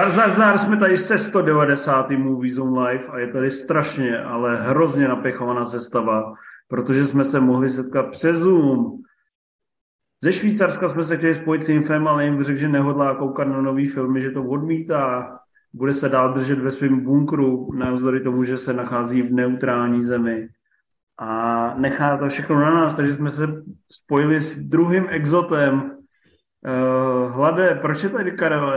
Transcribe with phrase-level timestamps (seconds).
[0.00, 2.10] Zdar, zdar, zdar, jsme tady se 190.
[2.10, 6.34] Movie Zone Live a je tady strašně, ale hrozně napěchovaná sestava,
[6.68, 8.98] protože jsme se mohli setkat přes Zoom.
[10.22, 13.60] Ze Švýcarska jsme se chtěli spojit s Infem, ale jim řekl, že nehodlá koukat na
[13.60, 15.38] nový filmy, že to odmítá.
[15.72, 20.48] Bude se dál držet ve svém bunkru, navzdory tomu, že se nachází v neutrální zemi.
[21.18, 25.80] A nechá to všechno na nás, takže jsme se spojili s druhým exotem.
[25.80, 28.70] Uh, Hlade, proč je tady Karel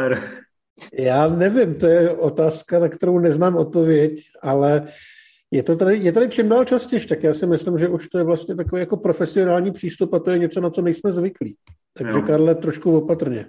[0.99, 4.85] Já nevím, to je otázka, na kterou neznám odpověď, ale
[5.51, 8.17] je to tady, je tady čím dál častěji, tak já si myslím, že už to
[8.17, 11.55] je vlastně takový jako profesionální přístup a to je něco, na co nejsme zvyklí.
[11.93, 12.23] Takže jo.
[12.27, 13.45] Karle, trošku opatrně.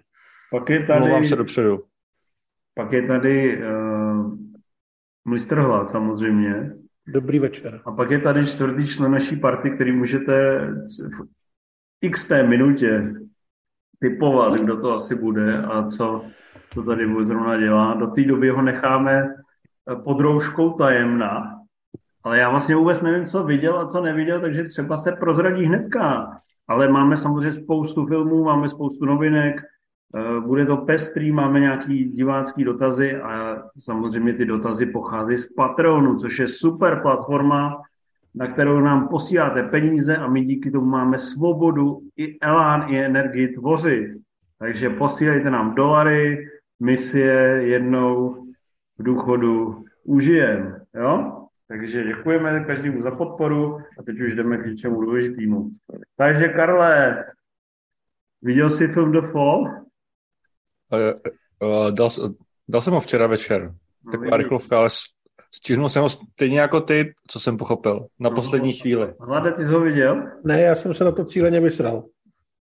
[0.50, 1.00] Pak je tady...
[1.00, 1.82] Mluvám se dopředu.
[2.74, 4.34] Pak je tady uh,
[5.24, 5.58] Mr.
[5.58, 6.72] Hlad samozřejmě.
[7.06, 7.80] Dobrý večer.
[7.84, 10.58] A pak je tady čtvrtý člen naší party, který můžete
[10.98, 11.26] v
[12.00, 13.14] x té minutě
[14.00, 16.24] typovat, kdo to asi bude a co,
[16.70, 17.94] co tady zrovna dělá.
[17.94, 19.34] Do té doby ho necháme
[20.04, 21.58] pod rouškou tajemna,
[22.24, 26.30] ale já vlastně vůbec nevím, co viděl a co neviděl, takže třeba se prozradí hnedka.
[26.68, 32.64] Ale máme samozřejmě spoustu filmů, máme spoustu novinek, eh, bude to pestrý, máme nějaký divácký
[32.64, 37.82] dotazy a samozřejmě ty dotazy pochází z Patronu, což je super platforma,
[38.34, 43.48] na kterou nám posíláte peníze a my díky tomu máme svobodu i elán, i energii
[43.48, 44.24] tvořit.
[44.64, 46.48] Takže posílejte nám dolary,
[46.80, 48.34] my si je jednou
[48.98, 50.80] v důchodu užijeme.
[50.94, 51.40] Jo?
[51.68, 55.70] Takže děkujeme každému za podporu a teď už jdeme k něčemu důležitému.
[56.16, 57.24] Takže Karle,
[58.42, 59.60] viděl jsi film The Fall?
[59.60, 59.68] Uh,
[61.60, 62.08] uh, dal,
[62.68, 63.74] dal jsem ho včera večer.
[64.04, 64.88] No, Taková rychlovka, ale
[65.54, 69.14] stihnul jsem ho stejně jako ty, co jsem pochopil, na no, poslední chvíli.
[69.20, 70.22] Hlade, ty jsi ho viděl?
[70.44, 72.04] Ne, já jsem se na to cíleně vysral.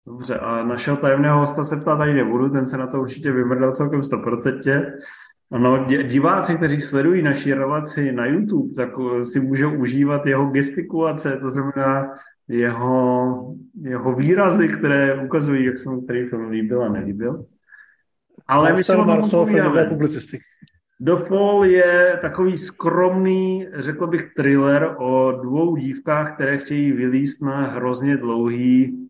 [0.07, 3.73] Dobře, a našeho tajemného hosta se ptát tady nebudu, ten se na to určitě vymrdal
[3.73, 4.93] celkem 100%.
[5.53, 11.39] Ano, diváci, kteří sledují naši relaci na YouTube, tak eh, si můžou užívat jeho gestikulace,
[11.41, 12.15] to znamená
[12.49, 17.45] jeho, jeho výrazy, které ukazují, jak se mu který film líbil a nelíbil.
[18.47, 20.45] Ale Marcel my Marcel, publicistiky.
[21.01, 27.67] The Fall je takový skromný, řekl bych, thriller o dvou dívkách, které chtějí vylíst na
[27.67, 29.09] hrozně dlouhý...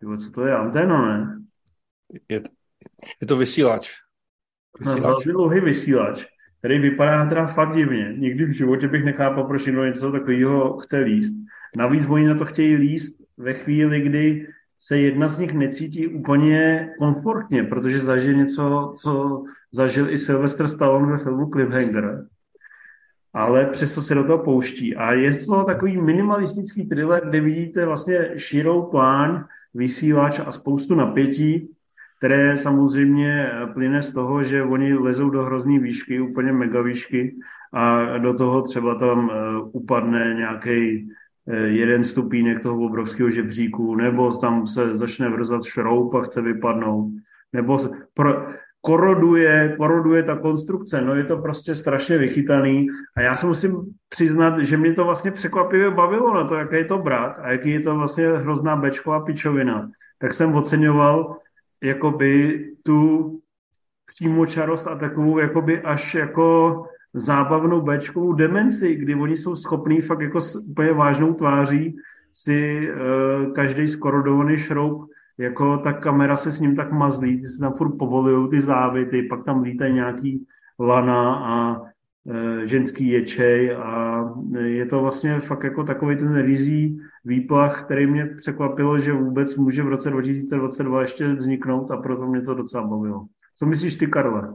[0.00, 0.56] Co to je?
[0.56, 1.40] Antena, ne?
[2.28, 2.42] Je,
[3.20, 3.90] je to vysílač.
[4.78, 5.02] Vysílač.
[5.02, 6.26] Hrozně dlouhý vysílač,
[6.58, 8.14] který vypadá teda fakt divně.
[8.16, 11.34] Nikdy v životě bych nechápal, proč někdo něco takového chce líst.
[11.76, 14.46] Navíc oni na to chtějí líst ve chvíli, kdy
[14.78, 21.12] se jedna z nich necítí úplně komfortně, protože zažije něco, co zažil i Sylvester Stallone
[21.12, 22.26] ve filmu Cliffhanger.
[23.32, 24.96] Ale přesto se do toho pouští.
[24.96, 29.44] A je to takový minimalistický thriller, kde vidíte vlastně širou pláň,
[29.74, 31.68] vysílač a spoustu napětí,
[32.18, 37.36] které samozřejmě plyne z toho, že oni lezou do hrozný výšky, úplně mega výšky
[37.72, 41.08] a do toho třeba tam eh, upadne nějaký
[41.48, 47.12] eh, jeden stupínek toho obrovského žebříku, nebo tam se začne vrzat šroub a chce vypadnout,
[47.52, 47.78] nebo
[48.14, 48.46] pro,
[48.80, 52.86] koroduje, koroduje ta konstrukce, no je to prostě strašně vychytaný
[53.16, 53.76] a já se musím
[54.08, 57.70] přiznat, že mě to vlastně překvapivě bavilo na to, jaký je to brat a jaký
[57.70, 59.90] je to vlastně hrozná bečková pičovina.
[60.18, 61.36] Tak jsem oceňoval,
[61.82, 63.40] jakoby tu
[64.06, 70.40] přímočarost a takovou jakoby až jako zábavnou béčkovou demenci, kdy oni jsou schopní fakt jako
[70.40, 71.96] s úplně vážnou tváří
[72.32, 75.10] si uh, každý skorodovaný šroub,
[75.40, 79.22] jako ta kamera se s ním tak mazlí, ty se tam furt povolují ty závity,
[79.22, 80.46] pak tam lítají nějaký
[80.78, 84.24] lana a uh, ženský ječej a
[84.64, 89.82] je to vlastně fakt jako takový ten rizí výplach, který mě překvapilo, že vůbec může
[89.82, 93.26] v roce 2022 ještě vzniknout a proto mě to docela bavilo.
[93.58, 94.54] Co myslíš ty, Karle?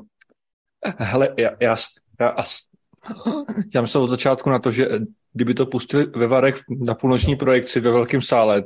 [0.98, 1.76] Hele, já, já,
[2.20, 2.36] já,
[3.76, 4.90] já myslel od začátku na to, že
[5.34, 8.64] kdyby to pustili ve Varech na půlnoční projekci ve velkém sále,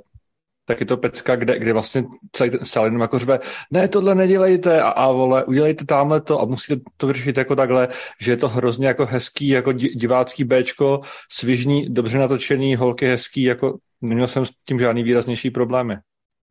[0.70, 3.40] tak je to pecka, kde, kde vlastně celý ten jenom jako řve,
[3.72, 7.88] ne, tohle nedělejte a, a vole, udělejte tamhle to a musíte to vyřešit jako takhle,
[8.22, 11.02] že je to hrozně jako hezký, jako divácký Bčko,
[11.32, 15.98] svižný, dobře natočený, holky hezký, jako neměl jsem s tím žádný výraznější problémy.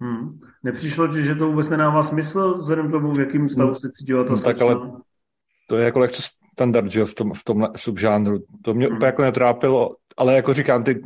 [0.01, 0.39] Hmm.
[0.63, 4.25] Nepřišlo ti, že to vůbec nedává smysl, vzhledem k tomu, v jakým stavu se cítila
[4.25, 4.77] ta no, tak ale
[5.69, 6.23] to je jako lehce
[6.53, 8.39] standard, že v, tom, v tomhle subžánru.
[8.63, 8.97] To mě hmm.
[8.97, 11.03] úplně jako netrápilo, ale jako říkám, ty,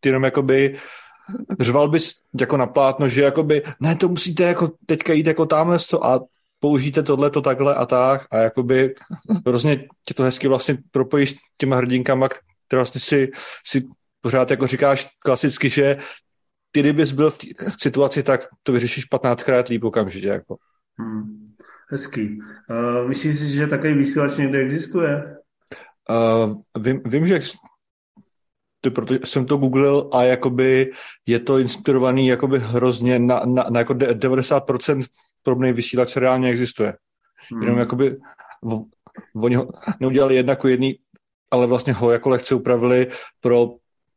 [0.00, 0.78] ty jenom jakoby
[1.60, 5.78] řval bys jako na plátno, že jakoby, ne, to musíte jako teďka jít jako tamhle
[5.90, 6.20] to a
[6.60, 8.94] použijte tohle to takhle a tak a jakoby
[9.46, 13.30] hrozně tě to hezky vlastně propojíš s těma hrdinkama, které vlastně si,
[13.66, 13.86] si
[14.20, 15.98] pořád jako říkáš klasicky, že
[16.70, 17.38] ty kdybys byl v
[17.80, 20.26] situaci, tak to vyřešíš 15krát líp okamžitě.
[20.26, 20.56] Jako.
[20.98, 21.54] Hmm.
[21.90, 22.38] Hezký.
[22.70, 25.36] Uh, myslíš si, že takový vysílač někde existuje?
[26.10, 27.40] Uh, vím, vím, že
[28.80, 30.92] to, protože jsem to googlil a jakoby
[31.26, 35.06] je to inspirovaný jakoby hrozně na, na, na jako 90%
[35.42, 36.94] podobný vysílač reálně existuje.
[37.50, 37.62] Hmm.
[37.62, 38.16] Jenom jakoby
[38.62, 38.84] v,
[39.34, 39.68] oni ho
[40.00, 40.98] neudělali jednako jedný,
[41.50, 43.06] ale vlastně ho jako lehce upravili
[43.40, 43.68] pro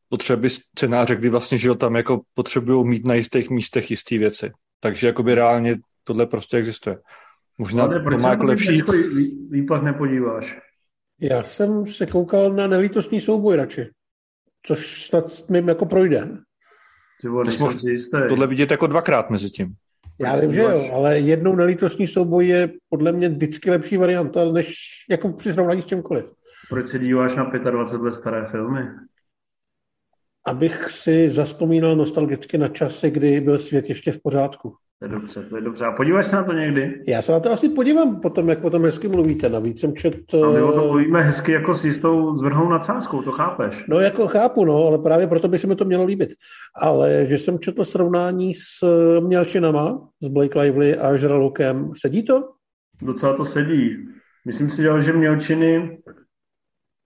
[0.09, 4.51] potřeby scénáře, kdy vlastně, že tam jako potřebují mít na jistých místech jisté věci.
[4.79, 6.97] Takže jakoby reálně tohle prostě existuje.
[7.57, 8.81] Možná Ale to má jako lepší...
[9.49, 10.57] Výpad nepodíváš?
[11.21, 13.89] Já jsem se koukal na nelítostný souboj radši,
[14.65, 16.29] což snad mi jako projde.
[17.21, 18.17] Tyvo, to jsme jistý.
[18.29, 19.75] tohle vidět jako dvakrát mezi tím.
[20.19, 24.75] Já vím, že jo, ale jednou nelítostný souboj je podle mě vždycky lepší varianta, než
[25.09, 26.33] jako při srovnání s čemkoliv.
[26.69, 28.81] Proč se díváš na 25 let staré filmy?
[30.45, 34.75] Abych si zaspomínal nostalgicky na časy, kdy byl svět ještě v pořádku.
[34.99, 35.85] To je dobře, to je dobře.
[35.85, 37.03] A podíváš se na to někdy?
[37.07, 39.49] Já se na to asi podívám potom, jak o tom hezky mluvíte.
[39.49, 40.33] Navíc jsem čet...
[40.33, 43.85] A my o tom mluvíme hezky jako s jistou zvrhnou nadsázkou, to chápeš?
[43.89, 46.29] No jako chápu, no, ale právě proto by se mi to mělo líbit.
[46.81, 48.85] Ale že jsem četl srovnání s
[49.19, 52.49] Mělčinama, s Blake Lively a Žralokem, sedí to?
[53.01, 53.97] Docela to sedí.
[54.45, 55.99] Myslím si, že Mělčiny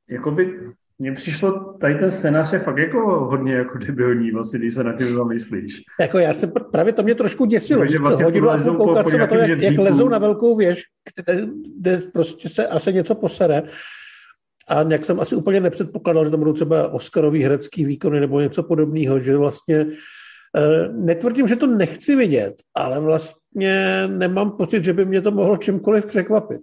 [0.10, 0.60] jakoby
[1.03, 4.94] mně přišlo, tady ten scénář je fakt jako hodně jako debilní, vlastně, když se na
[4.94, 5.81] tím zamyslíš.
[6.01, 9.17] Jako já se právě to mě trošku děsilo, že vlastně hodinu a půl koukat se
[9.17, 10.83] na to, jak, jak lezou na velkou věž,
[11.15, 11.47] kde,
[11.79, 13.63] kde prostě se asi něco posere.
[14.69, 18.63] A jak jsem asi úplně nepředpokládal, že tam budou třeba Oscarový herecký výkony nebo něco
[18.63, 19.85] podobného, že vlastně
[20.57, 25.57] eh, netvrdím, že to nechci vidět, ale vlastně nemám pocit, že by mě to mohlo
[25.57, 26.61] čímkoliv překvapit.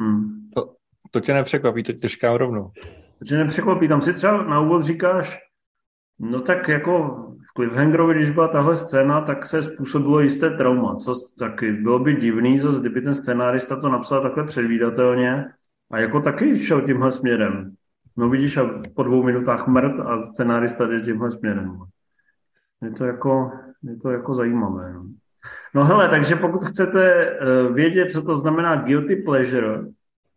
[0.00, 0.48] Hmm.
[0.54, 0.74] To,
[1.10, 2.70] to tě nepřekvapí, to tě říkám rovnou.
[3.22, 3.88] Takže nepřekvapí.
[3.88, 5.38] Tam si třeba na úvod říkáš,
[6.18, 7.08] no tak jako
[7.50, 12.16] v Cliffhangerovi, když byla tahle scéna, tak se způsobilo jisté trauma, co taky bylo by
[12.16, 15.44] divný, zase kdyby ten scénárista to napsal takhle předvídatelně
[15.90, 17.74] a jako taky šel tímhle směrem.
[18.16, 21.78] No vidíš, a po dvou minutách mrt a scenárista jde tímhle směrem.
[22.82, 23.50] Je to jako,
[23.82, 24.92] je to jako zajímavé.
[24.92, 25.04] No.
[25.74, 29.84] no hele, takže pokud chcete uh, vědět, co to znamená guilty pleasure,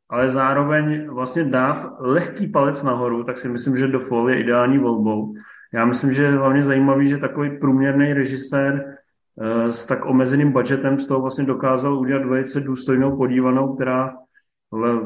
[0.10, 5.34] ale zároveň vlastně dát lehký palec nahoru, tak si myslím, že Fall je ideální volbou.
[5.74, 8.98] Já myslím, že je hlavně zajímavý, že takový průměrný režisér
[9.42, 14.14] eh, s tak omezeným budgetem z toho vlastně dokázal udělat velice důstojnou podívanou, která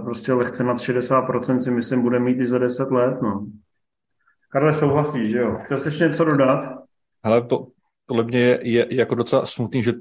[0.03, 3.21] prostě lehce nad 60% si myslím bude mít i za 10 let.
[3.21, 3.47] No.
[4.51, 5.57] Karle, souhlasí, že jo?
[5.65, 6.79] Chtěl jsi ještě něco dodat?
[7.23, 7.67] Ale to,
[8.05, 9.93] podle mě je, je, jako docela smutný, že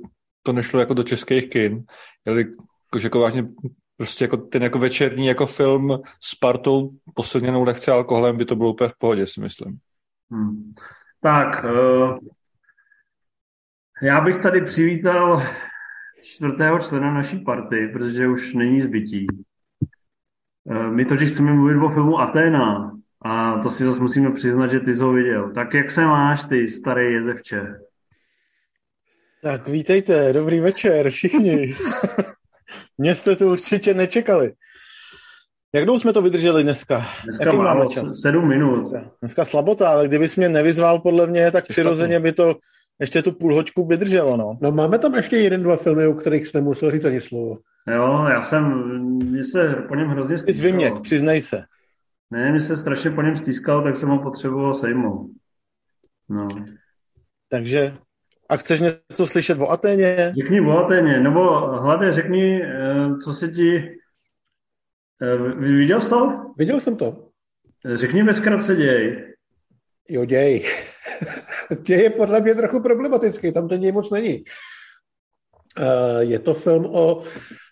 [0.42, 1.84] to nešlo jako do českých kin,
[2.26, 3.44] jakože jako vážně
[3.98, 8.70] prostě jako ten jako večerní jako film s partou posilněnou lehce alkoholem by to bylo
[8.70, 9.78] úplně v pohodě, si myslím.
[10.30, 10.74] Hmm.
[11.20, 12.18] Tak, uh,
[14.02, 15.42] já bych tady přivítal
[16.24, 19.26] čtvrtého člena naší party, protože už není zbytí.
[20.64, 22.92] Uh, my totiž chceme mluvit o filmu Aténa
[23.22, 25.52] a to si zase musíme přiznat, že ty jsi ho viděl.
[25.54, 27.80] Tak jak se máš ty, starý jezevče?
[29.42, 31.74] Tak vítejte, dobrý večer všichni.
[32.98, 34.52] Mě jste to určitě nečekali.
[35.74, 37.06] Jak dlouho jsme to vydrželi dneska?
[37.24, 38.20] Dneska Jaký máme čas?
[38.20, 38.76] Sedm minut.
[38.76, 42.54] Dneska, dneska slabota, ale kdybys mě nevyzval podle mě, tak přirozeně by to
[43.00, 44.36] ještě tu půl hoďku vydrželo.
[44.36, 44.58] No.
[44.62, 47.58] no máme tam ještě jeden, dva filmy, o kterých jsi nemusel říct ani slovo.
[47.94, 48.64] Jo, já jsem,
[49.30, 50.52] mě se po něm hrozně stýskal.
[50.52, 51.64] Ty zvyměk, přiznej se.
[52.30, 55.30] Ne, mi se strašně po něm stýskal, tak jsem ho potřeboval sejmout.
[56.28, 56.48] No.
[57.48, 57.96] Takže
[58.48, 60.32] a chceš něco slyšet o Aténě?
[60.36, 63.98] Řekni o Aténě, nebo hlavně řekni, eh, co se ti...
[65.22, 66.32] Eh, viděl jsi to?
[66.58, 67.28] Viděl jsem to.
[67.94, 69.24] Řekni ve zkratce děj.
[70.08, 70.64] Jo, děj.
[71.82, 74.44] děj je podle mě trochu problematický, tam ten děj moc není.
[75.78, 77.22] Eh, je to film o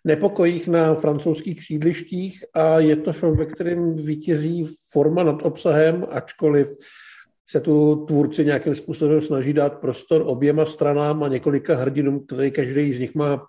[0.04, 6.68] nepokojích na francouzských sídlištích a je to film, ve kterém vítězí forma nad obsahem, ačkoliv
[7.48, 12.92] se tu tvůrci nějakým způsobem snaží dát prostor oběma stranám a několika hrdinům, který každý
[12.92, 13.46] z nich má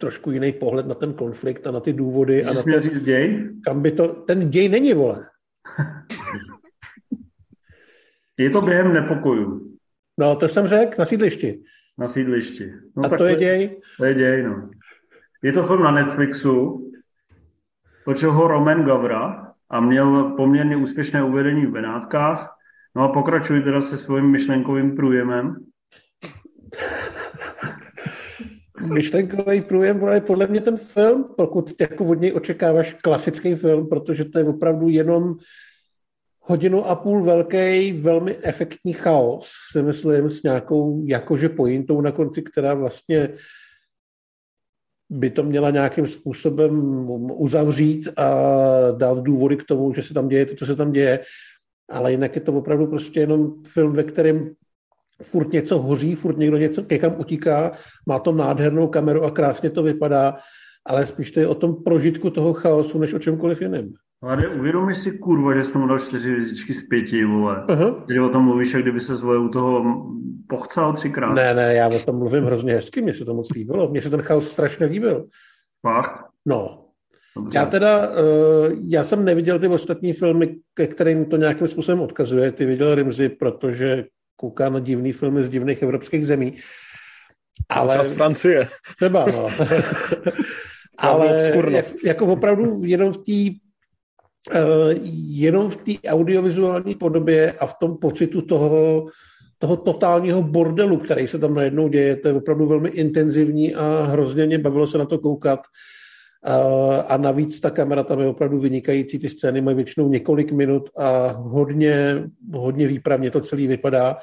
[0.00, 2.44] trošku jiný pohled na ten konflikt a na ty důvody.
[2.44, 3.50] a na to, říct děj?
[3.64, 5.26] Kam by to, ten děj není, vole.
[8.38, 9.76] Je to během nepokojů.
[10.18, 11.62] No, to jsem řekl, na sídlišti.
[11.98, 12.72] Na sídlišti.
[12.96, 13.80] No, a to je děj?
[13.98, 14.70] To je děj, no.
[15.42, 16.90] Je to film na Netflixu,
[18.04, 22.57] točil ho Roman Gavra a měl poměrně úspěšné uvedení v Benátkách
[22.98, 25.56] No a pokračuj teda se svým myšlenkovým průjemem.
[28.92, 34.24] Myšlenkový průjem je podle mě ten film, pokud jako od něj očekáváš klasický film, protože
[34.24, 35.34] to je opravdu jenom
[36.40, 42.42] hodinu a půl velký, velmi efektní chaos, si myslím, s nějakou jakože pointou na konci,
[42.42, 43.28] která vlastně
[45.10, 48.30] by to měla nějakým způsobem uzavřít a
[48.96, 51.20] dát důvody k tomu, že se tam děje to, co se tam děje.
[51.90, 54.50] Ale jinak je to opravdu prostě jenom film, ve kterém
[55.22, 57.72] furt něco hoří, furt někdo něco někam utíká,
[58.08, 60.36] má to nádhernou kameru a krásně to vypadá,
[60.86, 63.92] ale spíš to je o tom prožitku toho chaosu, než o čemkoliv jiném.
[64.22, 67.64] Ale uvědomi si, kurva, že jsi tomu dal čtyři hvězdičky z pěti, vole.
[67.68, 68.04] Uh-huh.
[68.14, 69.84] Že o tom mluvíš, jak kdyby se zvoje u toho
[70.48, 71.34] pochcal třikrát.
[71.34, 73.88] Ne, ne, já o tom mluvím hrozně hezky, mně se to moc líbilo.
[73.88, 75.26] Mně se ten chaos strašně líbil.
[75.86, 76.24] Fakt?
[76.46, 76.87] No.
[77.38, 77.58] Dobře.
[77.58, 78.14] Já teda, uh,
[78.88, 82.52] já jsem neviděl ty ostatní filmy, ke kterým to nějakým způsobem odkazuje.
[82.52, 84.04] Ty viděl Rimzy, protože
[84.36, 86.56] kouká na divný filmy z divných evropských zemí.
[87.68, 88.04] Ale...
[88.04, 88.68] z Francie.
[88.96, 89.48] Třeba, no.
[90.98, 93.58] ale jak, jako opravdu jenom v té
[94.54, 94.92] uh,
[95.28, 99.06] jenom v té audiovizuální podobě a v tom pocitu toho,
[99.58, 104.46] toho totálního bordelu, který se tam najednou děje, to je opravdu velmi intenzivní a hrozně
[104.46, 105.58] mě bavilo se na to koukat.
[105.58, 105.97] Uh,
[107.08, 111.26] a navíc ta kamera tam je opravdu vynikající, ty scény mají většinou několik minut a
[111.28, 114.16] hodně, hodně výpravně to celý vypadá.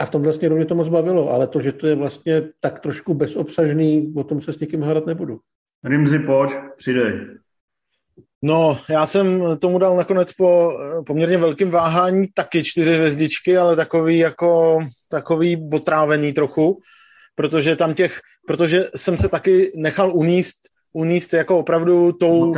[0.00, 2.80] A v tomhle směru mě to moc bavilo, ale to, že to je vlastně tak
[2.80, 5.40] trošku bezobsažný, o tom se s někým hádat nebudu.
[5.84, 7.12] Rimzi, pojď, přidej.
[8.42, 14.18] No, já jsem tomu dal nakonec po poměrně velkým váhání taky čtyři hvězdičky, ale takový
[14.18, 16.80] jako takový otrávený trochu,
[17.34, 22.54] protože tam těch, protože jsem se taky nechal uníst uníst jako opravdu tou,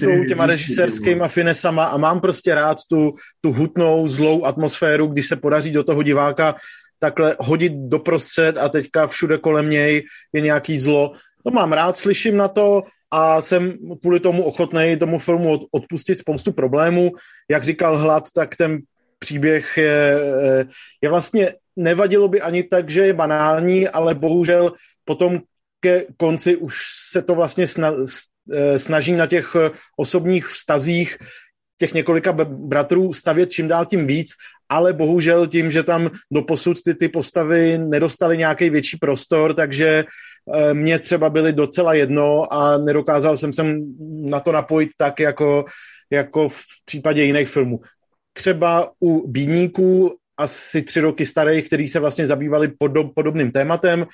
[0.00, 5.36] tou těma režisérskýma finesama a mám prostě rád tu, tu hutnou, zlou atmosféru, když se
[5.36, 6.54] podaří do toho diváka
[6.98, 11.12] takhle hodit doprostřed a teďka všude kolem něj je nějaký zlo.
[11.44, 13.72] To mám rád, slyším na to a jsem
[14.02, 17.10] kvůli tomu ochotný tomu filmu odpustit spoustu problémů.
[17.50, 18.78] Jak říkal Hlad, tak ten
[19.18, 20.20] příběh je,
[21.02, 24.72] je vlastně nevadilo by ani tak, že je banální, ale bohužel
[25.04, 25.40] potom
[25.80, 26.76] ke konci už
[27.10, 27.66] se to vlastně
[28.52, 31.16] eh, snaží na těch eh, osobních vztazích
[31.80, 34.30] těch několika bratrů stavět čím dál tím víc,
[34.68, 40.04] ale bohužel tím, že tam do posud ty, ty postavy nedostaly nějaký větší prostor, takže
[40.54, 43.62] eh, mě třeba byly docela jedno a nedokázal jsem se
[44.30, 45.64] na to napojit tak, jako,
[46.10, 47.80] jako v případě jiných filmů.
[48.32, 54.06] Třeba u Bíníků asi tři roky starých, který se vlastně zabývali podob, podobným tématem,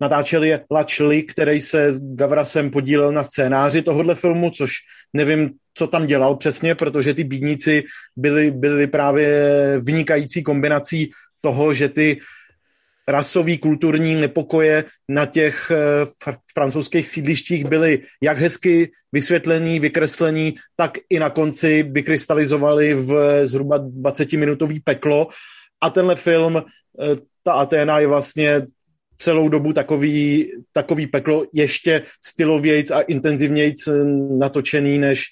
[0.00, 4.72] Natáčeli je Lačli, který se s Gavrasem podílel na scénáři tohohle filmu, což
[5.12, 7.84] nevím, co tam dělal přesně, protože ty bídníci
[8.16, 9.30] byli, byli právě
[9.84, 11.10] vynikající kombinací
[11.40, 12.20] toho, že ty
[13.08, 21.18] rasový kulturní nepokoje na těch eh, francouzských sídlištích byly jak hezky vysvětlený, vykreslený, tak i
[21.18, 25.28] na konci vykrystalizovali v zhruba 20-minutový peklo.
[25.80, 28.66] A tenhle film, eh, ta Aténa je vlastně
[29.18, 33.88] celou dobu takový, takový peklo ještě stylovějc a intenzivnějc
[34.38, 35.24] natočený než,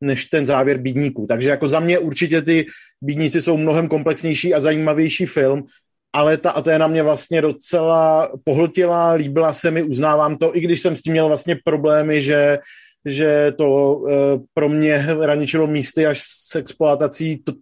[0.00, 1.26] než ten závěr Bídníků.
[1.26, 2.66] Takže jako za mě určitě ty
[3.00, 5.64] Bídníci jsou mnohem komplexnější a zajímavější film,
[6.12, 10.96] ale ta Aténa mě vlastně docela pohltila, líbila se mi, uznávám to, i když jsem
[10.96, 12.58] s tím měl vlastně problémy, že
[13.04, 14.12] že to e,
[14.54, 17.52] pro mě hraničilo místy až s exploatací to,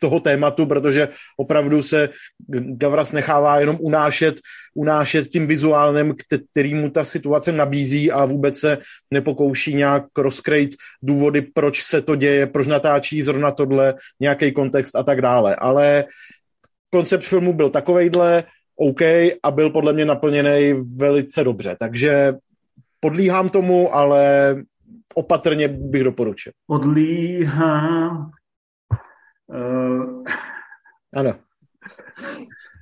[0.00, 2.08] toho tématu, protože opravdu se
[2.76, 4.40] Gavras nechává jenom unášet,
[4.74, 6.14] unášet tím vizuálním,
[6.50, 8.78] který mu ta situace nabízí a vůbec se
[9.10, 10.70] nepokouší nějak rozkrejt
[11.02, 15.56] důvody, proč se to děje, proč natáčí zrovna tohle, nějaký kontext a tak dále.
[15.56, 16.04] Ale
[16.90, 18.44] koncept filmu byl takovejhle,
[18.76, 19.00] OK,
[19.42, 21.76] a byl podle mě naplněný velice dobře.
[21.80, 22.34] Takže
[23.00, 24.56] podlíhám tomu, ale
[25.14, 26.52] opatrně bych doporučil.
[26.66, 28.30] Podlíhám
[29.48, 30.24] Uh...
[31.14, 31.34] Ano.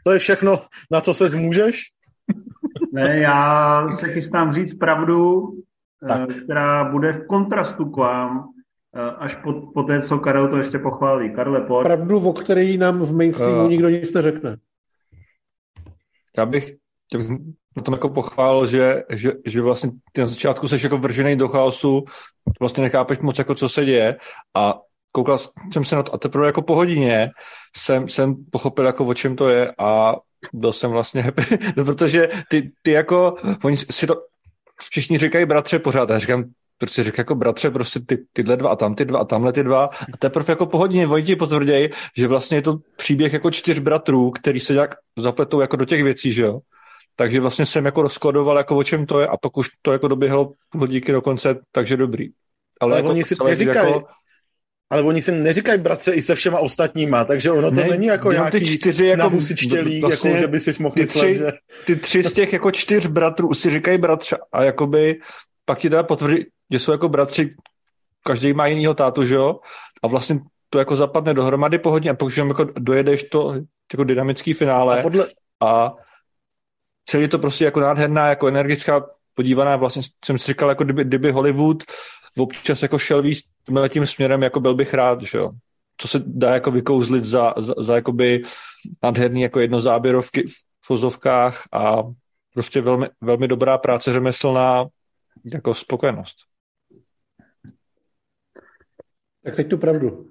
[0.04, 0.58] To je všechno,
[0.90, 1.82] na co se zmůžeš?
[2.92, 5.48] ne, já se chystám říct pravdu,
[6.04, 6.36] eh, tak.
[6.44, 8.48] která bude v kontrastu k vám,
[8.96, 11.34] eh, až po, po té, co Karel to ještě pochválí.
[11.34, 11.86] Karle, pojď.
[11.86, 14.56] Pravdu, o který nám v mainstreamu uh, nikdo nic neřekne.
[16.38, 16.72] Já bych,
[17.16, 17.28] bych
[17.76, 22.04] na tom jako pochvál, že, že, že vlastně na začátku jsi jako vržený do chaosu,
[22.60, 24.16] vlastně nechápeš moc, jako co se děje
[24.54, 24.80] a
[25.14, 25.38] koukal
[25.72, 27.30] jsem se na to a teprve jako po hodině
[27.76, 30.14] jsem, jsem pochopil, jako o čem to je a
[30.52, 31.42] byl jsem vlastně happy,
[31.76, 34.14] no, protože ty, ty jako, oni si to
[34.90, 36.44] všichni říkají bratře pořád, a já říkám,
[36.78, 39.52] proč si říkají jako bratře, prostě ty, tyhle dva a tam ty dva a tamhle
[39.52, 43.32] ty dva a teprve jako po hodině oni ti potvrdějí, že vlastně je to příběh
[43.32, 46.60] jako čtyř bratrů, který se nějak zapletou jako do těch věcí, že jo.
[47.16, 50.08] Takže vlastně jsem jako rozkladoval, jako o čem to je a pak už to jako
[50.08, 50.52] doběhlo
[50.88, 52.28] díky do konce, takže dobrý.
[52.80, 54.06] Ale, Ale jako oni si neříkají, jako,
[54.94, 58.32] ale oni si neříkají bratře i se všema ostatníma, takže ono to ne, není jako
[58.32, 61.52] nějaký ty čtyři jako, nahusičtělý, vlastně, jako, že by si mohl ty tři, že...
[61.86, 65.20] Ty tři z těch jako čtyř bratrů si říkají bratře a jakoby
[65.64, 67.54] pak ti teda potvrdí, že jsou jako bratři,
[68.22, 69.60] každý má jinýho tátu, že jo?
[70.02, 70.38] A vlastně
[70.70, 73.54] to jako zapadne dohromady pohodně a pokud jako dojedeš to
[73.92, 75.26] jako dynamický finále a, podle...
[75.62, 75.92] a
[77.06, 81.30] celý to prostě jako nádherná, jako energická podívaná, vlastně jsem si říkal, jako kdyby, kdyby
[81.30, 81.84] Hollywood
[82.38, 83.44] občas jako šel víc
[83.88, 85.50] tím směrem, jako byl bych rád, že jo.
[85.96, 88.42] Co se dá jako vykouzlit za, za, za jakoby
[89.02, 90.52] nádherný jako jednozáběrovky v
[90.86, 92.02] fozovkách a
[92.54, 94.86] prostě velmi, velmi dobrá práce řemeslná
[95.44, 96.36] jako spokojenost.
[99.44, 100.30] Tak teď tu pravdu.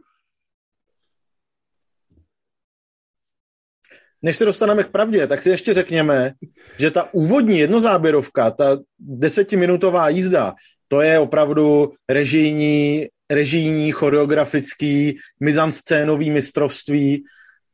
[4.22, 6.34] Než se dostaneme k pravdě, tak si ještě řekněme,
[6.80, 10.56] že ta úvodní jednozáběrovka, ta desetiminutová jízda,
[10.88, 17.24] to je opravdu režijní, režijní choreografický, mizanscénový mistrovství.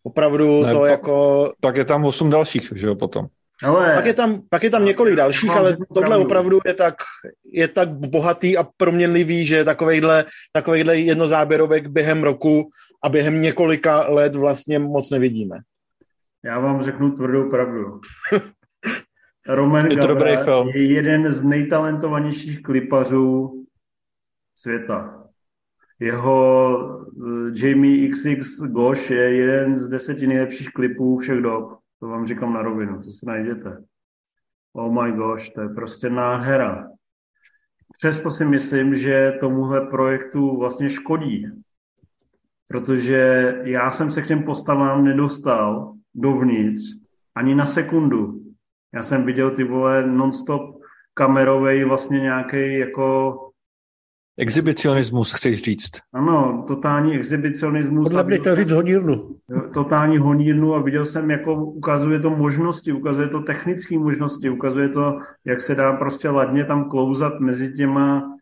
[0.04, 1.54] Opravdu ne, to pak, jako...
[1.60, 3.28] Tak je tam osm dalších, že jo, potom.
[3.64, 3.96] Ale...
[3.96, 6.96] Pak, je tam, pak je tam několik dalších, ale tohle opravdu je tak,
[7.52, 12.70] je tak bohatý a proměnlivý, že takovejhle, takovejhle jednozáběrovek během roku
[13.04, 15.58] a během několika let vlastně moc nevidíme.
[16.46, 18.00] Já vám řeknu tvrdou pravdu.
[19.50, 20.70] Roman je, to dobrý film.
[20.70, 23.66] je jeden z nejtalentovanějších klipařů
[24.56, 25.24] světa.
[26.00, 26.78] Jeho
[27.12, 31.80] uh, Jamie XX Gosh je jeden z deseti nejlepších klipů všech dob.
[32.00, 33.84] To vám říkám na rovinu, to si najděte.
[34.74, 36.88] Oh my gosh, to je prostě náhera.
[37.98, 41.48] Přesto si myslím, že tomuhle projektu vlastně škodí.
[42.68, 46.82] Protože já jsem se k těm postavám nedostal dovnitř
[47.36, 48.40] ani na sekundu.
[48.94, 50.82] Já jsem viděl ty vole non-stop
[51.14, 53.36] kamerovej vlastně nějaký jako
[54.40, 55.90] Exhibicionismus, chceš říct?
[56.14, 58.04] Ano, totální exhibicionismus.
[58.04, 59.36] Podle mě to říct honírnu.
[59.74, 65.20] Totální honírnu a viděl jsem, jako ukazuje to možnosti, ukazuje to technické možnosti, ukazuje to,
[65.46, 68.36] jak se dá prostě ladně tam klouzat mezi těma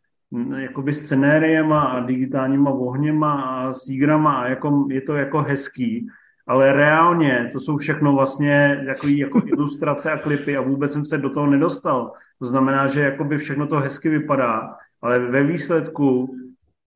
[0.57, 6.07] jakoby scenériema a digitálníma ohněma a sígrama a jako, je to jako hezký,
[6.47, 11.17] ale reálně to jsou všechno vlastně takový jako ilustrace a klipy a vůbec jsem se
[11.17, 12.13] do toho nedostal.
[12.39, 16.35] To znamená, že jakoby všechno to hezky vypadá, ale ve výsledku,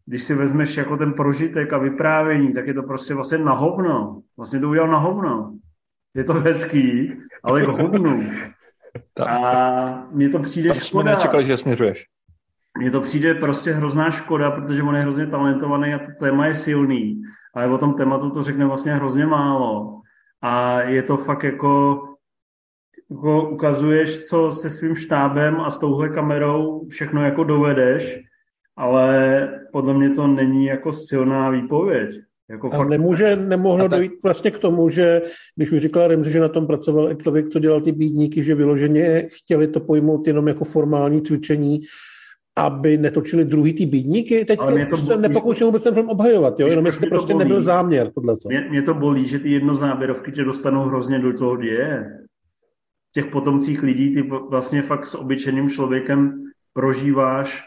[0.06, 4.22] když si vezmeš jako ten prožitek a vyprávění, tak je to prostě vlastně na hovno.
[4.38, 5.54] Vlastně to udělal na hovno.
[6.16, 8.22] Je to hezký, ale k hovnu.
[9.28, 11.12] A mně to přijde Tam škoda.
[11.12, 12.06] nečekali, že směřuješ.
[12.80, 16.56] Mně to přijde prostě hrozná škoda, protože on je hrozně talentovaný a to téma je
[16.56, 17.22] silný,
[17.54, 20.02] ale o tom tématu to řekne vlastně hrozně málo.
[20.42, 22.02] A je to fakt jako
[23.12, 28.20] jako ukazuješ, co se svým štábem a s touhle kamerou všechno jako dovedeš,
[28.78, 32.10] ale podle mě to není jako silná výpověď.
[32.50, 32.90] Jako a fakt...
[32.90, 34.00] nemůže, nemohlo tak...
[34.00, 35.22] dojít vlastně k tomu, že
[35.56, 38.56] když už říkala Remzi, že na tom pracoval i člověk, co dělal ty bídníky, že
[38.56, 41.80] vyloženě chtěli to pojmout jenom jako formální cvičení,
[42.58, 44.46] aby netočili druhý ty bídníky.
[44.46, 44.60] Teď
[44.90, 46.68] to, se nepokouším vůbec ten film obhajovat, jo?
[46.68, 47.46] jenom jestli prostě bolí.
[47.46, 48.34] nebyl záměr tohle.
[48.48, 52.18] Mě, mě, to bolí, že ty jednozáběrovky tě dostanou hrozně do toho děje
[53.14, 57.64] těch potomcích lidí, ty vlastně fakt s obyčejným člověkem prožíváš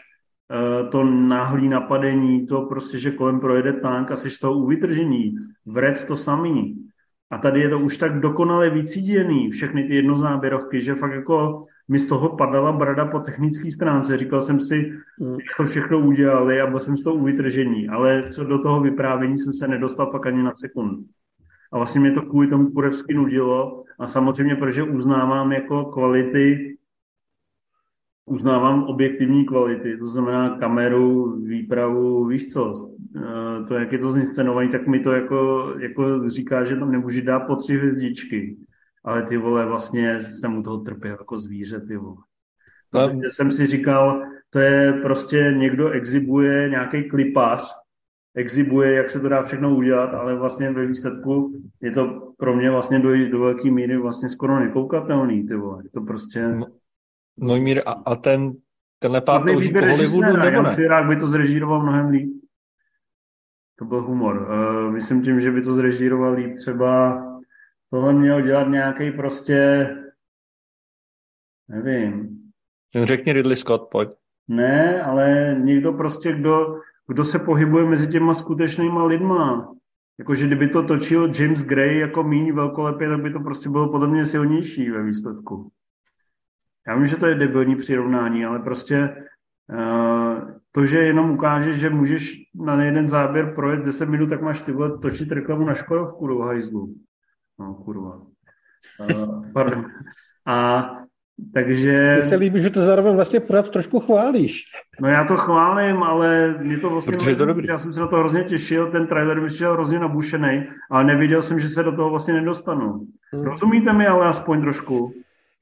[0.81, 5.35] uh, to náhlý napadení, to prostě, že kolem projede tank a jsi z toho uvytržení.
[5.65, 6.75] Vrec to samý.
[7.31, 11.99] A tady je to už tak dokonale vycíděný, všechny ty jednozáběrovky, že fakt jako mi
[11.99, 14.17] z toho padala brada po technické stránce.
[14.17, 15.33] Říkal jsem si, mm.
[15.33, 17.89] že to všechno udělali a byl jsem z toho uvytržení.
[17.89, 21.03] Ale co do toho vyprávění jsem se nedostal pak ani na sekundu.
[21.73, 23.83] A vlastně mě to kvůli tomu kurevsky nudilo.
[23.99, 26.75] A samozřejmě, protože uznávám jako kvality,
[28.25, 32.73] uznávám objektivní kvality, to znamená kameru, výpravu, víš co,
[33.15, 37.21] eh, to, jak je to zinscenovaný, tak mi to jako, jako říká, že tam nemůžu
[37.21, 38.57] dát po tři hvězdičky.
[39.05, 42.17] Ale ty vole, vlastně jsem u toho trpěl jako zvíře, ty vole.
[42.91, 47.75] Protože jsem si říkal, to je prostě někdo exibuje nějaký klipář,
[48.35, 52.71] exibuje, jak se to dá všechno udělat, ale vlastně ve výsledku je to pro mě
[52.71, 55.83] vlastně do, do velké míry vlastně skoro nekoukatelný, ty vole.
[55.83, 56.47] Je to prostě...
[56.47, 56.67] No,
[57.37, 58.53] no mír, a, a ten,
[58.99, 60.75] tenhle pár touží po Hollywoodu, nebo ne?
[60.79, 62.33] Jan by to zrežíroval mnohem líp.
[63.79, 64.49] To byl humor.
[64.49, 66.55] Uh, myslím tím, že by to zrežíroval líp.
[66.55, 67.21] Třeba
[67.89, 69.89] tohle měl dělat nějaký prostě
[71.67, 72.39] nevím.
[73.03, 74.09] Řekni Ridley Scott, pojď.
[74.47, 79.71] Ne, ale někdo prostě, kdo kdo se pohybuje mezi těma skutečnýma lidma.
[80.19, 84.07] Jakože kdyby to točil James Gray jako míň velkolepě, tak by to prostě bylo podle
[84.07, 85.71] mě silnější ve výsledku.
[86.87, 89.15] Já vím, že to je debilní přirovnání, ale prostě
[89.69, 94.61] uh, to, že jenom ukážeš, že můžeš na jeden záběr projet 10 minut, tak máš
[94.61, 96.95] ty vole točit reklamu na Škodovku do hajzlu.
[97.59, 98.21] No, kurva.
[99.15, 99.85] Uh, pardon.
[100.45, 100.89] A
[101.53, 102.13] Takže...
[102.13, 104.63] Mně se líbí, že to zároveň vlastně pořád trošku chválíš.
[105.01, 107.17] No já to chválím, ale mě to vlastně...
[107.17, 107.67] Protože je to dobrý.
[107.67, 111.41] Já jsem se na to hrozně těšil, ten trailer mi šel hrozně nabušený, ale neviděl
[111.41, 113.07] jsem, že se do toho vlastně nedostanu.
[113.33, 113.43] Hmm.
[113.45, 115.13] Rozumíte mi ale aspoň trošku?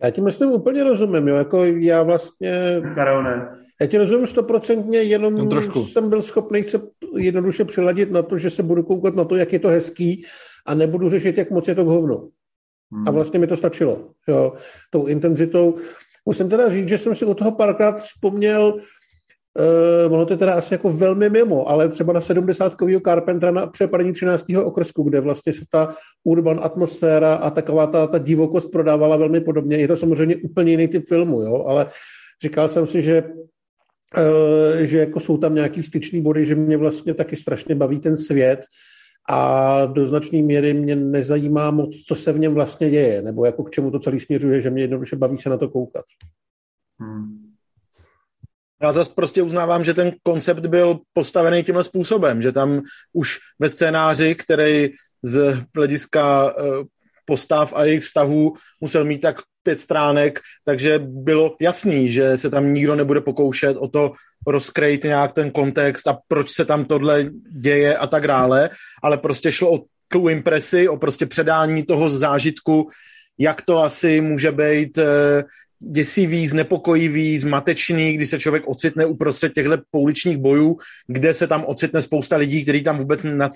[0.04, 2.82] Já ti myslím úplně rozumím, jo, jako já vlastně...
[2.96, 3.48] Karel ne.
[3.82, 5.84] Já ti rozumím stoprocentně, jenom Jen trošku.
[5.84, 6.82] jsem byl schopný se
[7.18, 10.26] jednoduše přiladit na to, že se budu koukat na to, jak je to hezký
[10.66, 12.30] a nebudu řešit, jak moc je to k hovnu.
[12.92, 13.08] Hmm.
[13.08, 14.54] A vlastně mi to stačilo, jo,
[14.90, 15.76] tou intenzitou.
[16.26, 18.80] Musím teda říct, že jsem si o toho párkrát vzpomněl,
[19.60, 23.68] Uh, ono to je teda asi jako velmi mimo, ale třeba na 70 Carpentera na
[23.68, 24.46] přepadení 13.
[24.64, 25.90] okrsku, kde vlastně se ta
[26.24, 29.78] urban atmosféra a taková ta, ta divokost prodávala velmi podobně.
[29.78, 31.86] Je to samozřejmě úplně jiný typ filmu, jo, ale
[32.44, 33.24] říkal jsem si, že
[34.18, 38.18] uh, že jako jsou tam nějaký styční body, že mě vlastně taky strašně baví ten
[38.18, 38.66] svět
[39.30, 43.64] a do značné míry mě nezajímá moc, co se v něm vlastně děje, nebo jako
[43.64, 46.06] k čemu to celý směřuje, že mě jednoduše baví se na to koukat.
[47.00, 47.54] Hmm.
[48.82, 52.82] Já zase prostě uznávám, že ten koncept byl postavený tímhle způsobem, že tam
[53.14, 54.90] už ve scénáři, který
[55.22, 56.64] z hlediska eh,
[57.26, 62.74] postav a jejich vztahů musel mít tak pět stránek, takže bylo jasný, že se tam
[62.74, 64.14] nikdo nebude pokoušet o to
[64.48, 68.70] rozkrejt nějak ten kontext a proč se tam tohle děje a tak dále,
[69.04, 72.90] ale prostě šlo o tu impresi, o prostě předání toho zážitku,
[73.38, 75.44] jak to asi může být eh,
[75.80, 82.02] děsivý, znepokojivý, zmatečný, kdy se člověk ocitne uprostřed těchto pouličních bojů, kde se tam ocitne
[82.02, 83.52] spousta lidí, kteří tam vůbec na,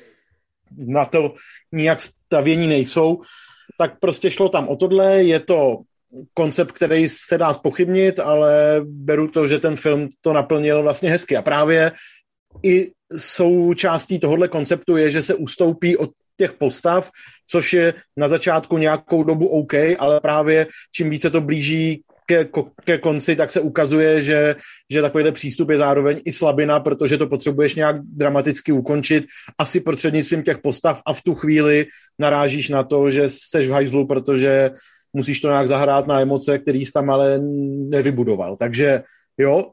[0.77, 1.33] na to
[1.71, 3.21] nijak stavění nejsou,
[3.77, 5.77] tak prostě šlo tam o tohle, je to
[6.33, 11.37] koncept, který se dá spochybnit, ale beru to, že ten film to naplnil vlastně hezky.
[11.37, 11.91] A právě
[12.63, 17.11] i součástí tohohle konceptu je, že se ustoupí od těch postav,
[17.47, 22.49] což je na začátku nějakou dobu OK, ale právě čím více to blíží ke,
[22.83, 24.55] ke konci, tak se ukazuje, že,
[24.91, 29.25] že takovýhle přístup je zároveň i slabina, protože to potřebuješ nějak dramaticky ukončit,
[29.57, 31.85] asi prostřednictvím těch postav a v tu chvíli
[32.19, 34.71] narážíš na to, že seš v hajzlu, protože
[35.13, 37.39] musíš to nějak zahrát na emoce, který jsi tam ale
[37.89, 38.57] nevybudoval.
[38.57, 39.03] Takže
[39.37, 39.71] jo,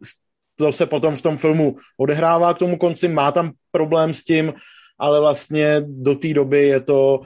[0.57, 4.53] to se potom v tom filmu odehrává k tomu konci, má tam problém s tím,
[4.99, 7.21] ale vlastně do té doby je to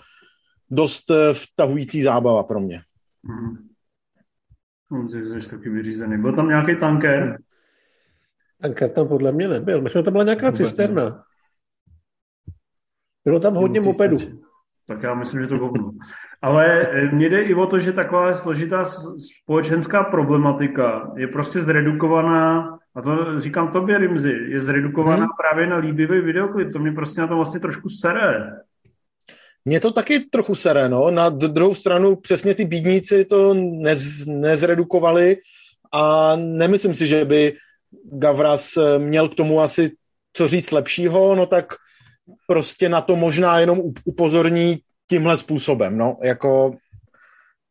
[0.71, 2.81] dost vtahující zábava pro mě.
[3.25, 3.69] Hmm.
[4.91, 5.09] No,
[5.41, 6.19] jsi taky vyřízený.
[6.19, 7.39] Byl tam nějaký tanker?
[8.63, 9.83] Tanker tam podle mě nebyl.
[9.83, 11.25] Myslím, že tam byla nějaká Vůbec cisterna.
[13.25, 14.19] Bylo tam hodně mopedů.
[14.19, 14.48] stačit.
[14.89, 15.91] Tak já myslím, že to hovno.
[16.43, 18.85] Ale eh, mně jde i o to, že taková složitá
[19.43, 25.29] společenská problematika je prostě zredukovaná, a to říkám tobě, Rimzi, je zredukovaná Hmm.
[25.41, 26.73] právě na líbivý videoklip.
[26.73, 28.53] To mě prostě na to vlastně trošku sere.
[29.65, 31.11] Mě to taky trochu sere, no.
[31.11, 35.37] Na druhou stranu přesně ty bídníci to nez, nezredukovali
[35.93, 37.53] a nemyslím si, že by
[38.13, 39.91] Gavras eh, měl k tomu asi
[40.33, 41.75] co říct lepšího, no tak
[42.47, 44.79] prostě na to možná jenom up- upozorní
[45.11, 46.17] tímhle způsobem, no.
[46.23, 46.75] Jako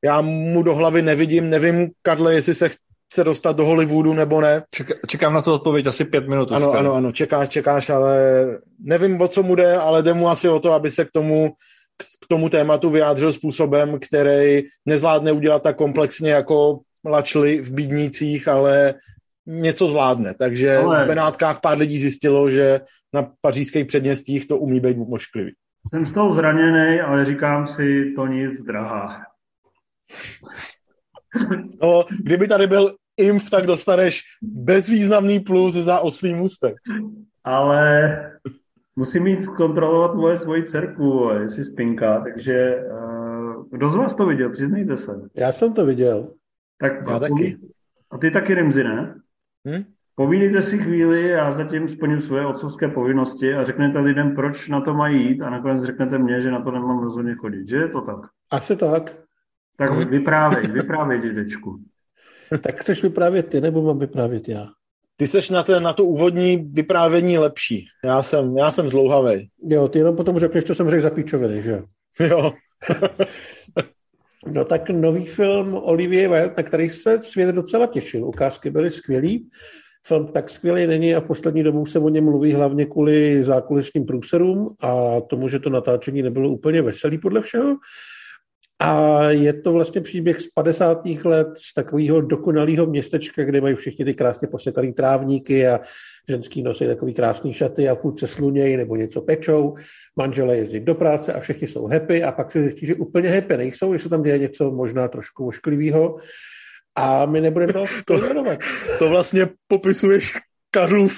[0.05, 4.63] já mu do hlavy nevidím, nevím, Karle, jestli se chce dostat do Hollywoodu nebo ne.
[4.71, 6.51] Čeká, čekám na tu odpověď asi pět minut.
[6.51, 8.45] Ano, ano, ano, čekáš, čekáš, ale
[8.79, 11.49] nevím, o co mu jde, ale jde mu asi o to, aby se k tomu,
[11.97, 18.47] k- k tomu tématu vyjádřil způsobem, který nezvládne udělat tak komplexně jako Lačli v Bídnících,
[18.47, 18.93] ale
[19.47, 20.33] něco zvládne.
[20.33, 22.81] Takže Ale- v Benátkách pár lidí zjistilo, že
[23.13, 25.51] na pařížských předměstích to umí být mošklivý.
[25.89, 29.21] Jsem z toho zraněný, ale říkám si, to nic, drahá.
[31.81, 36.75] No, kdyby tady byl Imf, tak dostaneš bezvýznamný plus za oslý můstek.
[37.43, 38.11] Ale
[38.95, 44.49] musím mít kontrolovat moje svoji dcerku, jestli spinka, takže uh, kdo z vás to viděl,
[44.49, 45.11] přiznejte se.
[45.35, 46.33] Já jsem to viděl.
[46.79, 47.57] Tak Já taky.
[48.11, 49.15] A ty taky, Rimzi, ne?
[49.67, 49.83] Hm?
[50.15, 54.93] Povídejte si chvíli, já zatím splním svoje otcovské povinnosti a řeknete lidem, proč na to
[54.93, 57.69] mají jít a nakonec řeknete mně, že na to nemám rozhodně chodit.
[57.69, 58.15] Že je to tak?
[58.51, 59.15] Asi tak.
[59.77, 60.07] Tak Mhm.
[60.07, 61.79] vyprávej, vyprávej, dědečku.
[62.61, 64.67] Tak chceš vyprávět ty, nebo mám vyprávět já?
[65.17, 67.85] Ty seš na, ten, na to úvodní vyprávění lepší.
[68.03, 69.49] Já jsem, já jsem zdlouhavej.
[69.63, 71.81] Jo, ty jenom potom řekneš, co jsem řekl za píčoviny, že
[72.19, 72.53] jo?
[74.51, 78.25] No tak nový film Olivier Wilde, na který se svět docela těšil.
[78.25, 79.49] Ukázky byly skvělý.
[80.07, 84.75] Film tak skvělý není a poslední dobou se o něm mluví hlavně kvůli zákulisním průserům
[84.81, 87.75] a tomu, že to natáčení nebylo úplně veselý podle všeho.
[88.79, 91.05] A je to vlastně příběh z 50.
[91.23, 95.79] let z takového dokonalého městečka, kde mají všichni ty krásně posekaný trávníky a
[96.29, 99.75] ženský nosí takový krásný šaty a furt se slunějí nebo něco pečou.
[100.15, 103.57] Manželé jezdí do práce a všichni jsou happy a pak se zjistí, že úplně happy
[103.57, 106.17] nejsou, že se tam děje něco možná trošku ošklivého.
[106.95, 108.19] a my nebudeme to, to,
[108.99, 110.33] to vlastně popisuješ
[110.71, 111.17] Karlův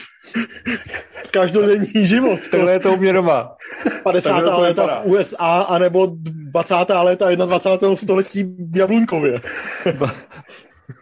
[1.31, 2.39] každodenní život.
[2.51, 3.55] Tohle je to u mě doma.
[4.03, 4.41] 50.
[4.41, 6.07] to léta v USA, anebo
[6.51, 6.75] 20.
[7.01, 7.95] léta 21.
[7.95, 9.41] století v Jabluňkově.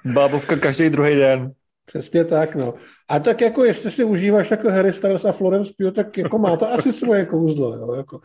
[0.05, 1.51] Bábovka každý druhý den.
[1.85, 2.73] Přesně tak, no.
[3.09, 6.57] A tak jako, jestli si užíváš jako Harry Styles a Florence Pugh, tak jako má
[6.57, 8.19] to asi svoje kouzlo, jo, jako.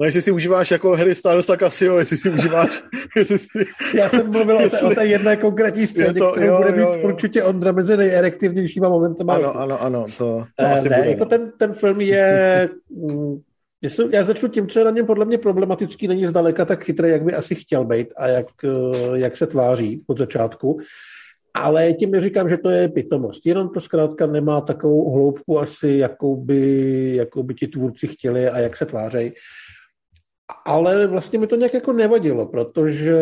[0.00, 2.82] No jestli si užíváš jako Harry Styles a Casio, jestli si užíváš...
[3.16, 6.46] jestli si, Já jsem mluvil jestli, o, té, o té jedné konkrétní scéně, to, kterou
[6.46, 7.08] jo, bude jo, mít jo.
[7.08, 9.34] určitě Ondra mezi nejerektivnějšíma momentama.
[9.34, 11.10] Ano, ano, ano, to, to uh, ne, bude.
[11.10, 12.68] Jako ten, ten film je...
[12.90, 13.40] Mm,
[13.82, 17.10] jestli, já začnu tím, co je na něm podle mě problematický, není zdaleka tak chytrý,
[17.10, 20.78] jak by asi chtěl být a jak, eh, jak se tváří od začátku.
[21.54, 23.46] Ale tím neříkám, že to je pitomost.
[23.46, 28.58] Jenom to zkrátka nemá takovou hloubku asi, jakou by, jakou by ti tvůrci chtěli a
[28.58, 29.32] jak se tvářejí.
[30.66, 33.16] Ale vlastně mi to nějak jako nevadilo, protože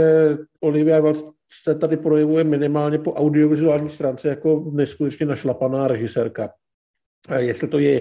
[0.60, 1.20] Olivia Wilde
[1.62, 6.50] se tady projevuje minimálně po audiovizuální stránce jako neskutečně našlapaná režisérka.
[7.38, 8.00] Jestli to je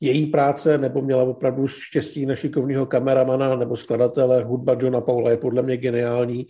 [0.00, 5.36] její práce, nebo měla opravdu štěstí na šikovného kameramana nebo skladatele, hudba Johna Paula je
[5.36, 6.46] podle mě geniální,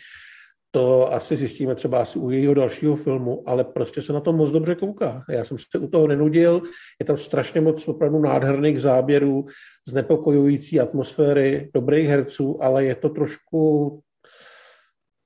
[0.70, 4.50] to asi zjistíme třeba asi u jejího dalšího filmu, ale prostě se na to moc
[4.50, 5.24] dobře kouká.
[5.30, 6.62] Já jsem se u toho nenudil,
[7.00, 9.46] je tam strašně moc opravdu nádherných záběrů,
[9.88, 14.00] znepokojující atmosféry, dobrých herců, ale je to trošku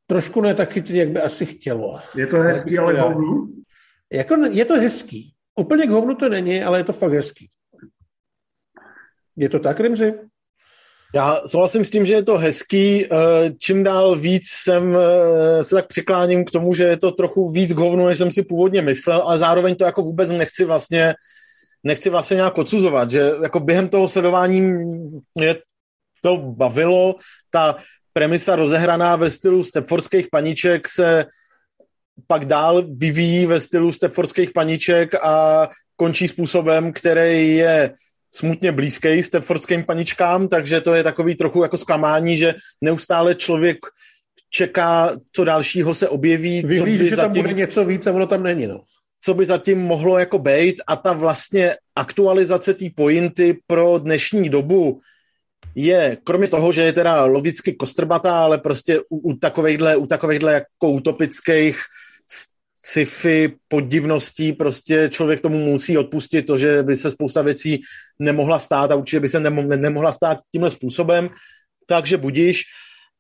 [0.07, 2.01] trošku ne tak chytrý, jak by asi chtělo.
[2.15, 3.49] Je to hezký, ale hovnu?
[4.13, 5.35] Jako, je to hezký.
[5.61, 7.51] Úplně k hovnu to není, ale je to fakt hezký.
[9.37, 10.15] Je to tak, Rimzi?
[11.15, 13.05] Já souhlasím s tím, že je to hezký.
[13.05, 13.09] Eh,
[13.59, 17.73] čím dál víc jsem eh, se tak přikláním k tomu, že je to trochu víc
[17.73, 21.15] hovnu, než jsem si původně myslel, ale zároveň to jako vůbec nechci vlastně
[21.85, 24.61] nechci vlastně nějak odsuzovat, že jako během toho sledování
[25.35, 25.57] mě
[26.23, 27.15] to bavilo,
[27.51, 27.77] ta
[28.13, 31.27] premisa rozehraná ve stylu stepfordských paniček se
[32.27, 37.95] pak dál vyvíjí ve stylu stepfordských paniček a končí způsobem, který je
[38.35, 43.79] smutně blízký stepfordským paničkám, takže to je takový trochu jako zklamání, že neustále člověk
[44.51, 46.63] čeká, co dalšího se objeví.
[46.67, 48.81] Vyhlíží, co by že zatím, tam bude něco víc a ono tam není, no.
[49.21, 55.01] Co by zatím mohlo jako být a ta vlastně aktualizace té pointy pro dnešní dobu
[55.75, 60.53] je, kromě toho, že je teda logicky kostrbatá, ale prostě u, u takovejhle, u takovejhle
[60.53, 61.83] jako utopických
[62.83, 67.81] sci-fi podivností, prostě člověk tomu musí odpustit to, že by se spousta věcí
[68.19, 71.31] nemohla stát a určitě by se nemo, nemohla stát tímhle způsobem,
[71.87, 72.63] takže budíš,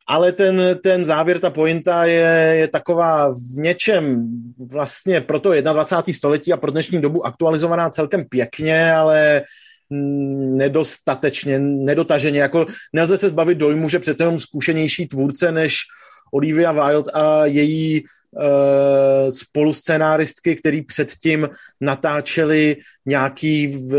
[0.08, 4.28] ale ten, ten závěr, ta pointa je, je taková v něčem
[4.72, 6.14] vlastně pro to 21.
[6.14, 9.42] století a pro dnešní dobu aktualizovaná celkem pěkně, ale
[9.90, 12.40] nedostatečně, nedotaženě.
[12.40, 15.76] Jako nelze se zbavit dojmu, že přece jenom zkušenější tvůrce než
[16.32, 18.04] Olivia Wilde a její
[19.30, 21.48] spoluscenáristky, který předtím
[21.80, 23.96] natáčeli nějaký v,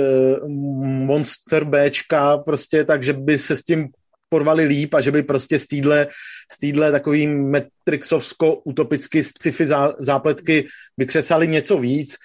[1.05, 3.87] monster Bčka, prostě takže by se s tím
[4.29, 6.07] porvali líp a že by prostě z týdle,
[6.51, 10.67] z týdle takový metrixovsko-utopicky sci-fi zá, zápletky
[10.97, 12.15] vykřesali něco víc.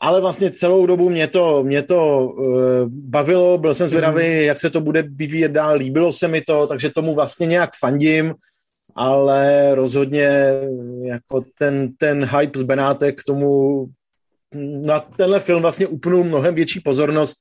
[0.00, 4.42] Ale vlastně celou dobu mě to, mě to uh, bavilo, byl jsem zvědavý, mm.
[4.52, 8.34] jak se to bude vyvíjet dál, líbilo se mi to, takže tomu vlastně nějak fandím
[8.94, 10.50] ale rozhodně
[11.02, 13.86] jako ten, ten hype z Benátek k tomu
[14.86, 17.36] na tenhle film vlastně upnul mnohem větší pozornost,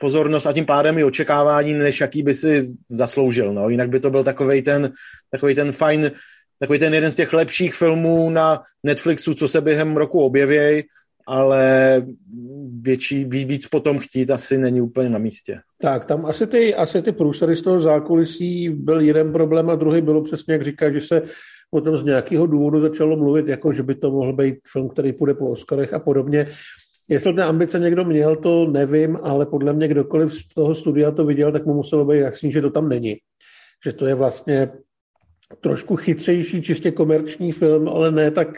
[0.00, 3.52] pozornost a tím pádem i očekávání, než jaký by si zasloužil.
[3.52, 3.68] No.
[3.68, 4.92] Jinak by to byl takový ten,
[5.30, 6.10] takový ten fajn,
[6.58, 10.82] takový ten jeden z těch lepších filmů na Netflixu, co se během roku objeví
[11.26, 12.02] ale
[12.80, 15.60] větší, víc potom chtít asi není úplně na místě.
[15.80, 20.00] Tak, tam asi ty, asi ty průsady z toho zákulisí byl jeden problém a druhý
[20.00, 21.22] bylo přesně, jak říká, že se
[21.70, 25.34] potom z nějakého důvodu začalo mluvit, jako že by to mohl být film, který půjde
[25.34, 26.46] po Oscarech a podobně.
[27.08, 31.24] Jestli ten ambice někdo měl, to nevím, ale podle mě kdokoliv z toho studia to
[31.24, 33.16] viděl, tak mu muselo být jasný, že to tam není.
[33.84, 34.68] Že to je vlastně
[35.60, 38.48] trošku chytřejší, čistě komerční film, ale ne tak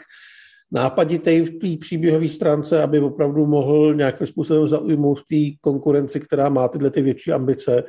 [0.71, 6.49] nápaditý v té příběhové stránce, aby opravdu mohl nějakým způsobem zaujmout v té konkurenci, která
[6.49, 7.83] má tyhle ty větší ambice.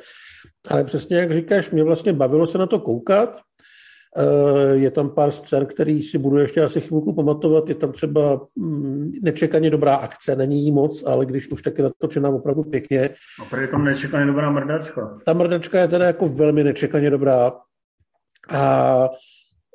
[0.69, 3.39] Ale přesně jak říkáš, mě vlastně bavilo se na to koukat.
[4.17, 7.69] Eh, je tam pár scén, který si budu ještě asi chvilku pamatovat.
[7.69, 11.83] Je tam třeba mm, nečekaně dobrá akce, není jí moc, ale když už tak je
[11.83, 13.09] natočená opravdu pěkně.
[13.51, 15.17] A je tam nečekaně dobrá mrdačka.
[15.25, 17.51] Ta mrdačka je teda jako velmi nečekaně dobrá.
[18.49, 19.09] A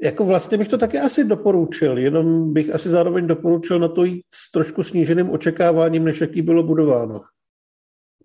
[0.03, 4.25] jako vlastně bych to taky asi doporučil, jenom bych asi zároveň doporučil na to jít
[4.35, 7.21] s trošku sníženým očekáváním, než jaký bylo budováno.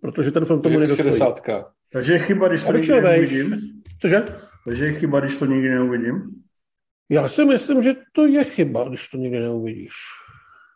[0.02, 1.20] Protože ten film tomu nedostojí.
[1.94, 3.82] Takže je chyba, když to nikdy neuvidím.
[4.02, 4.24] Cože?
[4.66, 6.44] Takže je chyba, když to nikdy neuvidím.
[7.10, 9.94] Já si myslím, že to je chyba, když to nikdy neuvidíš.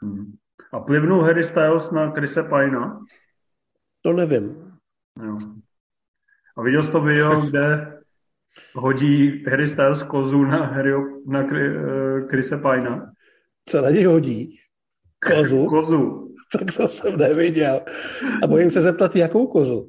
[0.01, 0.33] Hmm.
[0.73, 2.99] A plivnul Harry Styles na Krise Pina?
[4.01, 4.73] To nevím.
[5.23, 5.37] Jo.
[6.57, 7.92] A viděl jsi to video, kde
[8.75, 10.91] hodí Harry Styles kozu na, Harry,
[11.27, 11.43] na
[12.29, 13.11] Krise Pina?
[13.65, 14.57] Co na něj hodí?
[15.31, 15.65] Kozu?
[15.69, 16.29] kozu.
[16.59, 17.81] Tak to jsem neviděl.
[18.43, 19.85] A bojím se zeptat, jakou kozu?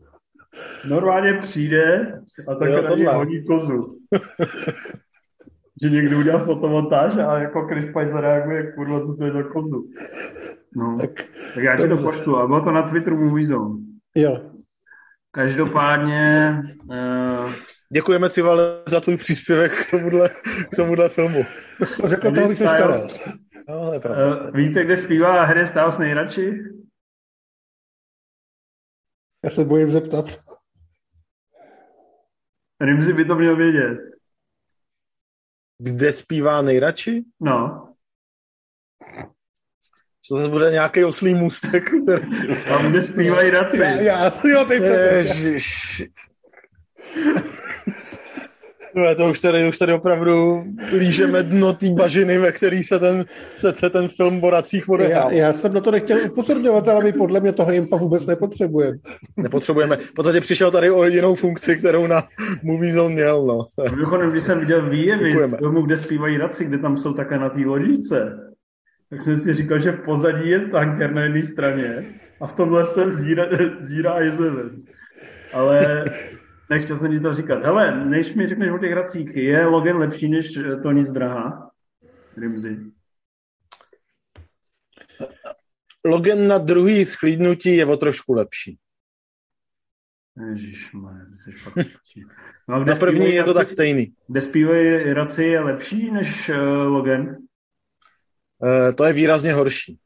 [0.88, 2.12] Normálně přijde
[2.48, 3.98] a tak jo, na hodí kozu.
[5.82, 9.90] že někdo udělal fotomontáž a jako Chris Pine zareaguje, kurva, co to je za kozu.
[10.76, 11.10] No, tak,
[11.54, 12.36] tak já ti to pošlu.
[12.36, 13.74] A bylo to na Twitteru Movie Zone.
[14.14, 14.50] Jo.
[15.30, 16.56] Každopádně...
[16.84, 17.52] Uh,
[17.92, 20.28] Děkujeme Civale za tvůj příspěvek k tomuhle,
[20.72, 21.44] k tomuhle filmu.
[22.04, 23.08] Řekl toho víc než Karel.
[23.68, 26.52] No, uh, víte, kde zpívá Harry Styles nejradši?
[29.44, 30.24] Já se bojím zeptat.
[32.80, 33.98] Rimzi by to měl vědět.
[35.78, 37.24] Kde zpívá nejradši?
[37.40, 37.88] No.
[40.28, 41.84] To zase bude nějaký oslý můstek.
[42.02, 42.64] Který...
[42.68, 43.78] Tam, kde zpívají radši.
[43.78, 46.02] Já, já, jo, teď Ježiš.
[48.96, 50.64] No, to už tady, už tady opravdu
[50.98, 53.24] lížeme dno té bažiny, ve který se ten,
[53.56, 55.32] se ten film Boracích odehrál.
[55.32, 58.98] Já, já, jsem na to nechtěl upozorňovat, ale my podle mě toho infa vůbec nepotřebujeme.
[59.36, 59.98] Nepotřebujeme.
[60.14, 62.22] Protože přišel tady o jinou funkci, kterou na
[62.64, 63.46] Movie Zone měl.
[63.46, 63.66] No.
[63.94, 67.48] Mimochodem, když jsem viděl výjevy z filmu, kde zpívají radci, kde tam jsou také na
[67.48, 68.38] té lodičce,
[69.10, 72.02] tak jsem si říkal, že pozadí je tanker na jedné straně
[72.40, 73.44] a v tomhle se zírá,
[73.80, 74.72] zírá jezdevec.
[75.52, 76.04] Ale
[76.70, 77.64] Nechtěl jsem ti to říkat.
[77.64, 81.70] Hele, než mi řekneš o těch hracích, je Logan lepší než eh, to nic drahá?
[82.36, 82.76] Rimzy.
[86.04, 88.78] Logan na druhý schlídnutí je o trošku lepší.
[90.50, 91.86] Ježišmarja, jsi fakt
[92.68, 94.14] no, Na první je to tak stejný.
[94.28, 97.28] Kde zpívají Raci je lepší než uh, Logan?
[98.58, 99.98] Uh, to je výrazně horší.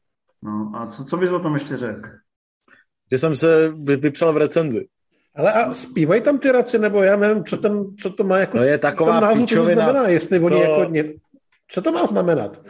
[0.43, 2.09] No a co, co bys o tom ještě řekl?
[3.11, 4.87] Že jsem se vypsal v recenzi.
[5.35, 8.57] Ale a zpívají tam ty raci, nebo já nevím, co, ten, co to má jako...
[8.57, 9.45] To je taková názvu.
[9.45, 10.61] To znamená, jestli oni to...
[10.61, 10.91] jako...
[10.91, 11.03] Ně...
[11.71, 12.61] Co to má znamenat?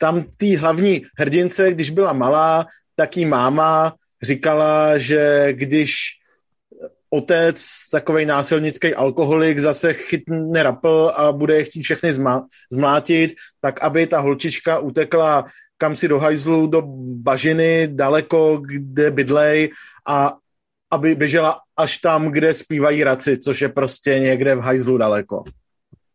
[0.00, 5.96] Tam tý hlavní hrdince, když byla malá, tak jí máma říkala, že když
[7.10, 13.82] otec, takový násilnický alkoholik, zase chytne rapl a bude je chtít všechny zma- zmlátit, tak
[13.82, 15.46] aby ta holčička utekla
[15.78, 16.82] kam si do hajzlu, do
[17.20, 19.70] bažiny, daleko, kde bydlej
[20.08, 20.36] a
[20.90, 25.42] aby běžela až tam, kde zpívají raci, což je prostě někde v hajzlu daleko.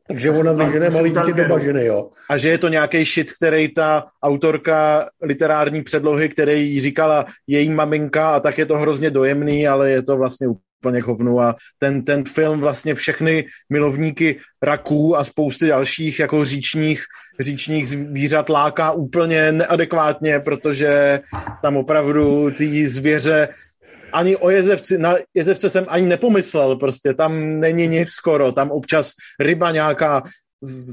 [0.07, 2.09] Takže ona vyžene malý dítě do bažiny, jo.
[2.29, 7.69] A že je to nějaký shit, který ta autorka literární předlohy, který jí říkala její
[7.69, 12.03] maminka a tak je to hrozně dojemný, ale je to vlastně úplně hovnu a ten,
[12.03, 17.03] ten film vlastně všechny milovníky raků a spousty dalších jako říčních,
[17.39, 21.19] říčních zvířat láká úplně neadekvátně, protože
[21.61, 23.47] tam opravdu ty zvěře
[24.13, 29.11] ani o jezevci, na jezevce jsem ani nepomyslel, prostě tam není nic skoro, tam občas
[29.39, 30.23] ryba nějaká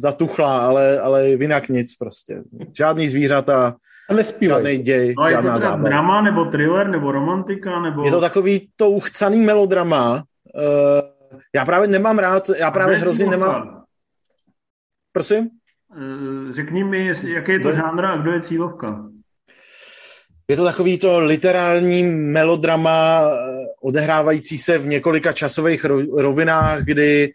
[0.00, 2.42] zatuchla, ale, ale jinak nic prostě.
[2.76, 3.74] Žádný zvířata,
[4.10, 5.88] a žádný děj, no, žádná je to zábava.
[5.88, 8.04] drama, nebo thriller, nebo romantika, nebo...
[8.04, 10.14] Je to takový to uchcaný melodrama.
[10.54, 13.82] Uh, já právě nemám rád, já právě hrozně nemám...
[15.12, 15.48] Prosím?
[15.96, 19.04] Uh, řekni mi, jaký je to žánr a kdo je cílovka.
[20.50, 25.84] Je to takový to literální melodrama eh, odehrávající se v několika časových
[26.16, 27.32] rovinách, kdy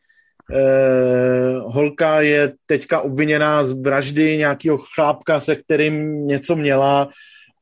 [0.54, 7.10] eh, holka je teďka obviněná z vraždy nějakého chlápka, se kterým něco měla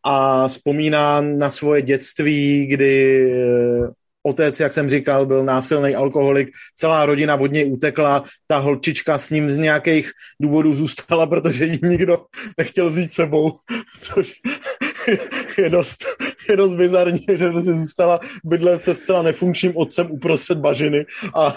[0.03, 3.87] a vzpomíná na svoje dětství, kdy eh,
[4.23, 9.29] otec, jak jsem říkal, byl násilný alkoholik, celá rodina od něj utekla, ta holčička s
[9.29, 12.25] ním z nějakých důvodů zůstala, protože ji nikdo
[12.57, 13.51] nechtěl vzít sebou,
[14.01, 14.33] což
[15.57, 16.05] je dost,
[16.49, 21.55] je dost bizarní, že si zůstala bydlet se zcela nefunkčním otcem uprostřed bažiny a,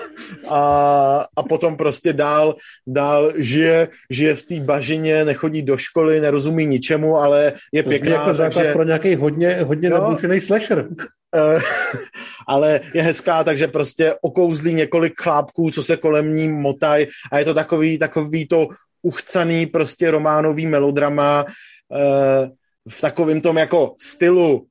[0.49, 6.67] a, a potom prostě dál, dál žije, žije v té bažině, nechodí do školy, nerozumí
[6.67, 8.11] ničemu, ale je to pěkná.
[8.11, 8.73] Jako takže...
[8.73, 10.89] pro nějaký hodně, hodně no, nabušený slasher.
[11.35, 11.59] Eh,
[12.49, 17.45] ale je hezká, takže prostě okouzlí několik chlápků, co se kolem ní motají a je
[17.45, 18.69] to takový, takový to
[19.03, 22.49] uchcaný prostě románový melodrama, uh,
[22.89, 24.67] v takovém tom jako stylu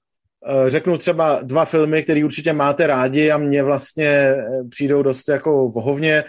[0.48, 5.30] eh, řeknu třeba dva filmy, které určitě máte rádi a mně vlastně eh, přijdou dost
[5.30, 6.24] jako vohovně.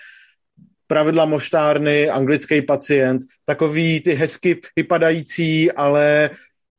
[0.87, 6.31] Pravidla moštárny, anglický pacient, takový ty hezky vypadající, ale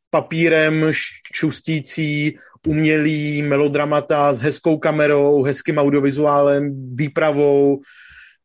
[0.09, 0.91] papírem
[1.33, 2.37] čustící,
[2.67, 7.81] umělý melodramata s hezkou kamerou, hezkým audiovizuálem, výpravou,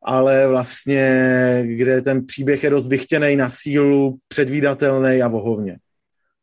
[0.02, 5.78] ale vlastně, kde ten příběh je dost vychtěný na sílu, předvídatelný a vohovně.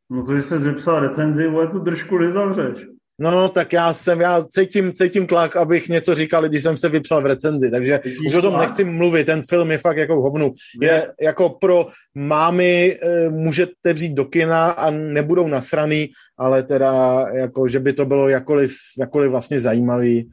[0.10, 2.88] No to, že jsi vypsal recenzi, ale tu držku nezavřeš.
[3.20, 7.22] No, tak já jsem, já cítím, cítím tlak, abych něco říkal, když jsem se vypsal
[7.22, 8.62] v recenzi, takže Cítíš už o tom tlak?
[8.62, 10.54] nechci mluvit, ten film je fakt jako hovnu.
[10.82, 17.68] Je jako pro mámy e, můžete vzít do kina a nebudou nasraný, ale teda jako,
[17.68, 20.30] že by to bylo jakoliv, jakoliv vlastně zajímavý,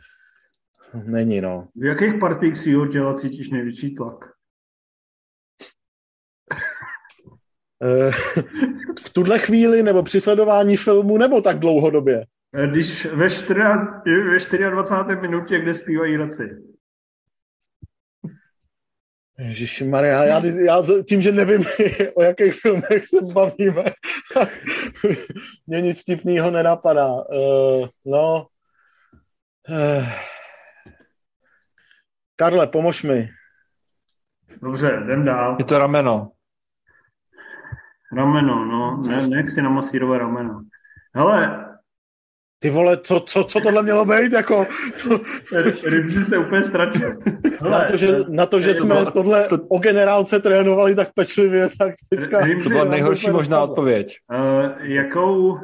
[1.05, 1.68] není, no.
[1.77, 4.25] V jakých partích svého těla cítíš největší tlak?
[6.53, 6.57] Eh,
[9.07, 12.25] v tuhle chvíli, nebo při sledování filmu, nebo tak dlouhodobě?
[12.55, 13.61] Eh, když ve, 4,
[14.64, 15.20] ve 24.
[15.20, 16.43] minutě, kde zpívají raci.
[19.85, 21.64] Maria, já, já tím, že nevím,
[22.14, 23.85] o jakých filmech se bavíme,
[25.66, 27.12] mě nic vtipného nenapadá.
[27.12, 28.47] Uh, no,
[29.68, 30.07] uh,
[32.37, 33.29] Karle, pomož mi.
[34.62, 35.57] Dobře, jdem dál.
[35.59, 36.34] Je to rameno.
[38.14, 40.60] Rameno, no, ne, nech si namasírovat rameno.
[41.14, 41.64] Hele,
[42.58, 44.66] ty vole, co, co, co tohle mělo být, jako...
[45.02, 45.20] To...
[45.90, 47.18] Rybři se úplně ztratil.
[47.70, 49.58] Na to, že, na to, že jsme tohle to...
[49.68, 52.40] o generálce trénovali tak pečlivě, tak teďka...
[52.62, 54.16] to byla nejhorší možná odpověď.
[54.32, 55.58] Uh, jakou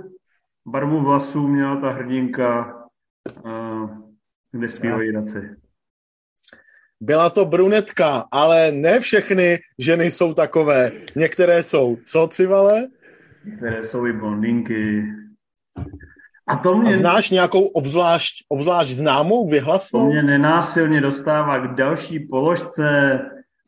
[0.66, 2.76] barvu vlasů měla ta hrdinka,
[3.44, 3.90] uh,
[4.52, 5.56] kde zpívají raci?
[7.02, 10.92] Byla to brunetka, ale ne všechny ženy jsou takové.
[11.16, 12.86] Některé jsou co, Civale?
[13.44, 15.04] Některé jsou i blondinky.
[16.46, 16.94] A to mě...
[16.94, 20.00] A znáš nějakou obzvlášť, obzvlášť známou, vyhlasnou?
[20.00, 23.18] To mě nenásilně dostává k další položce.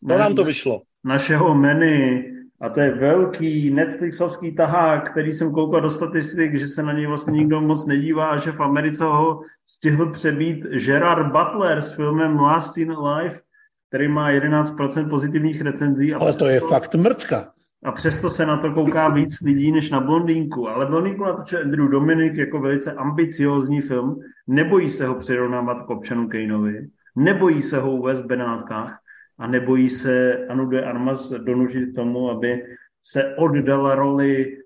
[0.08, 0.82] To nám to vyšlo.
[1.04, 2.24] Našeho menu.
[2.62, 7.06] A to je velký Netflixovský tahák, který jsem koukal do statistik, že se na něj
[7.06, 12.38] vlastně nikdo moc nedívá a že v Americe ho stihl přebít Gerard Butler s filmem
[12.38, 13.40] Last Seen Alive,
[13.88, 16.14] který má 11% pozitivních recenzí.
[16.14, 16.66] A Ale to je to...
[16.66, 17.44] fakt mrtka.
[17.84, 20.68] A přesto se na to kouká víc lidí než na Blondýnku.
[20.68, 24.20] Ale Blondýnku natočil Andrew Dominik jako velice ambiciózní film.
[24.46, 26.88] Nebojí se ho přirovnávat k občanu Kejnovi.
[27.16, 29.01] Nebojí se ho uvést v Benátkách.
[29.38, 32.62] A nebojí se Anu de Armas donužit tomu, aby
[33.04, 34.58] se oddala roli.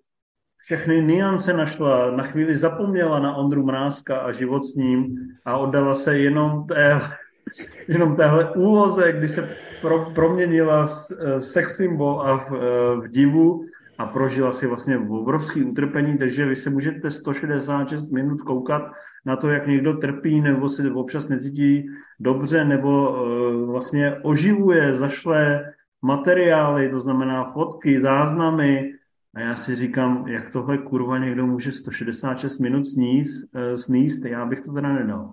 [0.58, 5.94] Všechny niance našla, na chvíli zapomněla na Ondru Mrázka a život s ním a oddala
[5.94, 7.00] se jenom té,
[7.88, 12.50] jenom téhle úloze, kdy se pro, proměnila v, v sex symbol a v,
[12.96, 13.66] v divu
[13.98, 18.92] a prožila si vlastně obrovský utrpení, takže vy se můžete 166 minut koukat
[19.26, 21.86] na to, jak někdo trpí nebo si občas necítí
[22.20, 25.72] dobře nebo uh, vlastně oživuje, zašle
[26.02, 28.92] materiály, to znamená fotky, záznamy
[29.34, 34.46] a já si říkám, jak tohle kurva někdo může 166 minut sníst, uh, sníst já
[34.46, 35.32] bych to teda nedal.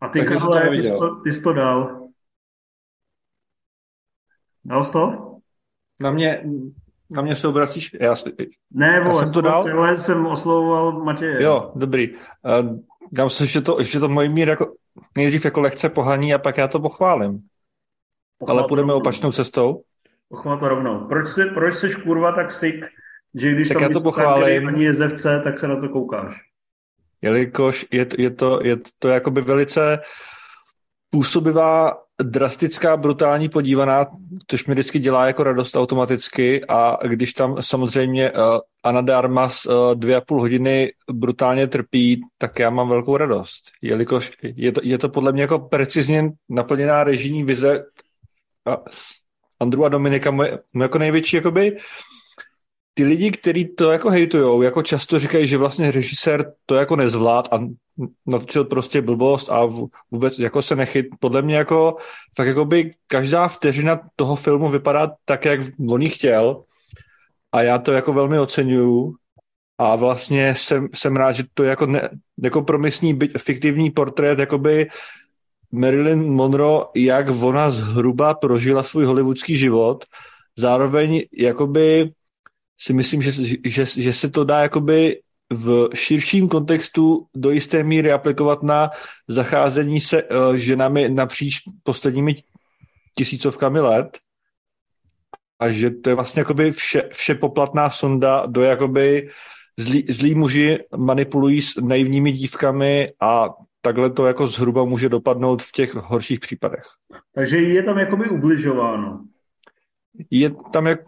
[0.00, 2.08] A ty, Karle, ty, jsi to, ty jsi to dal.
[4.64, 5.32] Dal jsi to?
[6.00, 6.44] Na mě,
[7.16, 7.96] na mě se obracíš?
[8.00, 8.14] Já,
[8.70, 9.68] ne, vole, já jsem to dal.
[9.68, 11.42] Já jsem oslovoval Matěje.
[11.42, 12.10] Jo, dobrý.
[12.10, 12.78] Uh,
[13.12, 14.74] dám se, že to, že to můj mír jako,
[15.16, 17.40] nejdřív jako lehce pohaní a pak já to pochválím.
[18.38, 19.82] Pochvál Ale půjdeme opačnou cestou.
[20.28, 20.98] Pochvál to rovnou.
[21.08, 22.84] Proč, jsi, proč jsi kurva tak sik,
[23.34, 24.68] že když tak já to pochválím.
[24.68, 26.36] ani jezevce, tak se na to koukáš?
[27.22, 30.00] Jelikož je, je to, je to jakoby velice
[31.10, 34.06] působivá drastická, brutální podívaná,
[34.46, 36.64] což mi vždycky dělá jako radost automaticky.
[36.68, 38.38] A když tam samozřejmě uh,
[38.82, 43.62] Ana de Armas uh, dvě a půl hodiny brutálně trpí, tak já mám velkou radost,
[43.82, 47.84] jelikož je to, je to podle mě jako precizně naplněná režijní vize
[48.68, 48.74] uh,
[49.60, 51.76] Andrew a Dominika, moje, moje jako největší jakoby
[52.94, 57.48] ty lidi, kteří to jako hejtujou, jako často říkají, že vlastně režisér to jako nezvlád
[57.52, 57.58] a
[58.26, 59.68] natočil prostě blbost a
[60.10, 61.06] vůbec jako se nechyt.
[61.20, 61.96] Podle mě jako
[62.36, 66.64] tak jako by každá vteřina toho filmu vypadá tak, jak on chtěl
[67.52, 69.14] a já to jako velmi oceňuju
[69.78, 72.08] a vlastně jsem, jsem rád, že to je jako, ne,
[72.42, 74.90] jako promysný fiktivní portrét jakoby
[75.72, 80.04] Marilyn Monroe, jak ona zhruba prožila svůj hollywoodský život,
[80.56, 82.12] zároveň jakoby
[82.78, 83.32] si myslím, že,
[83.64, 85.20] že, že se to dá jakoby
[85.52, 88.90] v širším kontextu do jisté míry aplikovat na
[89.28, 92.34] zacházení se uh, ženami napříč posledními
[93.14, 94.18] tisícovkami let
[95.60, 99.28] a že to je vlastně jakoby vše, vše poplatná sonda do jakoby
[99.78, 103.48] zlí, zlí muži manipulují s naivními dívkami a
[103.80, 106.84] takhle to jako zhruba může dopadnout v těch horších případech.
[107.34, 109.24] Takže je tam jakoby ubližováno.
[110.30, 111.00] Je tam jak,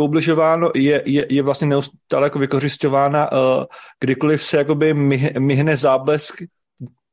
[0.00, 3.64] ubližováno, je, je, je vlastně neustále jako vykořišťována, uh,
[4.00, 4.94] kdykoliv se jakoby
[5.38, 6.42] myhne záblesk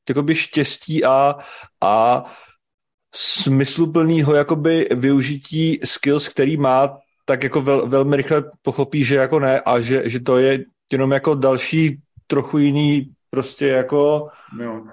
[0.10, 1.36] jakoby štěstí a,
[1.82, 2.24] a
[3.16, 9.60] smysluplného jakoby využití skills, který má, tak jako vel, velmi rychle pochopí, že jako ne
[9.60, 10.60] a že, že to je
[10.92, 14.30] jenom jako další trochu jiný prostě jako
[14.60, 14.84] Jo.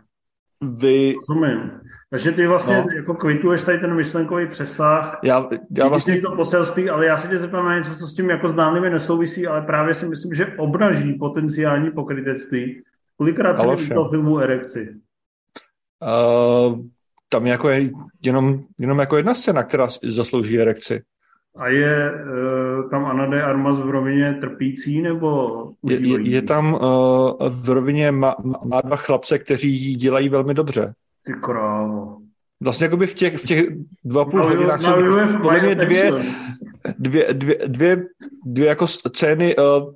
[0.61, 1.15] vy...
[1.29, 1.81] Rozumím.
[2.11, 2.87] Takže ty vlastně No.
[2.97, 5.49] jako kvituješ tady ten myšlenkový přesah, Já,
[5.79, 6.21] já Vlastně...
[6.21, 9.47] to poselství, ale já se tě zeptám na něco, co s tím jako zdánlivě nesouvisí,
[9.47, 12.83] ale právě si myslím, že obnaží potenciální pokrytectví.
[13.17, 13.83] Kolikrát si Aloše.
[13.83, 14.89] viděl filmu Erekci?
[16.03, 16.79] Uh,
[17.29, 17.91] tam jako je
[18.25, 21.03] jenom, jenom jako jedna scéna, která si zaslouží erekci.
[21.57, 25.49] A je uh, tam Ana de Armas v rovině trpící nebo
[25.85, 26.81] Je, je, je tam uh,
[27.49, 28.35] v rovině, má,
[28.65, 30.95] má dva chlapce, kteří ji dělají velmi dobře.
[31.25, 31.98] Ty krávo.
[32.63, 33.67] Vlastně jakoby v těch, v těch
[34.05, 36.11] dvou a půl Naliju- hodinách jsou naliju je podle mě dvě,
[36.99, 38.05] dvě, dvě, dvě,
[38.47, 39.95] dvě jako scény uh,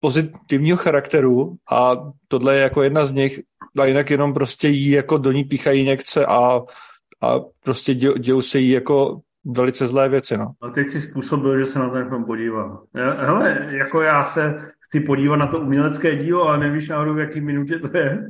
[0.00, 1.92] pozitivního charakteru a
[2.28, 3.40] tohle je jako jedna z nich
[3.80, 6.60] a jinak jenom prostě jí jako do ní píchají někce a,
[7.22, 10.52] a prostě dějou, dějou se jí jako velice zlé věci, no.
[10.62, 12.78] A teď si způsobil, že se na ten film podívám.
[12.94, 17.18] Já- Hele, jako já se chci podívat na to umělecké dílo, ale nevíš náhodou, v
[17.18, 18.26] jaký minutě to je.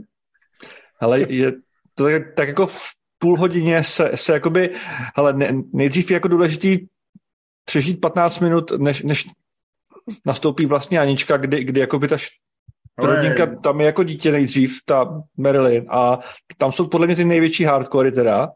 [1.01, 1.53] Ale je
[1.95, 2.79] to tak, tak jako v
[3.25, 4.71] půl hodině se, se jakoby,
[5.17, 6.79] hele, ne, nejdřív je jako důležitý
[7.65, 9.27] přežít 15 minut, než, než
[10.27, 12.17] nastoupí vlastně Anička, kdy, kdy jakoby ta
[12.99, 16.19] rodinka, tam je jako dítě nejdřív, ta Marilyn a
[16.59, 18.49] tam jsou podle mě ty největší hardcore teda.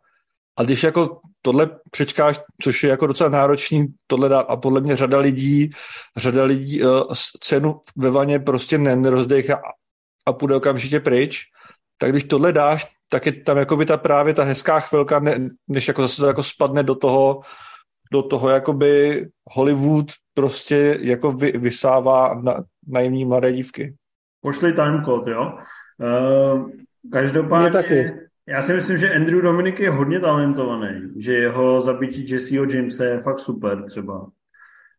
[0.56, 4.96] A když jako tohle přečkáš, což je jako docela náročný, tohle dá, a podle mě
[4.96, 5.70] řada lidí,
[6.16, 9.70] řada lidí uh, scénu ve vaně prostě ne- nerozdechá a,
[10.26, 11.42] a půjde okamžitě pryč,
[11.98, 15.88] tak když tohle dáš, tak je tam jakoby ta právě ta hezká chvilka, ne, než
[15.88, 17.40] jako zase to jako spadne do toho,
[18.12, 23.94] do toho jakoby Hollywood prostě jako vy, vysává na, naivní mladé dívky.
[24.40, 25.58] Pošli timecode, jo.
[25.98, 26.70] Uh,
[27.12, 28.12] každopádně, taky.
[28.46, 33.20] já si myslím, že Andrew Dominik je hodně talentovaný, že jeho zabití Jesseho Jamesa je
[33.20, 34.26] fakt super třeba.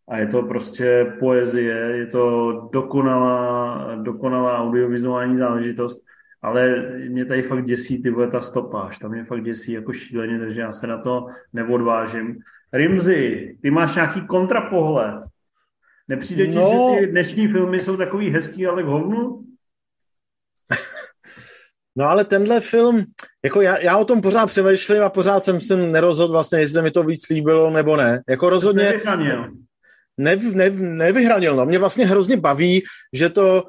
[0.10, 6.01] A je to prostě poezie, je to dokonalá, dokonalá audiovizuální záležitost,
[6.42, 6.76] ale
[7.10, 10.62] mě tady fakt děsí ty vole ta stopáž, tam mě fakt děsí jako šíleně, takže
[10.62, 12.38] já se na to neodvážím.
[12.74, 15.16] Rimzi, ty máš nějaký kontrapohled.
[16.08, 16.92] Nepřijde ti, No.
[16.96, 19.44] že ty dnešní filmy jsou takový hezký, ale k hovnu?
[21.96, 23.06] No ale tenhle film,
[23.46, 26.82] jako já, já o tom pořád přemýšlím a pořád jsem se nerozhodl vlastně, jestli se
[26.82, 28.22] mi to víc líbilo nebo ne.
[28.30, 29.52] Jako rozhodně Nevychanil.
[30.18, 31.56] nev, nev, nevyhranil.
[31.56, 31.66] No.
[31.66, 32.84] Mě vlastně hrozně baví,
[33.14, 33.64] že to,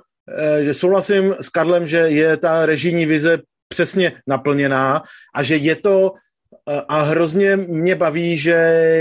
[0.60, 3.38] že souhlasím s Karlem, že je ta režijní vize
[3.72, 5.02] přesně naplněná
[5.34, 6.12] a že je to
[6.68, 8.56] eh, a hrozně mě baví, že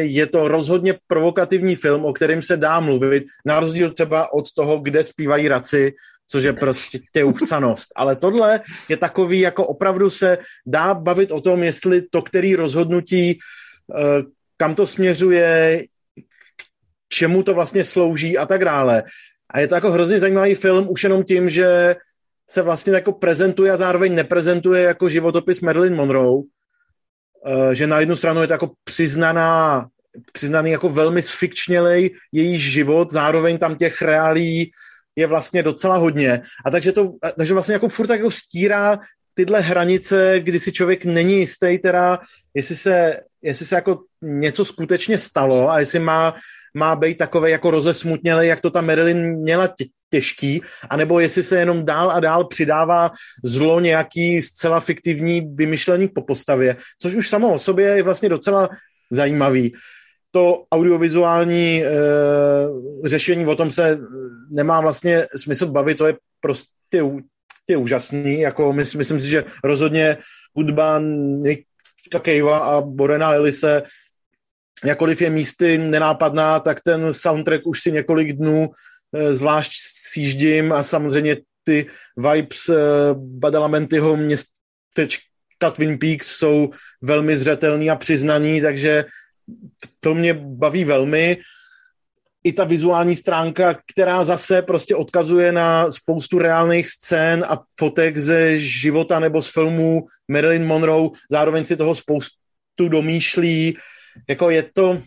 [0.05, 4.79] je to rozhodně provokativní film, o kterým se dá mluvit, na rozdíl třeba od toho,
[4.79, 5.93] kde zpívají raci,
[6.27, 7.89] což je prostě uchcanost.
[7.95, 13.33] Ale tohle je takový, jako opravdu se dá bavit o tom, jestli to, který rozhodnutí,
[13.33, 14.21] eh,
[14.57, 15.83] kam to směřuje,
[16.15, 19.03] k čemu to vlastně slouží a tak dále.
[19.49, 21.95] A je to jako hrozně zajímavý film už jenom tím, že
[22.49, 26.43] se vlastně jako prezentuje a zároveň neprezentuje jako životopis Marilyn Monroe,
[27.45, 29.87] Eh, že na jednu stranu je to jako přiznaná,
[30.33, 34.71] přiznaný jako velmi sfikčnělej její život, zároveň tam těch reálí
[35.15, 36.41] je vlastně docela hodně.
[36.65, 38.99] A takže to, takže vlastně jako furt jako stírá
[39.33, 42.19] tyhle hranice, kdy si člověk není jistý teda,
[42.53, 46.35] jestli se, jestli se jako něco skutečně stalo a jestli má,
[46.73, 51.59] má být takové jako rozesmutnělej, jak to ta Marilyn měla tě, těžký, anebo jestli se
[51.59, 53.11] jenom dál a dál přidává
[53.43, 58.69] zlo nějaký zcela fiktivní vymyšlení po postavě, což už samo o sobě je vlastně docela
[59.11, 59.73] zajímavý.
[60.31, 61.89] To audiovizuální e,
[63.05, 63.99] řešení, o tom se
[64.51, 67.03] nemá vlastně smysl bavit, to je prostě
[67.69, 70.17] je úžasný, jako mys, myslím si, že rozhodně
[70.55, 73.83] hudba Nicka Cavea a Borena Ellise
[74.85, 78.69] jakkoliv je místy nenápadná, tak ten soundtrack už si několik dnů
[79.15, 79.71] eh, zvlášť
[80.11, 81.85] sjíždím a samozřejmě ty
[82.17, 82.75] vibes eh,
[83.13, 86.69] Badalamentyho městečka Twin Peaks jsou
[87.01, 89.05] velmi zřetelný a přiznaný, takže
[89.99, 91.37] to mě baví velmi.
[92.43, 98.59] I ta vizuální stránka, která zase prostě odkazuje na spoustu reálných scén a fotek ze
[98.59, 103.77] života nebo z filmů Marilyn Monroe, zároveň si toho spoustu domýšlí,
[104.29, 105.01] jako je to,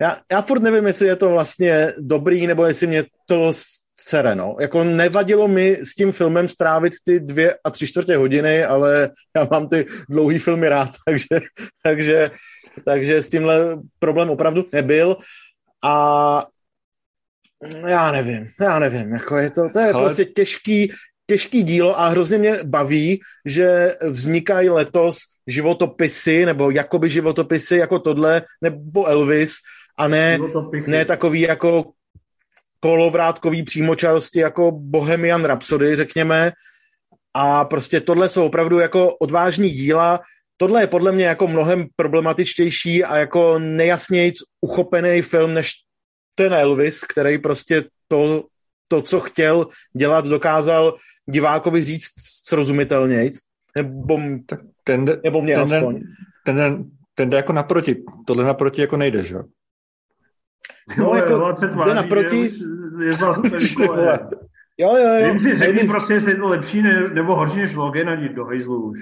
[0.00, 3.52] já, já furt nevím, jestli je to vlastně dobrý, nebo jestli mě to
[4.00, 4.56] sere, no.
[4.60, 9.48] Jako nevadilo mi s tím filmem strávit ty dvě a tři čtvrtě hodiny, ale já
[9.50, 11.26] mám ty dlouhý filmy rád, takže,
[11.82, 12.30] takže,
[12.84, 15.16] takže s tímhle problém opravdu nebyl
[15.84, 16.46] a
[17.86, 20.92] já nevím, já nevím, jako je to, to je Ale- prostě těžký,
[21.30, 28.42] těžký dílo a hrozně mě baví, že vznikají letos životopisy, nebo jakoby životopisy jako tohle,
[28.60, 29.62] nebo Elvis,
[29.98, 30.38] a ne,
[30.86, 31.94] ne takový jako
[32.80, 36.52] kolovrátkový přímočarosti jako Bohemian Rhapsody, řekněme.
[37.34, 40.20] A prostě tohle jsou opravdu jako odvážní díla.
[40.56, 45.72] Tohle je podle mě jako mnohem problematičtější a jako nejasnějc uchopený film než
[46.34, 48.49] ten Elvis, který prostě to,
[48.90, 49.66] to, co chtěl
[49.96, 50.94] dělat, dokázal
[51.26, 52.12] divákovi říct
[52.46, 53.38] srozumitelnějc.
[53.76, 54.20] Nebo,
[54.84, 56.00] ten, nebo mě ten, aspoň.
[56.44, 56.84] Ten, ten,
[57.14, 58.02] ten jde jako naproti.
[58.26, 59.36] Tohle naproti jako nejde, že?
[60.98, 62.52] No, no jako jde naproti...
[63.04, 63.16] Je
[64.78, 65.32] Jo, jo, jo.
[65.32, 66.82] Vím si, řekni prostě, jestli je to lepší
[67.14, 68.98] nebo horší než Logan a do hejzlu už.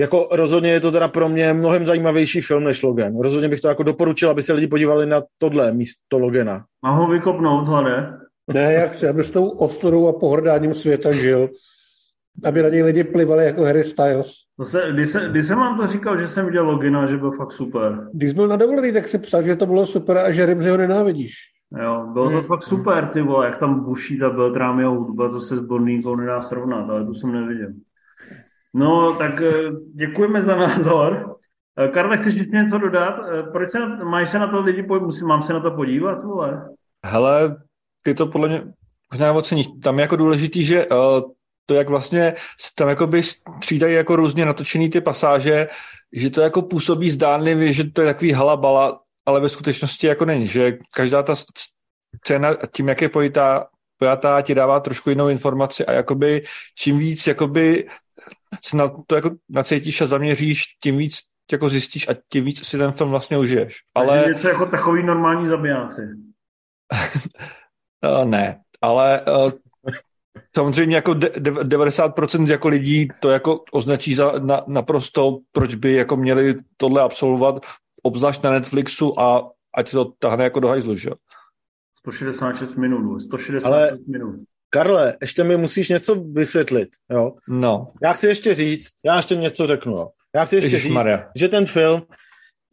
[0.00, 3.20] Jako rozhodně je to teda pro mě mnohem zajímavější film než Logan.
[3.20, 6.64] Rozhodně bych to jako doporučil, aby se lidi podívali na tohle místo Logana.
[6.82, 8.18] Mám ho vykopnout, hlade?
[8.54, 11.48] Ne, já chci, aby s tou ostudou a pohrdáním světa žil.
[12.44, 14.32] Aby na něj lidi plivali jako Harry Styles.
[14.56, 17.30] To se, když, se, když jsem vám to říkal, že jsem viděl Logina, že byl
[17.30, 18.08] fakt super.
[18.12, 20.76] Když byl na dovolený, tak si psal, že to bylo super a že Rimzi ho
[20.76, 21.34] nenávidíš.
[21.82, 22.46] Jo, bylo to hmm.
[22.46, 26.40] fakt super, ty vole, jak tam buší ta Beltrámiho hudba, to se s Bondínkou nedá
[26.40, 27.68] srovnat, ale to jsem neviděl.
[28.74, 29.52] No, tak eh,
[29.94, 31.36] děkujeme za názor.
[31.78, 33.20] Eh, Karle, chceš ještě něco dodat?
[33.28, 36.24] Eh, proč se na, máš se na to lidi, musím, mám se na to podívat,
[36.24, 36.68] vole?
[37.04, 37.56] Hele,
[38.06, 38.62] ty to podle mě
[39.12, 39.66] možná oceníš.
[39.82, 40.96] Tam je jako důležitý, že uh,
[41.66, 42.34] to, jak vlastně
[42.74, 45.68] tam jakoby střídají jako různě natočený ty pasáže,
[46.12, 50.46] že to jako působí zdánlivě, že to je takový halabala, ale ve skutečnosti jako není,
[50.46, 51.34] že každá ta
[52.24, 53.66] scéna tím, jak je pojitá,
[53.98, 56.42] pojatá, ti dává trošku jinou informaci a jakoby
[56.78, 57.88] čím víc jakoby
[58.64, 61.18] se na to jako nacítíš a zaměříš, tím víc
[61.52, 63.76] jako zjistíš a tím víc si ten film vlastně užiješ.
[63.94, 64.22] Ale...
[64.22, 66.00] Takže je to jako takový normální zabijáci.
[68.04, 69.50] uh, ne, ale uh,
[70.56, 76.16] samozřejmě jako de- 90% jako lidí to jako označí za na, naprosto, proč by jako
[76.16, 77.66] měli tohle absolvovat,
[78.02, 81.10] obzvlášť na Netflixu a ať se to tahne jako do hajzlu, že
[81.98, 84.34] 166 minut, 166 Ale minut.
[84.70, 87.32] Karle, ještě mi musíš něco vysvětlit, jo?
[87.48, 87.92] No.
[88.02, 90.08] Já chci ještě říct, já ještě něco řeknu, jo?
[90.34, 90.96] Já chci ještě říct,
[91.36, 92.02] že ten film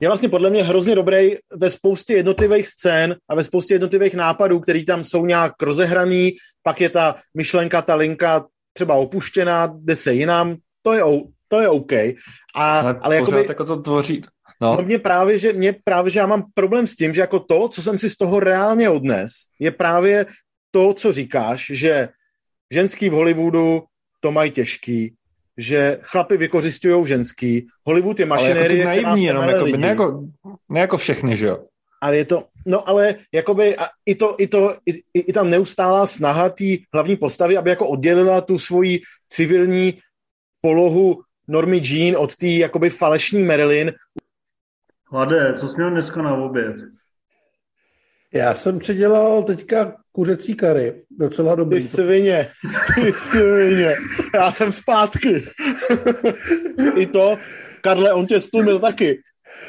[0.01, 4.59] je vlastně podle mě hrozně dobrý ve spoustě jednotlivých scén a ve spoustě jednotlivých nápadů,
[4.59, 6.31] který tam jsou nějak rozehraný,
[6.63, 11.03] pak je ta myšlenka, ta linka třeba opuštěná, jde se jinam, to je,
[11.47, 11.91] to je OK.
[11.93, 14.21] A, ale ale jakoby, jako to tvoří,
[14.61, 14.75] No.
[14.75, 17.69] no mě právě, že, mě právě, že já mám problém s tím, že jako to,
[17.69, 20.25] co jsem si z toho reálně odnes, je právě
[20.71, 22.09] to, co říkáš, že
[22.71, 23.83] ženský v Hollywoodu
[24.19, 25.15] to mají těžký,
[25.57, 30.23] že chlapi vykořistují ženský, Hollywood je mašinérie, ale jako naivní, jenom, jako, ne, jako,
[30.69, 31.65] ne jako všechny, že jo?
[32.01, 36.07] Ale je to, no ale jakoby a i to, i to, i, i tam neustálá
[36.07, 39.99] snaha té hlavní postavy, aby jako oddělila tu svoji civilní
[40.61, 43.93] polohu Normy Jean od té jakoby falešní Marilyn.
[45.11, 46.75] Hlade, co jsi měl dneska na oběd?
[48.33, 50.93] Já jsem předělal teďka kuřecí kary.
[51.19, 51.81] Docela dobrý.
[51.81, 52.49] Ty svině.
[52.95, 53.93] Ty svině.
[54.33, 55.43] Já jsem zpátky.
[56.95, 57.37] I to,
[57.81, 59.19] Karle, on tě stlumil taky.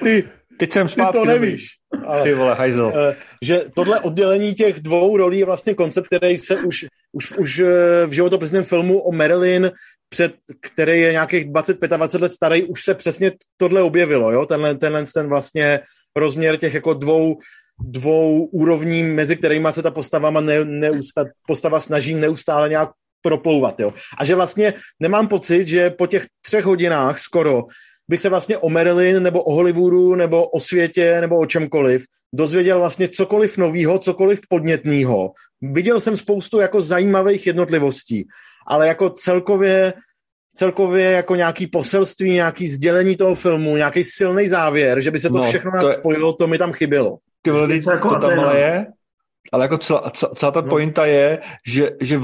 [0.02, 0.28] Ty,
[0.58, 1.12] Teď jsem zpátky.
[1.12, 1.66] Ty to nevíš.
[2.06, 2.92] Ale, Ty vole, hajzl.
[2.96, 7.58] Eh, že tohle oddělení těch dvou rolí je vlastně koncept, který se už, už, už
[7.58, 9.70] eh, v životopisném filmu o Marilyn,
[10.08, 14.46] před, který je nějakých 25 let starý, už se přesně tohle objevilo, jo?
[14.46, 15.80] Tenhle, tenhle ten vlastně
[16.16, 17.38] rozměr těch jako dvou
[17.80, 22.90] dvou úrovní, mezi kterými se ta postava, ne, neusta, postava snaží neustále nějak
[23.22, 23.80] proplouvat.
[23.80, 23.92] Jo.
[24.18, 27.62] A že vlastně nemám pocit, že po těch třech hodinách skoro
[28.08, 32.04] bych se vlastně o Marilyn nebo o Hollywoodu nebo o světě nebo o čemkoliv
[32.34, 35.32] dozvěděl vlastně cokoliv novýho, cokoliv podnětného.
[35.62, 38.26] Viděl jsem spoustu jako zajímavých jednotlivostí,
[38.66, 39.92] ale jako celkově
[40.56, 45.36] celkově jako nějaký poselství, nějaký sdělení toho filmu, nějaký silný závěr, že by se to
[45.36, 45.94] no, všechno to je...
[45.94, 47.18] spojilo, to mi tam chybělo.
[47.44, 48.86] Ty vole, to, jako to tam ale je,
[49.52, 50.68] ale jako celá, celá ta no.
[50.68, 52.20] pointa je, že, že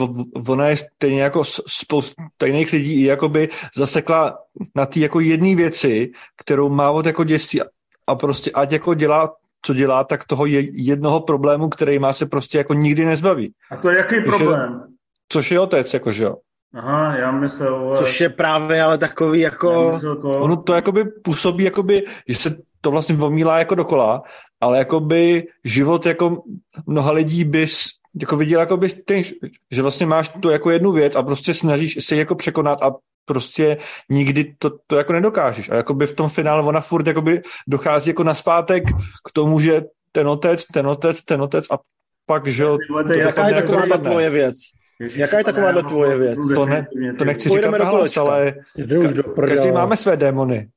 [0.49, 4.39] ona je stejně jako spousta jiných lidí jakoby zasekla
[4.77, 7.61] na té jako jedné věci, kterou má od jako dětství
[8.07, 12.27] a prostě ať jako dělá co dělá, tak toho je jednoho problému, který má se
[12.27, 13.53] prostě jako nikdy nezbaví.
[13.71, 14.73] A to je jaký což problém?
[14.73, 14.95] Je,
[15.29, 16.37] což je otec, jako že jo.
[16.75, 17.95] Aha, já myslel...
[17.95, 20.01] Což je právě ale takový jako...
[20.23, 20.41] To...
[20.41, 24.23] Ono to jakoby působí, jakoby, že se to vlastně vomílá jako dokola,
[24.61, 26.43] ale jakoby život jako
[26.87, 27.89] mnoha lidí bys
[28.21, 29.23] jako viděl, jako bys ten,
[29.71, 32.93] že vlastně máš to jako jednu věc a prostě snažíš se jako překonat a
[33.25, 33.77] prostě
[34.09, 35.69] nikdy to, to jako nedokážeš.
[35.69, 38.85] A jakoby v tom finále ona furt jakoby dochází jako naspátek
[39.29, 41.79] k tomu, že ten otec, ten otec, ten otec a
[42.27, 42.79] pak, že jo...
[43.17, 44.57] Jaká je taková tvoje věc?
[45.01, 46.39] Ježiš, Jaká je takováhle tvoje věc?
[46.55, 46.87] To, ne,
[47.19, 50.69] to nechci Půjdeme říkat nahlas, ale ka- každý máme své démony.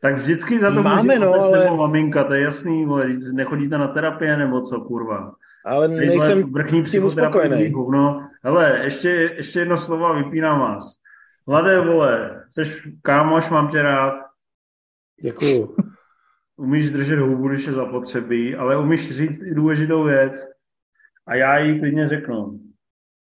[0.00, 1.76] Tak vždycky za to máme, no, ale...
[1.76, 5.34] maminka, to je jasný, vole, nechodíte na terapie nebo co, kurva.
[5.64, 7.72] Ale Tady nejsem vrchní tím uspokojený.
[7.92, 10.98] No, hele, ještě, ještě jedno slovo vypínám vás.
[11.46, 12.62] Mladé vole, jsi
[13.02, 14.14] kámoš, mám tě rád.
[15.22, 15.76] Děkuju.
[16.56, 20.32] Umíš držet hubu, když je zapotřebí, ale umíš říct i důležitou věc.
[21.26, 22.60] A já jí klidně řeknu.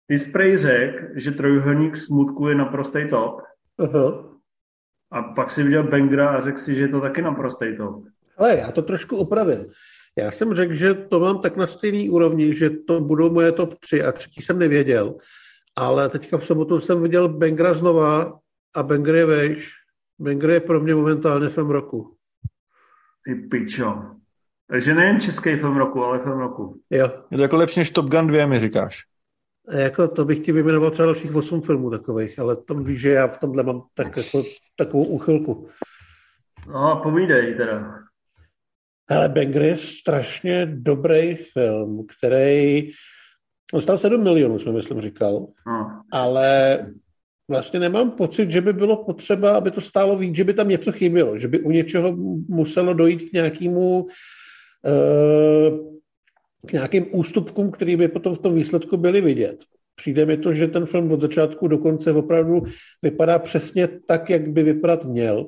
[0.08, 3.42] Ty sprej řek, že trojuhelník smutku je naprostý top.
[3.80, 4.35] Uh-huh.
[5.12, 8.04] A pak si viděl Bengra a řekl si, že je to taky naprostý top.
[8.38, 9.66] Ale já to trošku opravím.
[10.18, 13.74] Já jsem řekl, že to mám tak na stejný úrovni, že to budou moje top
[13.80, 15.16] 3 a třetí jsem nevěděl.
[15.78, 18.40] Ale teďka v sobotu jsem viděl Bengra znova
[18.76, 19.74] a Bengr je vejš.
[20.20, 22.16] Bengr je pro mě momentálně film roku.
[23.26, 23.96] Ty pičo.
[24.70, 26.82] Takže nejen český film roku, ale film roku.
[26.90, 27.12] Jo.
[27.32, 29.04] Je to jako lepší než Top Gun 2, mi říkáš.
[29.68, 33.10] A jako to bych ti vyjmenoval třeba dalších 8 filmů takových, ale tom víš, že
[33.10, 34.44] já v tomhle mám tak jako,
[34.78, 35.68] takovou úchylku.
[36.68, 38.00] No, povídej teda.
[39.10, 42.90] Ale Banger je strašně dobrý film, který
[43.74, 46.02] dostal 7 milionů, jsem myslím říkal, no.
[46.12, 46.80] ale
[47.50, 50.92] vlastně nemám pocit, že by bylo potřeba, aby to stálo víc, že by tam něco
[50.92, 52.16] chybělo, že by u něčeho
[52.48, 55.95] muselo dojít k nějakému uh,
[56.66, 59.64] k nějakým ústupkům, který by potom v tom výsledku byly vidět.
[59.96, 62.64] Přijde mi to, že ten film od začátku do konce opravdu
[63.02, 65.48] vypadá přesně tak, jak by vypadat měl.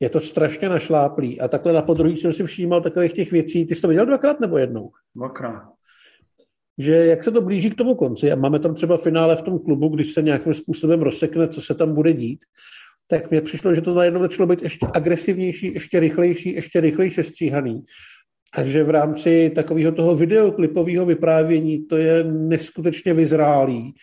[0.00, 1.40] Je to strašně našláplý.
[1.40, 3.66] A takhle na podruhý jsem si všímal takových těch věcí.
[3.66, 4.90] Ty jsi to viděl dvakrát nebo jednou?
[5.14, 5.62] Dvakrát.
[6.78, 9.58] Že jak se to blíží k tomu konci, a máme tam třeba finále v tom
[9.58, 12.38] klubu, když se nějakým způsobem rozsekne, co se tam bude dít,
[13.08, 17.84] tak mně přišlo, že to najednou začalo být ještě agresivnější, ještě rychlejší, ještě rychleji sestříhaný.
[18.54, 23.94] A že v rámci takového toho videoklipového vyprávění to je neskutečně vyzrálý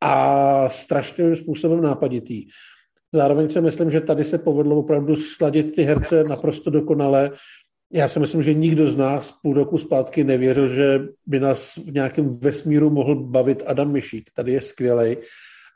[0.00, 2.46] a strašným způsobem nápaditý.
[3.14, 7.30] Zároveň si myslím, že tady se povedlo opravdu sladit ty herce naprosto dokonale.
[7.92, 11.92] Já si myslím, že nikdo z nás půl roku zpátky nevěřil, že by nás v
[11.92, 14.30] nějakém vesmíru mohl bavit Adam Myšík.
[14.34, 15.16] Tady je skvělý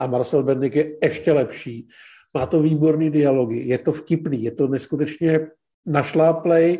[0.00, 1.88] a Marcel Bendik je ještě lepší.
[2.34, 5.46] Má to výborný dialogy, je to vtipný, je to neskutečně
[5.86, 6.78] našláplej,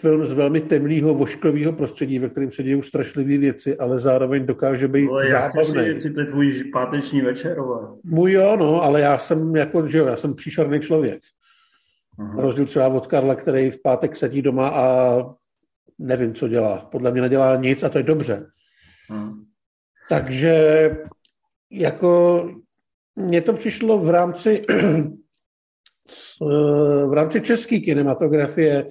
[0.00, 4.88] film z velmi temného, vošklového prostředí, ve kterém se dějí strašlivé věci, ale zároveň dokáže
[4.88, 5.78] být ale zábavný.
[5.78, 7.88] Ale to je tvůj páteční večer, ale...
[8.04, 11.22] Můj jo, no, ale já jsem jako, že jo, já jsem příšerný člověk.
[12.18, 12.42] Aha.
[12.42, 15.16] Rozdíl třeba od Karla, který v pátek sedí doma a
[15.98, 16.88] nevím, co dělá.
[16.90, 18.46] Podle mě nedělá nic a to je dobře.
[19.10, 19.34] Aha.
[20.08, 20.90] Takže
[21.70, 22.42] jako
[23.16, 24.64] mně to přišlo v rámci
[27.06, 28.86] v rámci české kinematografie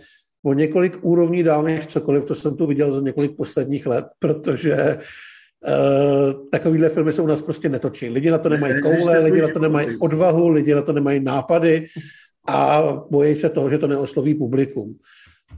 [0.45, 4.97] o několik úrovní dál než cokoliv, co jsem tu viděl za několik posledních let, protože
[5.67, 8.09] Uh, takovýhle filmy se u nás prostě netočí.
[8.09, 11.85] Lidi na to nemají koule, lidi na to nemají odvahu, lidi na to nemají nápady
[12.47, 14.95] a bojí se toho, že to neosloví publikum.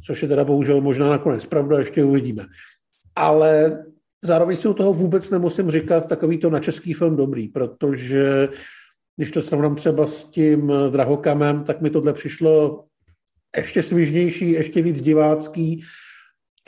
[0.05, 2.45] Což je teda bohužel možná nakonec pravda, ještě uvidíme.
[3.15, 3.83] Ale
[4.23, 8.49] zároveň si u toho vůbec nemusím říkat takový to na český film dobrý, protože
[9.17, 12.83] když to srovnám třeba s tím Drahokamem, tak mi tohle přišlo
[13.55, 15.83] ještě svižnější, ještě víc divácký,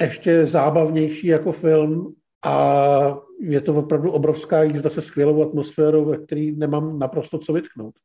[0.02, 2.14] ještě zábavnější jako film
[2.46, 7.96] a je to opravdu obrovská jízda se skvělou atmosférou, ve který nemám naprosto co vytknout.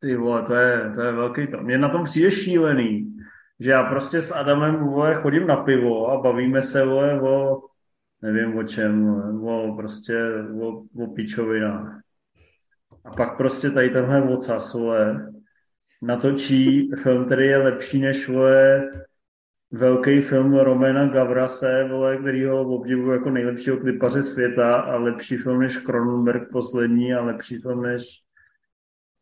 [0.00, 1.60] Ty vole, to je, to je velký to.
[1.62, 3.16] Mě na tom přijde šílený,
[3.60, 7.62] že já prostě s Adamem vole, chodím na pivo a bavíme se vole, o
[8.22, 9.08] nevím o čem,
[9.44, 10.14] o prostě
[10.60, 12.00] o, o pičovinách.
[13.04, 15.32] A pak prostě tady tenhle ocas, vole,
[16.02, 18.90] natočí film, který je lepší než vole,
[19.72, 25.60] velký film Romana Gavrase, vole, který ho obdivuju jako nejlepšího klipaře světa a lepší film
[25.60, 28.25] než Cronenberg poslední a lepší film než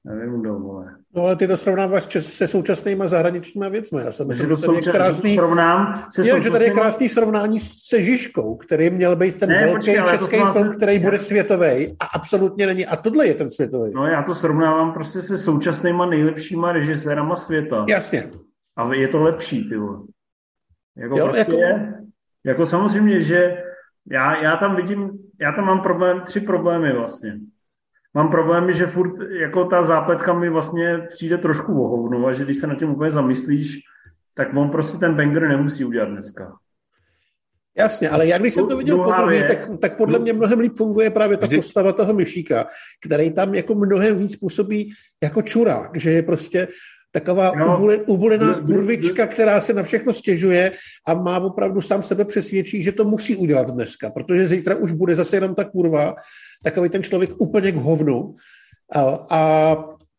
[0.06, 0.96] Nevím, kdo, vole.
[1.14, 4.02] No ale ty to srovnáváš se současnými zahraničními věcmi.
[4.04, 7.58] Já jsem myslím, že tady je krásný, srovnám se je, že tady je krásný srovnání
[7.60, 12.04] se Žižkou, který měl být ten ne, velký počkej, český film, který bude světový a
[12.14, 12.86] absolutně není.
[12.86, 13.92] A tohle je ten světový.
[13.94, 17.86] No já to srovnávám prostě se současnýma nejlepšíma režisérama světa.
[17.88, 18.30] Jasně.
[18.76, 19.98] A je to lepší, ty vole.
[20.96, 21.52] Jako jo, prostě jako...
[21.52, 21.94] Je,
[22.44, 23.62] jako samozřejmě, že
[24.10, 27.38] já, já tam vidím, já tam mám problém, tři problémy vlastně
[28.14, 32.58] mám problém, že furt jako ta zápletka mi vlastně přijde trošku vohovnou a že když
[32.58, 33.78] se na tím úplně zamyslíš,
[34.34, 36.56] tak on prostě ten banger nemusí udělat dneska.
[37.78, 41.10] Jasně, ale já když jsem to viděl poprvé, tak, tak podle mě mnohem líp funguje
[41.10, 42.66] právě ta postava toho myšíka,
[43.06, 44.90] který tam jako mnohem víc působí
[45.22, 46.68] jako čurák, že je prostě
[47.14, 50.72] Taková no, ubulená kurvička, která se na všechno stěžuje
[51.06, 55.16] a má opravdu sám sebe přesvědčí, že to musí udělat dneska, protože zítra už bude
[55.16, 56.14] zase jenom ta kurva,
[56.64, 58.34] takový ten člověk úplně k hovnu.
[58.96, 59.76] A, a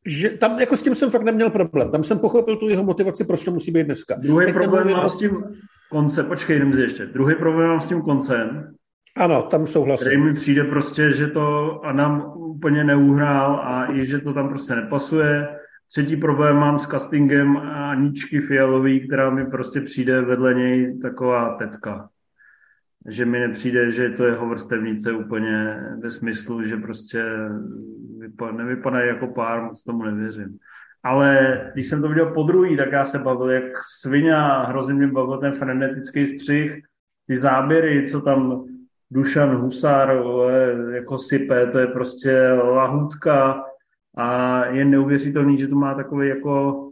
[0.08, 1.92] že tam jako s tím jsem fakt neměl problém.
[1.92, 4.16] Tam jsem pochopil tu jeho motivaci, proč to musí být dneska.
[4.22, 5.44] Druhý tak problém mám s tím
[5.92, 7.06] koncem, počkej, jdem ještě.
[7.06, 8.74] Druhý problém mám s tím koncem.
[9.18, 10.08] Ano, tam souhlasím.
[10.08, 14.76] Který mi přijde prostě, že to Adam úplně neuhrál a i, že to tam prostě
[14.76, 15.48] nepasuje.
[15.90, 22.10] Třetí problém mám s castingem Aničky Fialový, která mi prostě přijde vedle něj taková tetka.
[23.10, 27.24] Že mi nepřijde, že to jeho vrstevnice úplně ve smyslu, že prostě
[28.52, 30.58] nevypadají jako pár, moc tomu nevěřím.
[31.04, 33.64] Ale když jsem to viděl po druhý, tak já se bavil jak
[34.02, 34.36] svině
[34.68, 36.82] hrozně mě bavil ten frenetický střih,
[37.28, 38.66] ty záběry, co tam
[39.12, 40.22] Dušan Husár
[40.94, 43.64] jako sype, to je prostě lahutka
[44.18, 46.85] a je neuvěřitelný, že to má takový jako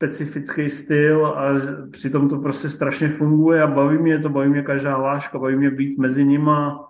[0.00, 4.96] specifický styl a přitom to prostě strašně funguje a baví mě to, baví mě každá
[4.96, 6.88] hláška, baví mě být mezi nima.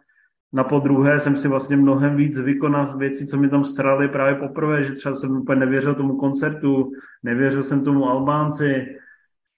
[0.53, 4.35] Na podruhé jsem si vlastně mnohem víc zvykl na věci, co mi tam srali právě
[4.35, 6.93] poprvé, že třeba jsem úplně nevěřil tomu koncertu,
[7.23, 8.87] nevěřil jsem tomu Albánci,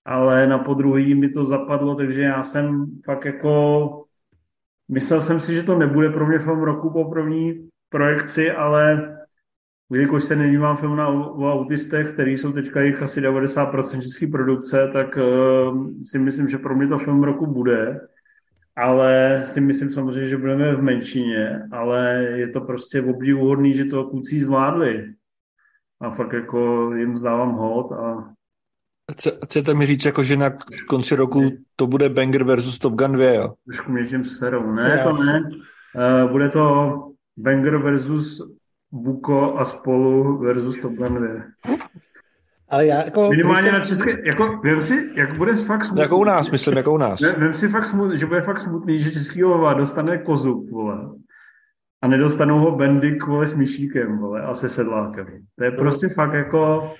[0.05, 4.03] ale na podruhý mi to zapadlo, takže já jsem fakt jako
[4.89, 9.17] Myslel jsem si, že to nebude pro mě film roku po první projekci, ale
[9.95, 14.90] jelikož se nedívám film na, o autistech, který jsou teďka jich asi 90% české produkce,
[14.93, 18.01] tak uh, si myslím, že pro mě to film roku bude.
[18.76, 24.05] Ale si myslím samozřejmě, že budeme v menšině, ale je to prostě obdivuhodný, že to
[24.05, 25.14] kluci zvládli.
[26.01, 28.32] A fakt jako jim zdávám hod a
[29.45, 30.51] Chcete mi říct, jako, že na
[30.88, 33.55] konci roku to bude Banger versus Top Gun 2, jo?
[33.66, 34.72] Trošku mě tím serou.
[34.72, 35.43] Ne, to ne.
[35.45, 36.95] Uh, bude to
[37.36, 38.43] Banger versus
[38.93, 41.78] Buko a spolu versus Top Gun 2.
[42.68, 43.30] Ale já jako...
[43.30, 43.72] Minimálně jsem...
[43.72, 46.03] na české, jako, vím si, jak bude fakt smutný.
[46.03, 47.20] Jako u nás, myslím, jako u nás.
[47.38, 50.99] Vím si fakt smutný, že bude fakt smutný, že český ova dostane kozu, vole.
[52.03, 55.26] A nedostanou ho Bendy kvůli s myšíkem, vole, a se sedlákem.
[55.59, 56.93] To je prostě fakt jako...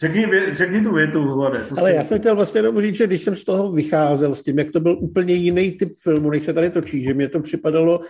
[0.00, 1.60] Řekni, řekni tu větu, Hlade.
[1.78, 4.58] Ale já jsem chtěl vlastně jenom říct, že když jsem z toho vycházel s tím,
[4.58, 8.00] jak to byl úplně jiný typ filmu, než se tady točí, že mě to připadalo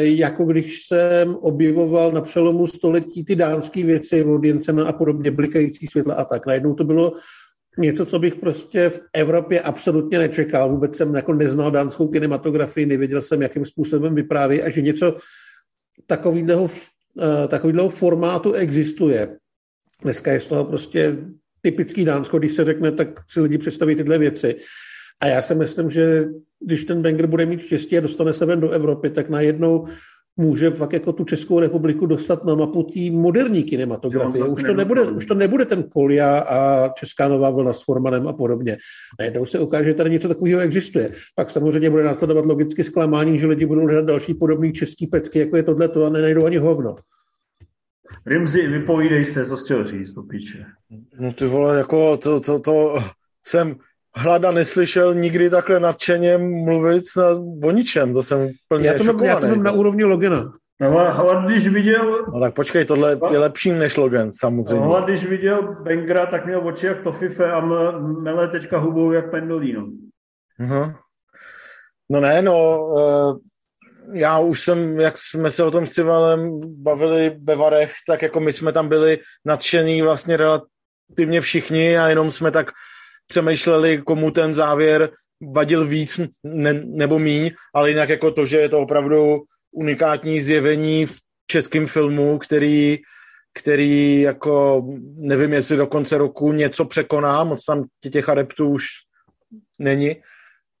[0.00, 5.86] jako když jsem objevoval na přelomu století ty dánské věci od Jensena a podobně, blikající
[5.86, 6.46] světla a tak.
[6.46, 7.12] Najednou to bylo
[7.78, 10.70] něco, co bych prostě v Evropě absolutně nečekal.
[10.70, 15.16] Vůbec jsem jako neznal dánskou kinematografii, nevěděl jsem, jakým způsobem vypráví a že něco
[16.06, 16.70] takového,
[17.20, 19.36] eh, takového formátu existuje.
[20.02, 21.16] Dneska je z toho prostě
[21.60, 24.56] typický Dánsko, když se řekne, tak si lidi představí tyhle věci.
[25.20, 26.24] A já si myslím, že
[26.60, 29.86] když ten Wenger bude mít štěstí a dostane se ven do Evropy, tak najednou
[30.36, 34.44] může fakt jako tu Českou republiku dostat na mapu té moderní kinematografie.
[34.44, 38.32] Už to, nebude, už to nebude ten Kolia a Česká nová vlna s Formanem a
[38.32, 38.76] podobně.
[39.18, 41.10] Najednou se ukáže, že tady něco takového existuje.
[41.34, 45.56] Pak samozřejmě bude následovat logicky zklamání, že lidi budou hledat další podobný český pecky, jako
[45.56, 46.96] je tohle, a nenajdou ani hovno.
[48.26, 50.66] Rimzi, vypovídej se, co chtěl říct, to píče.
[51.20, 52.98] No ty vole, jako to, to, to
[53.46, 53.76] jsem
[54.16, 57.24] hlada neslyšel nikdy takhle nadšeně mluvit na,
[57.68, 60.52] o ničem, to jsem plně já to mám, já to mám na úrovni Logina.
[60.80, 62.26] No, ale když viděl...
[62.34, 64.84] No tak počkej, tohle je lepší než Logan, samozřejmě.
[64.84, 67.60] No, ale když viděl Bengra, tak měl oči jak Tofife a
[68.00, 69.86] mele teďka hubou jak Pendolino.
[70.60, 70.94] Uh-huh.
[72.10, 73.38] No ne, no, uh,
[74.12, 78.40] já už jsem, jak jsme se o tom s Civalem bavili ve Varech, tak jako
[78.40, 82.70] my jsme tam byli nadšení vlastně relativně všichni a jenom jsme tak
[83.26, 85.10] přemýšleli, komu ten závěr
[85.52, 91.06] vadil víc ne, nebo míň, ale jinak jako to, že je to opravdu unikátní zjevení
[91.06, 92.98] v českém filmu, který,
[93.54, 94.84] který jako
[95.16, 98.86] nevím, jestli do konce roku něco překoná, moc tam těch adeptů už
[99.78, 100.16] není,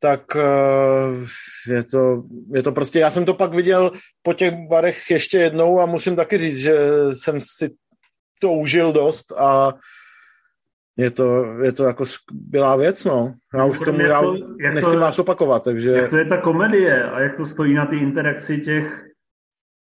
[0.00, 2.22] tak eh, je to,
[2.54, 3.92] je to prostě, já jsem to pak viděl
[4.22, 6.76] po těch barech ještě jednou a musím taky říct, že
[7.12, 7.70] jsem si
[8.40, 9.72] to užil dost a
[10.96, 13.34] je to, je to jako skvělá věc, no.
[13.54, 15.90] Já už tomu já to, nechci to, vás opakovat, takže...
[15.90, 19.06] Jak to je ta komedie a jak to stojí na ty interakci těch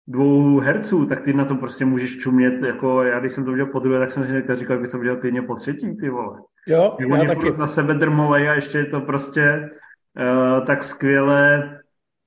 [0.07, 3.67] dvou herců, tak ty na to prostě můžeš čumět, jako já když jsem to viděl
[3.67, 6.39] po druhé, tak jsem si říkal, bych to viděl klidně po třetí, ty vole.
[6.69, 7.53] Jo, já taky.
[7.59, 9.71] na sebe drmovej a ještě je to prostě
[10.19, 11.71] uh, tak skvěle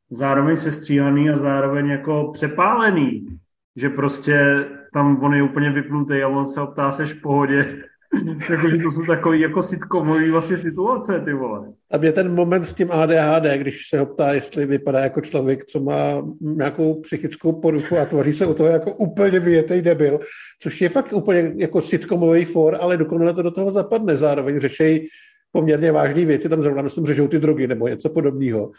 [0.10, 3.26] zároveň sestříhaný a zároveň jako přepálený,
[3.76, 7.84] že prostě tam on je úplně vypnutý a on se optá, seš v pohodě
[8.50, 11.68] Jakože to jsou takový jako sitcomový vlastně situace, ty vole.
[11.92, 15.66] A mě ten moment s tím ADHD, když se ho ptá, jestli vypadá jako člověk,
[15.66, 20.20] co má nějakou psychickou poruchu a tvoří se o toho jako úplně vyjetej debil,
[20.62, 24.18] což je fakt úplně jako sitcomový for, ale dokonale to do toho zapadne.
[24.18, 25.08] Zároveň řešejí
[25.52, 28.72] poměrně vážné věci, tam zrovna myslím řežou ty drogy nebo něco podobného.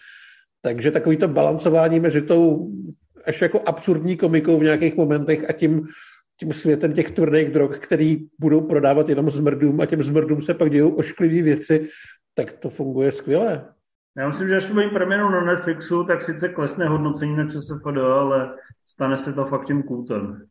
[0.63, 2.71] Takže takový to balancování mezi tou
[3.27, 5.87] až jako absurdní komikou v nějakých momentech a tím
[6.41, 10.71] tím světem těch tvrdých drog, který budou prodávat jenom zmrdům a těm zmrdům se pak
[10.71, 11.89] dějou ošklivý věci,
[12.35, 13.69] tak to funguje skvěle.
[14.17, 17.87] Já myslím, že až to bude premiérou na Netflixu, tak sice klesne hodnocení na ČSFD,
[18.21, 18.55] ale
[18.87, 20.47] stane se to fakt tím kultem.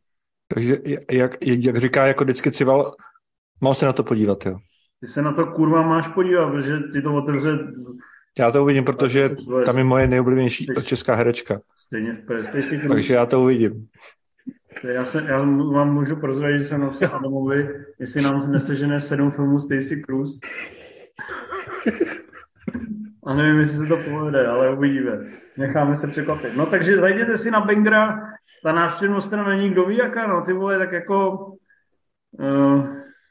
[0.54, 0.78] Takže
[1.10, 2.94] jak, jak říká jako vždycky Cival,
[3.60, 4.58] mám se na to podívat, jo.
[5.00, 7.58] Ty se na to kurva máš podívat, protože ty to otevře...
[8.38, 9.30] Já to uvidím, protože
[9.64, 11.60] tam je moje nejoblíbenější česká herečka.
[11.78, 13.88] Stejně, stejně Takže já to uvidím.
[14.84, 15.38] Já, se, já
[15.72, 17.68] vám můžu prozradit, že jsem napsal Adamovi,
[18.00, 20.40] jestli nám nesežené sedm filmů Stacy Cruz.
[23.26, 25.20] A nevím, jestli se to povede, ale uvidíme.
[25.58, 26.56] Necháme se překvapit.
[26.56, 28.20] No takže zajděte si na Bengra,
[28.62, 31.46] ta návštěvnost strana není kdo ví jaká, no ty vole, tak jako
[32.30, 32.86] uh,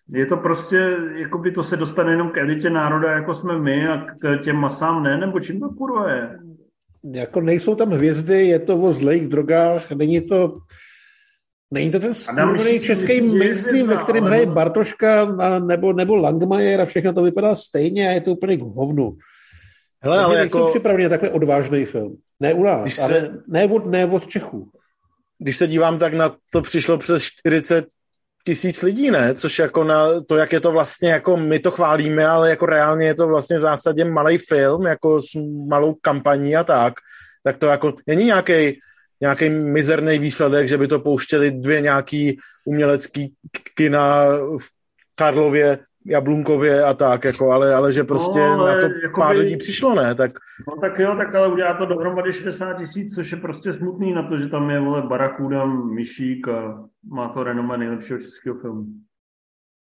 [0.09, 3.87] je to prostě, jako by to se dostane jenom k elitě národa, jako jsme my
[3.87, 6.39] a k těm masám ne, nebo čím to kurva je?
[7.13, 10.57] Jako nejsou tam hvězdy, je to o zlejch drogách, není to
[11.75, 15.25] Není to ten skurvený český mainstream, ve kterém hraje Bartoška
[15.59, 19.17] nebo, nebo Langmajer a všechno to vypadá stejně a je to úplně k hovnu.
[20.01, 20.67] Hele, ale jako...
[20.67, 22.17] připraveni na takhle odvážný film.
[22.39, 23.01] Ne u nás, se...
[23.01, 24.69] ale ne od, ne od Čechů.
[25.39, 27.85] Když se dívám, tak na to přišlo přes 40
[28.45, 29.33] tisíc lidí, ne?
[29.33, 33.07] Což jako na to, jak je to vlastně, jako my to chválíme, ale jako reálně
[33.07, 35.27] je to vlastně v zásadě malý film, jako s
[35.67, 36.93] malou kampaní a tak,
[37.43, 38.79] tak to jako není nějaký
[39.21, 43.33] nějaký mizerný výsledek, že by to pouštěli dvě nějaký umělecký
[43.75, 44.25] kina
[44.57, 44.65] v
[45.15, 49.35] Karlově, Jablunkově a tak, jako, ale, ale že prostě no, ale na to jakoby, pár
[49.35, 50.15] lidí přišlo, ne?
[50.15, 50.31] Tak...
[50.67, 54.29] No tak jo, tak ale udělá to dohromady 60 tisíc, což je prostě smutný na
[54.29, 58.85] to, že tam je, vole, Barakuda, Myšík a má to renomé nejlepšího českého filmu.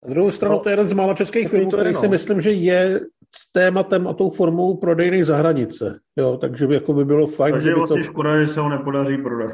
[0.05, 2.01] Na druhou stranu no, to je jeden z mála českých filmů, který no.
[2.01, 3.01] si myslím, že je
[3.35, 5.99] s tématem a tou formou prodejnej za hranice.
[6.17, 7.53] Jo, takže by, jako by bylo fajn.
[7.53, 8.07] Takže je vlastně to...
[8.07, 9.53] škoda, že se ho nepodaří prodat.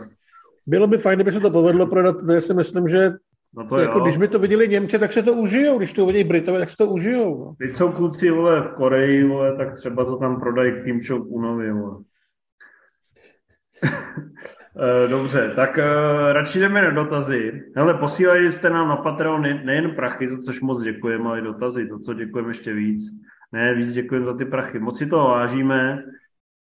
[0.67, 3.13] Bylo by fajn, kdyby se to povedlo prodat, já si myslím, že
[3.57, 5.79] No to jako, když by to viděli Němci, tak se to užijou.
[5.79, 7.45] Když to uvidí Britové, tak se to užijou.
[7.45, 7.55] No.
[7.59, 11.73] Teď jsou kluci vole, v Koreji, vole, tak třeba to tam prodají Kim Jong-unovi.
[14.77, 17.63] Eh, dobře, tak uh, radši jdeme na dotazy.
[17.77, 21.89] Hele, posílají jste nám na Patreon nejen prachy, za což moc děkujeme, ale i dotazy,
[21.89, 23.03] to, co děkujeme ještě víc.
[23.55, 24.79] Ne, víc děkujeme za ty prachy.
[24.79, 26.03] Moc si to vážíme.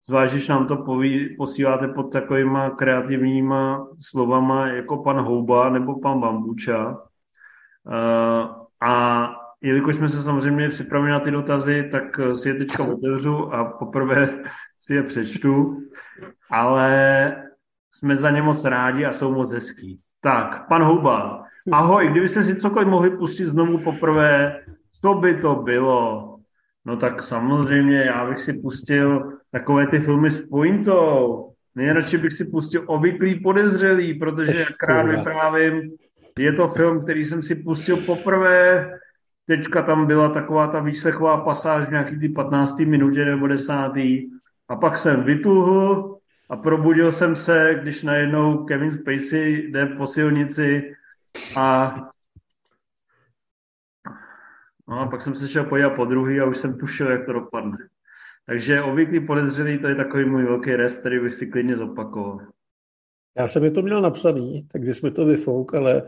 [0.07, 6.89] Zvlášť, nám to poví, posíláte pod takovýma kreativníma slovama jako pan Houba nebo pan Bambuča.
[6.89, 9.25] Uh, a
[9.61, 14.29] jelikož jsme se samozřejmě připravili na ty dotazy, tak si je teďka otevřu a poprvé
[14.79, 15.81] si je přečtu,
[16.51, 17.36] ale
[17.91, 20.01] jsme za ně moc rádi a jsou moc hezký.
[20.21, 24.59] Tak, pan Houba, ahoj, kdybyste si cokoliv mohli pustit znovu poprvé,
[25.01, 26.34] co by to bylo?
[26.86, 31.49] No tak samozřejmě já bych si pustil takové ty filmy s pointou.
[31.75, 35.91] Nejradši bych si pustil obvyklý podezřelý, protože jak rád vyprávím,
[36.39, 38.91] je to film, který jsem si pustil poprvé,
[39.47, 42.79] teďka tam byla taková ta výslechová pasáž v nějaký ty 15.
[42.79, 43.73] minutě nebo 10.
[44.69, 46.15] A pak jsem vytuhl
[46.49, 50.93] a probudil jsem se, když najednou Kevin Spacey jde po silnici
[51.57, 51.95] a
[54.89, 57.33] No a pak jsem se šel podívat po druhý a už jsem tušil, jak to
[57.33, 57.77] dopadne.
[58.45, 62.39] Takže obvyklý podezřelý, to je takový můj velký rest, který bych si klidně zopakoval.
[63.38, 66.03] Já jsem je to měl napsaný, takže jsme to vyfouk, ale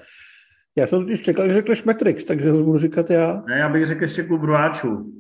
[0.78, 3.44] já jsem totiž čekal, že řekneš Matrix, takže ho budu říkat já.
[3.48, 5.14] Ne, já bych řekl ještě klub rváčů.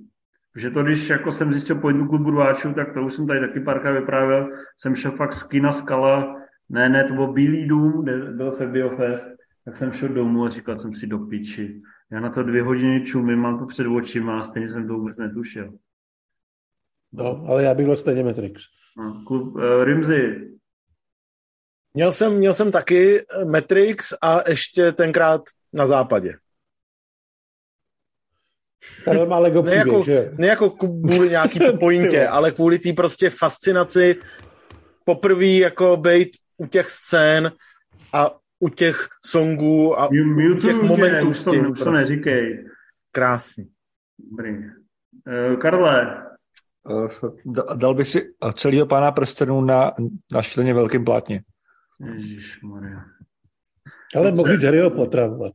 [0.55, 3.60] Že to, když jako jsem zjistil pointu klubu rváčů, tak to už jsem tady taky
[3.60, 6.36] párkrát vyprávěl, jsem šel fakt z kina Skala,
[6.70, 9.26] ne, ne, to byl Bílý dům, kde byl Fabio Fest,
[9.66, 11.82] tak jsem šel domů a říkal jsem si do piči.
[12.12, 15.18] Já na to dvě hodiny čumím, mám to před očima a stejně jsem to vůbec
[15.18, 15.74] netušil.
[17.12, 18.64] No, ale já bych byl stejně Matrix.
[18.97, 20.51] No, klub, uh, Rimzy.
[21.93, 25.41] Měl jsem, měl jsem taky eh, Matrix a ještě tenkrát
[25.74, 26.38] na západě.
[29.03, 30.32] Karel má Lego příběh, ne jako, že?
[30.38, 34.16] Ne jako kvůli nějaký pointě, ale kvůli té prostě fascinaci
[35.05, 37.51] poprvé jako být u těch scén
[38.14, 41.66] a u těch songů a Mewtwo, u těch momentů s tím.
[41.66, 41.91] To prostě.
[41.91, 42.66] neříkej.
[43.12, 43.68] Krásný.
[44.32, 44.51] Dobrý.
[44.51, 46.24] Uh, Karle.
[46.89, 47.08] Uh,
[47.76, 49.91] dal bych si celého pána prstenů na,
[50.34, 51.41] na šíleně velkým plátně.
[52.16, 53.03] Ježišmarja.
[54.16, 55.51] Ale mohl říct Harryho Pottera, vole.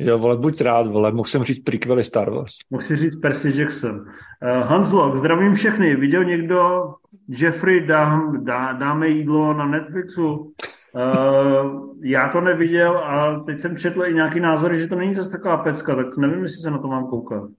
[0.00, 2.52] Jo, vole, buď rád, vole, mohl jsem říct prequely Star Wars.
[2.70, 4.00] Mohl si říct Percy Jackson.
[4.00, 4.08] Uh,
[4.48, 5.96] Hans Lok, zdravím všechny.
[5.96, 6.90] Viděl někdo
[7.28, 10.52] Jeffrey dám, dá, dáme jídlo na Netflixu?
[10.94, 15.30] Uh, já to neviděl a teď jsem četl i nějaký názory, že to není zase
[15.30, 17.50] taková pecka, tak nevím, jestli se na to mám koukat.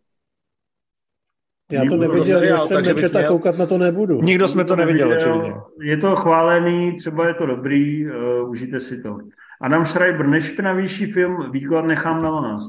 [1.71, 4.21] Já to neviděl, jak jsem nečet a koukat na to nebudu.
[4.21, 5.53] Nikdo jsme to neviděl, očividně.
[5.81, 9.17] Je to chválený, třeba je to dobrý, uh, užijte si to.
[9.61, 12.63] Adam Schreiber, nejšpinavější film, výklad nechám na vás.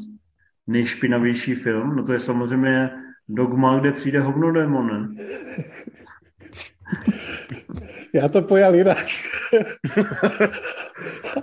[0.67, 2.91] Nejšpinavější film, no to je samozřejmě
[3.29, 5.09] Dogma, kde přijde hovno démon?
[8.15, 9.07] Já to pojal jinak.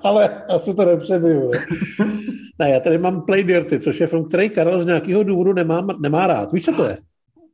[0.03, 1.51] Ale asi to nepřebiju.
[2.59, 5.88] Ne, já tady mám Play Dirty, což je film, který Karel z nějakého důvodu nemá,
[6.01, 6.51] nemá rád.
[6.51, 6.97] Víš, co to je?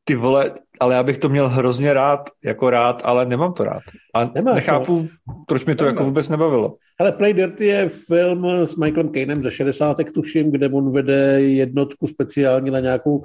[0.03, 3.82] Ty vole, ale já bych to měl hrozně rád, jako rád, ale nemám to rád.
[4.13, 5.43] A Nemáš, nechápu, no.
[5.47, 5.91] proč mi to Nemá.
[5.93, 6.76] jako vůbec nebavilo.
[6.99, 9.97] Ale Play Dirty je film s Michaelem Cainem ze 60.
[10.13, 13.24] tuším, kde on vede jednotku speciálně na nějakou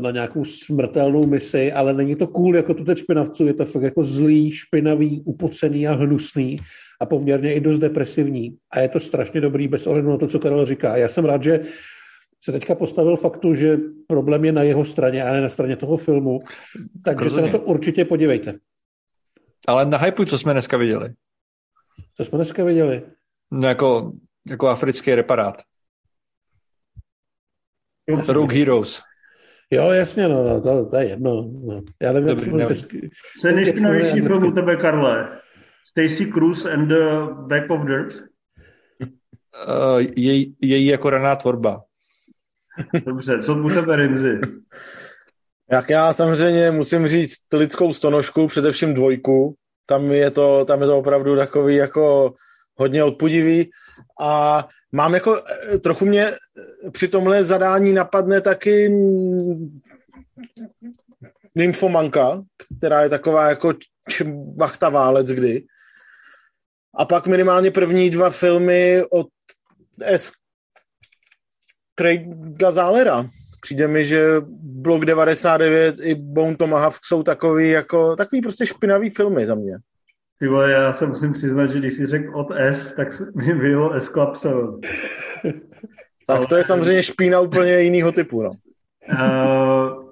[0.00, 3.82] na nějakou smrtelnou misi, ale není to cool jako tu teď špinavců, je to fakt
[3.82, 6.58] jako zlý, špinavý, upocený a hnusný
[7.00, 8.56] a poměrně i dost depresivní.
[8.72, 10.96] A je to strašně dobrý bez ohledu na to, co Karel říká.
[10.96, 11.60] Já jsem rád, že
[12.44, 15.96] se teďka postavil faktu, že problém je na jeho straně a ne na straně toho
[15.96, 16.40] filmu.
[17.04, 17.46] Takže Rozumím.
[17.46, 18.54] se na to určitě podívejte.
[19.68, 21.12] Ale na hypu, co jsme dneska viděli?
[22.16, 23.02] Co jsme dneska viděli?
[23.50, 24.12] No jako,
[24.50, 25.62] jako africký reparát.
[28.28, 29.02] Rogue Heroes.
[29.70, 31.50] Jo, jasně, no, no to, to je jedno.
[31.64, 31.82] No.
[32.02, 33.10] Já nevím, Dobrý, jak nevím.
[33.40, 35.40] Co je nejšpinavější film u tebe, Karle?
[35.90, 38.14] Stacy Cruz and the Back of Dirt?
[39.66, 41.82] Uh, její, její jako raná tvorba.
[43.06, 44.40] Dobře, co u tebe, Rimzi?
[45.70, 49.54] Jak já samozřejmě musím říct lidskou stonožku, především dvojku.
[49.86, 52.34] Tam je to, tam je to opravdu takový jako
[52.74, 53.70] hodně odpudivý
[54.20, 54.64] a
[54.96, 55.42] mám jako,
[55.74, 56.32] eh, trochu mě
[56.92, 58.90] při tomhle zadání napadne taky
[61.54, 62.42] nymfomanka,
[62.78, 63.74] která je taková jako
[64.56, 65.64] vachta válec kdy.
[66.94, 69.26] A pak minimálně první dva filmy od
[70.04, 70.32] S.
[71.98, 73.28] Craiga Zálera.
[73.60, 74.26] Přijde mi, že
[74.60, 79.78] Blok 99 i Bone Tomahawk jsou takový, jako, takový prostě špinavý filmy za mě.
[80.38, 83.92] Ty vole, já se musím přiznat, že když jsi řekl od S, tak mi bylo
[83.92, 84.80] S 7.
[86.26, 88.50] tak to je samozřejmě špína úplně jiného typu, no.
[89.12, 90.06] Uh,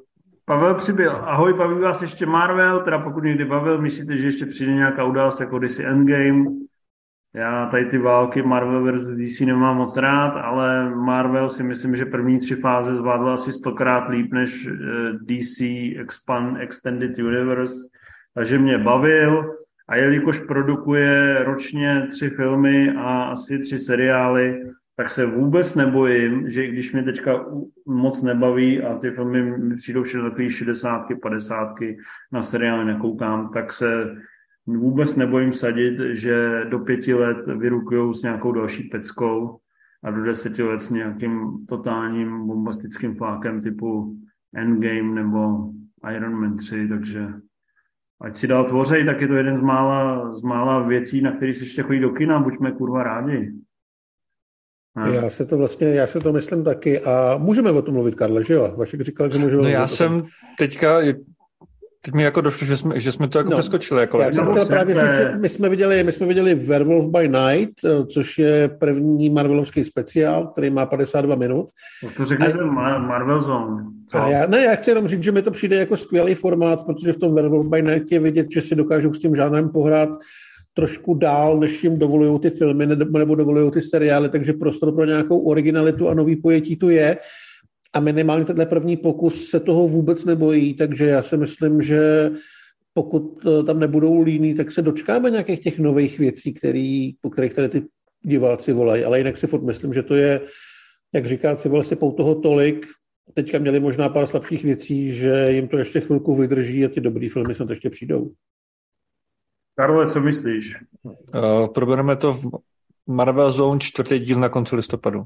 [0.45, 1.11] Pavel přibyl.
[1.11, 5.41] Ahoj, baví vás ještě Marvel, teda pokud někdy bavil, myslíte, že ještě přijde nějaká událost
[5.41, 6.45] jako DC Endgame?
[7.35, 12.05] Já tady ty války Marvel versus DC nemám moc rád, ale Marvel si myslím, že
[12.05, 14.72] první tři fáze zvládla asi stokrát líp než eh,
[15.12, 15.61] DC
[16.01, 17.75] Expand Extended Universe,
[18.35, 19.64] takže mě bavil.
[19.89, 24.64] A jelikož produkuje ročně tři filmy a asi tři seriály,
[24.97, 27.47] tak se vůbec nebojím, že když mě teďka
[27.87, 31.74] moc nebaví a ty filmy mi přijdou všechno takové 60, 50,
[32.32, 34.16] na seriály nekoukám, tak se
[34.66, 39.59] vůbec nebojím sadit, že do pěti let vyrukujou s nějakou další peckou
[40.05, 44.16] a do deseti let s nějakým totálním bombastickým flákem typu
[44.55, 45.70] Endgame nebo
[46.14, 47.28] Iron Man 3, takže
[48.21, 51.55] ať si dál tvořej, tak je to jeden z mála, z mála věcí, na který
[51.55, 53.53] se ještě chodí do kina, buďme kurva rádi.
[54.97, 55.15] Ne?
[55.15, 58.45] Já se to vlastně, já se to myslím taky a můžeme o tom mluvit, Karle,
[58.45, 58.75] že jo?
[58.77, 60.23] Vašek říkal, že můžeme No já jsem
[60.59, 61.01] teďka,
[62.05, 64.01] Teď mi jako došlo, že jsme, že jsme to jako no, přeskočili.
[64.01, 67.29] Jako já jsem chtěl právě říct, že my jsme viděli, my jsme viděli Werewolf by
[67.29, 67.75] Night,
[68.07, 71.67] což je první Marvelovský speciál, který má 52 minut.
[72.17, 73.85] To řekněte a, Marvel Zone.
[74.11, 74.18] Co?
[74.18, 77.13] A já, ne, já chci jenom říct, že mi to přijde jako skvělý formát, protože
[77.13, 80.09] v tom Werewolf by Night je vidět, že si dokážou s tím žánrem pohrát
[80.75, 85.39] trošku dál, než jim dovolují ty filmy nebo dovolují ty seriály, takže prostor pro nějakou
[85.39, 87.17] originalitu a nový pojetí tu je.
[87.95, 92.30] A minimálně tenhle první pokus se toho vůbec nebojí, takže já si myslím, že
[92.92, 97.54] pokud eh, tam nebudou líní, tak se dočkáme nějakých těch nových věcí, který, po kterých
[97.54, 97.83] tady ty
[98.22, 99.04] diváci volají.
[99.04, 100.41] Ale jinak si furt myslím, že to je,
[101.14, 102.87] jak říká Civil, si pou toho tolik,
[103.34, 107.29] teďka měli možná pár slabších věcí, že jim to ještě chvilku vydrží a ty dobrý
[107.29, 108.30] filmy snad ještě přijdou.
[109.76, 110.75] Karle, co myslíš?
[111.03, 112.46] Uh, probereme to v
[113.07, 115.25] Marvel Zone čtvrtý díl na konci listopadu.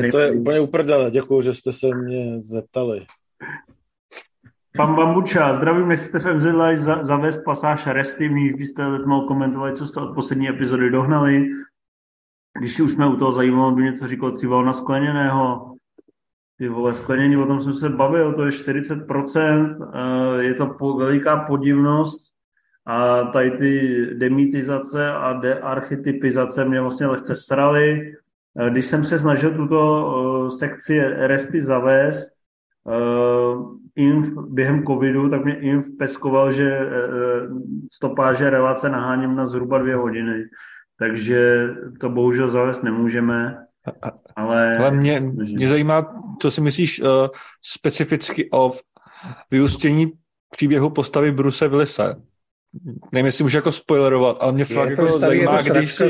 [0.00, 1.10] Mě to je úplně uprdele.
[1.10, 3.06] Děkuji, že jste se mě zeptali.
[4.76, 9.26] Pan Bambuča, zdravím, jestli jste v MZ za, zavést pasáž resty, v níž byste mohl
[9.26, 11.48] komentovat, co jste od poslední epizody dohnali.
[12.58, 15.74] Když si už jsme u toho zajímalo, by něco říkal Civalna skleněného.
[16.58, 20.96] Ty vole, sklenění, o tom jsem se bavil, to je 40%, eh, je to po,
[20.96, 22.32] veliká podivnost
[22.86, 28.12] a tady ty demitizace a dearchetypizace mě vlastně lehce sraly.
[28.58, 32.28] Eh, když jsem se snažil tuto uh, sekci resty zavést
[32.84, 36.78] uh, inf během covidu, tak mě inf peskoval, že
[37.92, 40.44] stopáže relace naháním na zhruba dvě hodiny.
[40.98, 41.68] Takže
[42.00, 43.58] to bohužel zavést nemůžeme.
[44.36, 47.08] Ale, ale mě, mě zajímá, co si myslíš uh,
[47.62, 48.72] specificky o
[49.50, 50.12] vyústění
[50.50, 52.16] příběhu postavy Bruce Willise.
[53.12, 56.04] Nevím, jestli můžu jako spoilerovat, ale mě je fakt jako zajímá, když si,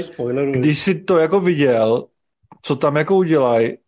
[0.53, 2.07] když si to jako viděl,
[2.67, 3.79] co tam jako udělají,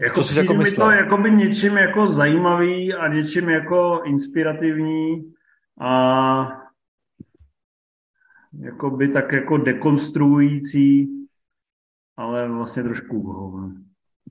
[0.00, 0.86] jako to si jako myslel?
[0.86, 5.32] to jako by něčím jako zajímavý a něčím jako inspirativní
[5.80, 6.60] a
[8.60, 11.08] jako by tak jako dekonstruující,
[12.16, 13.20] ale vlastně trošku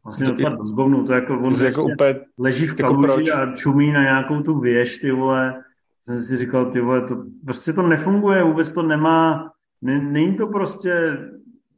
[0.04, 3.92] Vlastně docela dost zgovnu, to jako on jako úplně, leží v jako kaluži a čumí
[3.92, 5.64] na nějakou tu věž, ty vole.
[6.08, 9.52] Jsem si říkal, ty vole, to prostě to nefunguje, vůbec to nemá,
[9.82, 11.18] ne, není to prostě,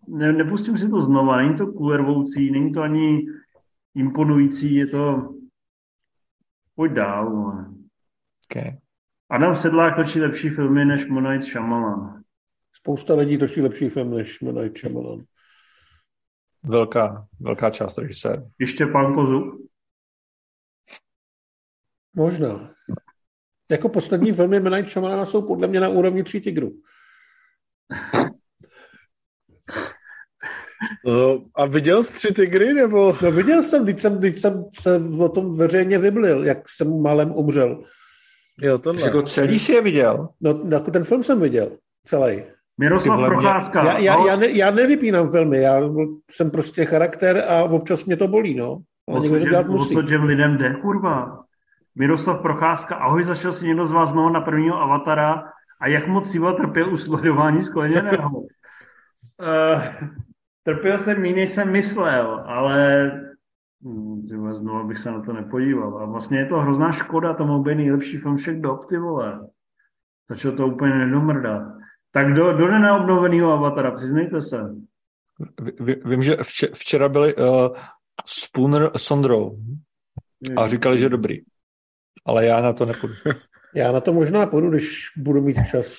[0.07, 3.25] ne, nepustím si to znova, není to kulervoucí, není to ani
[3.95, 5.33] imponující, je to,
[6.75, 7.55] pojď dál.
[8.51, 8.77] Okay.
[9.29, 12.23] Adam Sedlák točí lepší filmy než Monite Shyamalan.
[12.73, 15.23] Spousta lidí točí lepší film než Monite Shyamalan.
[16.63, 18.49] Velká, velká část se.
[18.59, 19.67] Ještě pan Kozu?
[22.15, 22.71] Možná.
[23.71, 24.63] Jako poslední filmy M.
[24.63, 26.81] Night Shyamalana jsou podle mě na úrovni tří tigrů.
[31.55, 33.15] A viděl jsi tři tygry, nebo?
[33.21, 37.31] No viděl jsem, když jsem, když jsem se o tom veřejně vyblil, jak jsem malem
[37.31, 37.83] umřel.
[38.61, 39.01] Jo, tohle.
[39.01, 40.29] Jako celý si je viděl?
[40.41, 41.71] No, jako ten film jsem viděl,
[42.05, 42.43] celý.
[42.77, 43.83] Miroslav Procházka.
[43.83, 45.81] Já, já, já, ne, já nevypínám filmy, já
[46.31, 48.77] jsem prostě charakter a občas mě to bolí, no.
[49.09, 49.97] Ale někdo to dělat musí.
[49.97, 51.43] O lidem jde, kurva.
[51.95, 55.43] Miroslav Procházka, ahoj, zašel si někdo z vás znovu na prvního avatara
[55.81, 58.39] a jak moc Siva trpěl u sledování skleněného.
[58.39, 58.47] uh,
[60.65, 63.11] trpěl jsem méně, než jsem myslel, ale
[63.83, 65.97] hm, znovu bych se na to nepodíval.
[65.97, 69.49] A vlastně je to hrozná škoda, to mohl být nejlepší film všech dob, ty vole.
[70.29, 71.61] Začalo to úplně nedomrdat.
[72.11, 74.57] Tak do, do neobnoveného avatara, přiznejte se.
[76.05, 76.37] Vím, že
[76.73, 77.77] včera byli uh,
[78.25, 79.57] Spooner s Sondrou
[80.57, 81.41] a říkali, že dobrý.
[82.25, 83.15] Ale já na to nepůjdu.
[83.75, 85.97] Já na to možná půjdu, když budu mít čas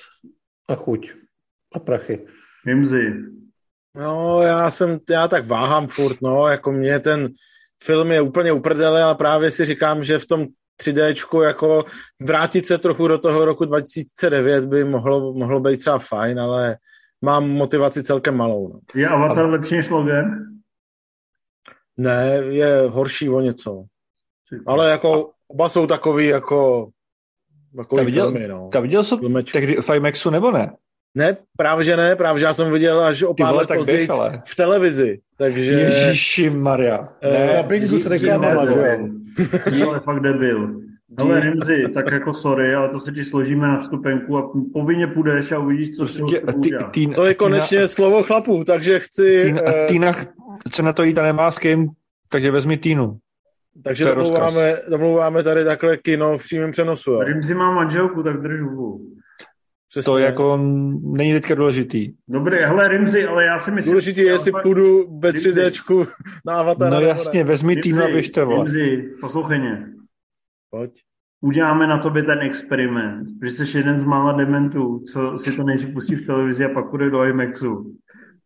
[0.69, 1.13] a chuť
[1.73, 2.27] a prachy.
[2.65, 3.13] Mimzy.
[3.97, 7.29] No, já jsem, já tak váhám furt, no, jako mě ten
[7.83, 10.45] film je úplně uprdele, ale právě si říkám, že v tom
[10.81, 11.85] 3D, jako
[12.21, 16.77] vrátit se trochu do toho roku 2009 by mohlo, mohlo být třeba fajn, ale
[17.21, 18.67] mám motivaci celkem malou.
[18.73, 18.79] No.
[18.95, 19.47] Je Avatar a...
[19.47, 20.25] lepší než Logan?
[21.97, 23.83] Ne, je horší o něco.
[24.65, 26.89] Ale jako oba jsou takový jako
[27.77, 28.69] takový viděl, filmy, no.
[28.71, 29.15] Ta viděl jsi
[29.53, 30.71] tehdy v IMAXu nebo ne?
[31.15, 34.07] Ne, právě že ne, právě že já jsem viděl až o pár let později
[34.47, 35.71] v televizi, takže...
[35.71, 37.09] Ježiši Maria.
[37.23, 38.99] Ne, na Bingu se reklamama, že
[39.79, 39.89] jo.
[39.89, 40.81] Ale fakt debil.
[41.17, 45.51] Ale Rimzi, tak jako sorry, ale to se ti složíme na vstupenku a povinně půjdeš
[45.51, 46.21] a uvidíš, co se
[46.91, 49.43] tý, To je konečně týna, slovo chlapů, takže chci...
[49.43, 50.11] Týna, uh, týna
[50.69, 51.87] chce na to jít a nemá s kým,
[52.29, 53.17] takže vezmi Týnu.
[53.83, 57.11] Takže domluváme, domluváme tady takhle kino v přímém přenosu.
[57.11, 57.21] Jo.
[57.21, 59.01] Rimzi má manželku, tak držu.
[59.89, 60.05] Přesně.
[60.05, 60.57] To jako
[61.01, 62.13] není teďka důležitý.
[62.27, 63.91] Dobrý, hele Rimzi, ale já si myslím...
[63.91, 66.07] Důležitý je, jestli půjdu ve 3D
[66.45, 66.91] na Avatar.
[66.93, 68.45] No jasně, vezmi tým a běžte.
[68.45, 69.87] Rimzi, poslouchej mě.
[70.69, 71.03] Pojď.
[71.41, 75.93] Uděláme na tobě ten experiment, protože jsi jeden z mála dementů, co si to nejdřív
[75.93, 77.97] pustí v televizi a pak půjde do IMAXu.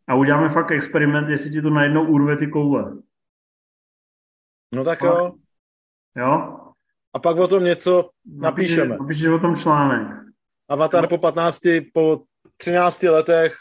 [0.08, 2.98] A uděláme fakt experiment, jestli ti to najednou urve ty koule.
[4.76, 5.32] No tak jo.
[6.18, 6.58] Jo?
[7.14, 8.98] A pak o tom něco napíšeme.
[8.98, 10.08] Napíšeš o tom článek.
[10.72, 11.60] Avatar po 15,
[11.94, 12.22] po
[12.58, 13.56] 13 letech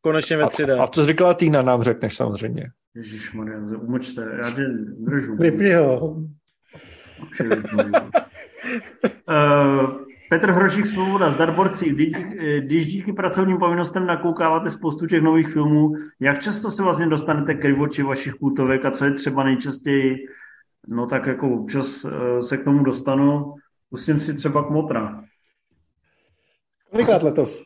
[0.00, 0.80] konečně ve 3D.
[0.80, 2.70] A, a co jsi říkala Týna, nám řekneš samozřejmě.
[2.94, 4.62] Ježišmarja, umočte, já tě
[4.98, 5.36] držu.
[5.36, 6.08] Vypni ho.
[6.08, 6.26] uh,
[10.30, 12.12] Petr Hrošík Svoboda, zdar borci, když,
[12.58, 17.80] když díky pracovním povinnostem nakoukáváte spoustu těch nových filmů, jak často se vlastně dostanete k
[17.80, 20.16] oči vašich půtovek a co je třeba nejčastěji,
[20.88, 22.10] no tak jako občas uh,
[22.40, 23.54] se k tomu dostanu,
[23.90, 25.24] pustím si třeba k Motra.
[26.94, 27.64] Kolikát letos?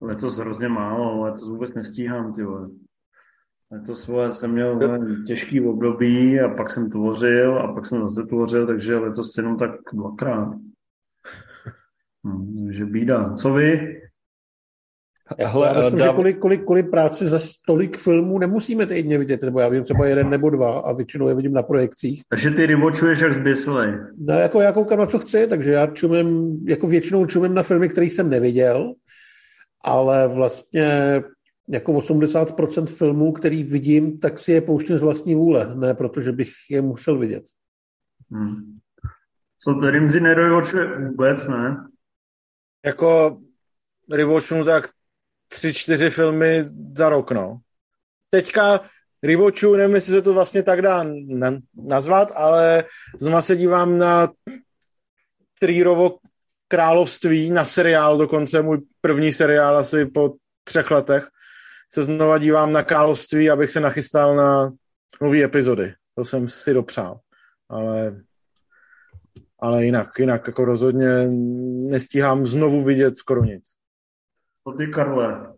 [0.00, 2.68] Letos hrozně málo, letos vůbec nestíhám, ty vole.
[3.70, 4.78] Letos vole, jsem měl
[5.26, 9.70] těžký období a pak jsem tvořil a pak jsem zase tvořil, takže letos jenom tak
[9.92, 10.54] dvakrát.
[12.24, 13.34] No, že bída.
[13.34, 14.00] Co vy?
[15.38, 16.08] Hele, já myslím, dáv...
[16.08, 20.06] že kvůli, kvůli, kvůli práci za tolik filmů nemusíme týdně vidět, nebo já vím třeba
[20.06, 22.22] jeden nebo dva a většinou je vidím na projekcích.
[22.28, 23.94] Takže ty rybočuješ jak zbyslej.
[24.18, 27.88] No jako já koukám na co chci, takže já čumím, jako většinou čumím na filmy,
[27.88, 28.94] které jsem neviděl,
[29.84, 31.22] ale vlastně
[31.68, 36.50] jako 80% filmů, který vidím, tak si je pouštím z vlastní vůle, ne protože bych
[36.70, 37.44] je musel vidět.
[38.30, 38.78] Hmm.
[39.58, 41.86] Co to Rimzi nerojvočuje vůbec, ne?
[42.86, 43.38] Jako
[44.10, 44.88] rewatchnu tak
[45.52, 46.64] tři, čtyři filmy
[46.96, 47.60] za rok, no.
[48.30, 48.80] Teďka
[49.22, 51.06] rewatchu, nevím, jestli se to vlastně tak dá
[51.74, 52.84] nazvat, ale
[53.20, 54.28] znovu se dívám na
[55.60, 56.18] Trýrovo
[56.68, 60.34] království, na seriál dokonce, můj první seriál asi po
[60.64, 61.28] třech letech,
[61.92, 64.72] se znova dívám na království, abych se nachystal na
[65.20, 65.94] nové epizody.
[66.14, 67.20] To jsem si dopřál.
[67.68, 68.20] Ale,
[69.60, 71.28] ale jinak, jinak jako rozhodně
[71.90, 73.81] nestíhám znovu vidět skoro nic.
[74.64, 75.52] To ty, Karle.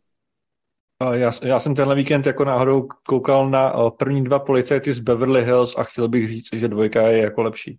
[1.12, 5.78] Já, já jsem tenhle víkend jako náhodou koukal na první dva policajty z Beverly Hills
[5.78, 7.78] a chtěl bych říct, že dvojka je jako lepší.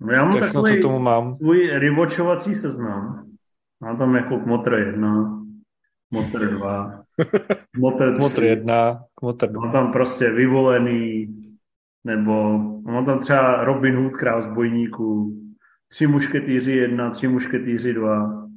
[0.00, 1.36] No já mám Všechno, takový co tomu mám.
[1.36, 3.26] svůj rewatchovací seznam.
[3.80, 5.42] Mám tam jako Kmotr 1,
[6.08, 7.02] Kmotr 2,
[7.76, 8.16] Kmotr 3.
[8.16, 9.60] Kmotr 1, Kmotr 2.
[9.60, 11.34] Mám tam prostě vyvolený,
[12.04, 15.38] nebo mám tam třeba Robin Hood, král zbojníků,
[15.88, 18.47] Tři mušketýři 1, Tři mušketýři 2,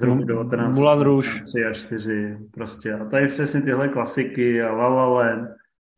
[0.00, 0.76] z roku 19.
[0.76, 1.44] Mulan Rouge.
[1.44, 2.92] 3 a 4, prostě.
[2.92, 5.48] A tady přesně tyhle klasiky a La La Land.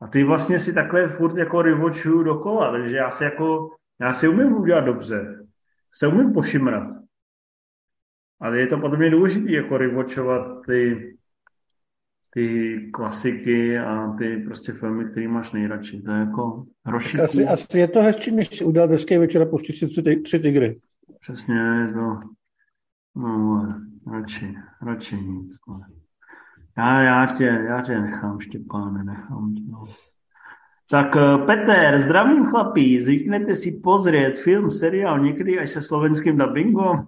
[0.00, 3.70] A ty vlastně si takhle furt jako rivočuju dokola, takže já si jako,
[4.00, 5.44] já si umím udělat dobře.
[5.94, 6.88] Se umím pošimrat.
[8.40, 11.14] Ale je to podle mě důležité jako rivočovat ty,
[12.30, 16.02] ty klasiky a ty prostě filmy, které máš nejradši.
[16.02, 17.20] To je jako hroší.
[17.20, 20.38] Asi, asi, je to hezčí, než si udělat hezký večer a pustit si tři, tři
[20.38, 20.80] tygry.
[21.20, 22.20] Přesně, je to,
[23.14, 23.66] no,
[24.12, 25.54] radši, radši nic.
[26.78, 29.62] Já, já, tě, já tě nechám, Štěpáne, nechám tě.
[29.68, 29.84] No.
[30.90, 37.06] Tak eh, Peter, zdravím chlapí, zvyknete si pozrieť film, seriál někdy až se slovenským dubbingom?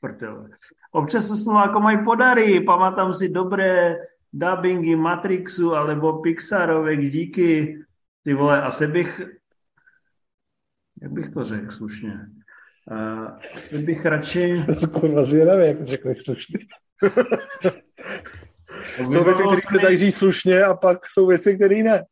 [0.00, 0.48] Prdele.
[0.92, 3.96] Občas se Slovákom aj podarí, pamatám si dobré
[4.32, 7.78] dubbingy Matrixu alebo Pixarovek díky,
[8.24, 9.20] ty vole, asi bych,
[11.02, 12.28] jak bych to řekl slušně,
[12.90, 14.56] uh, bych radši...
[14.56, 16.58] Jsem kurva zvědavý, jak řekneš slušně.
[18.96, 22.04] jsou věci, které se dají říct slušně a pak jsou věci, které ne.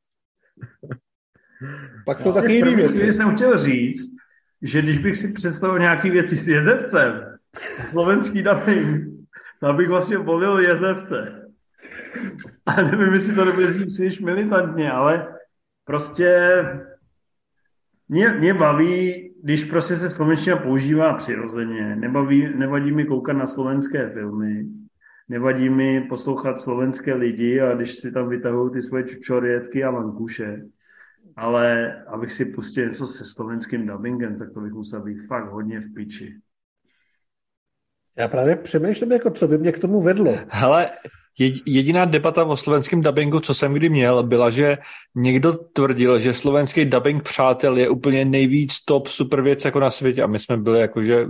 [2.07, 3.15] pak jsou no, taky jiné věci.
[3.15, 4.17] jsem chtěl říct,
[4.63, 7.39] že když bych si představil nějaké věci s jezevcem,
[7.91, 9.17] slovenský dubbing,
[9.61, 11.43] tak bych vlastně volil jezevce.
[12.67, 15.35] A nevím, jestli to nebude říct příliš militantně, ale
[15.85, 16.63] prostě
[18.09, 21.97] mě, mě baví, když prostě se slovenština používá přirozeně.
[21.97, 24.67] Nebaví, nevadí mi koukat na slovenské filmy,
[25.29, 30.63] nevadí mi poslouchat slovenské lidi a když si tam vytahují ty svoje čučorietky a vankuše.
[31.37, 35.81] Ale abych si pustil něco se slovenským dubbingem, tak to bych musel být fakt hodně
[35.81, 36.37] v piči.
[38.19, 40.39] Já právě přemýšlím, jako co by mě k tomu vedlo.
[40.49, 40.91] Hele,
[41.67, 44.79] Jediná debata o slovenském dubbingu, co jsem kdy měl, byla, že
[45.15, 50.23] někdo tvrdil, že slovenský dubbing Přátel je úplně nejvíc top super věc jako na světě
[50.23, 51.27] a my jsme byli jako, že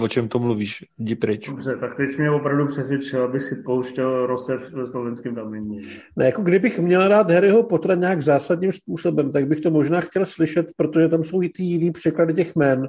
[0.00, 1.48] o čem to mluvíš, jdi pryč.
[1.48, 5.78] Dobře, tak teď mě opravdu přesvědčil, abych si pouštěl Rosev ve slovenském dubbingu.
[6.16, 10.26] Ne, jako kdybych měl rád Harryho Pottera nějak zásadním způsobem, tak bych to možná chtěl
[10.26, 12.88] slyšet, protože tam jsou i ty jiný překlady těch jmen,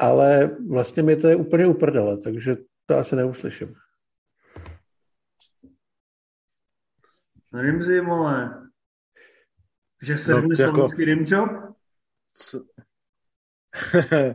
[0.00, 2.56] ale vlastně mi to je úplně uprdele, takže
[2.86, 3.68] to asi neuslyším.
[7.60, 8.68] Rimzy, vole.
[10.02, 10.86] Že se no, jako...
[10.86, 11.50] rimjob?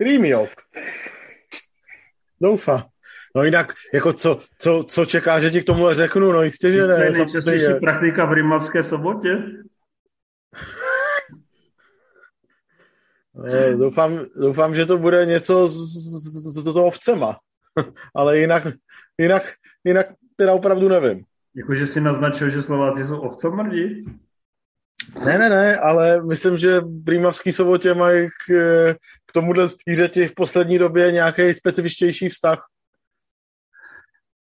[0.00, 0.48] Rimjob.
[2.40, 2.82] Doufám.
[3.36, 6.32] No jinak, jako co, co, co čeká, že ti k tomu řeknu?
[6.32, 7.04] No jistě, že ne.
[7.46, 7.80] Je je.
[7.80, 9.28] praktika v Rimavské sobotě.
[13.34, 17.38] No, doufám, doufám, že to bude něco s, s, s, s ovcema.
[18.14, 18.66] Ale jinak,
[19.18, 19.54] jinak,
[19.84, 20.06] jinak
[20.36, 21.24] teda opravdu nevím.
[21.56, 24.04] Jakože si naznačil, že Slováci jsou ovcomrdí?
[25.26, 28.52] Ne, ne, ne, ale myslím, že Prímavský sobotě mají k,
[29.26, 32.66] k tomuhle zvířeti v poslední době nějaký specifičtější vztah.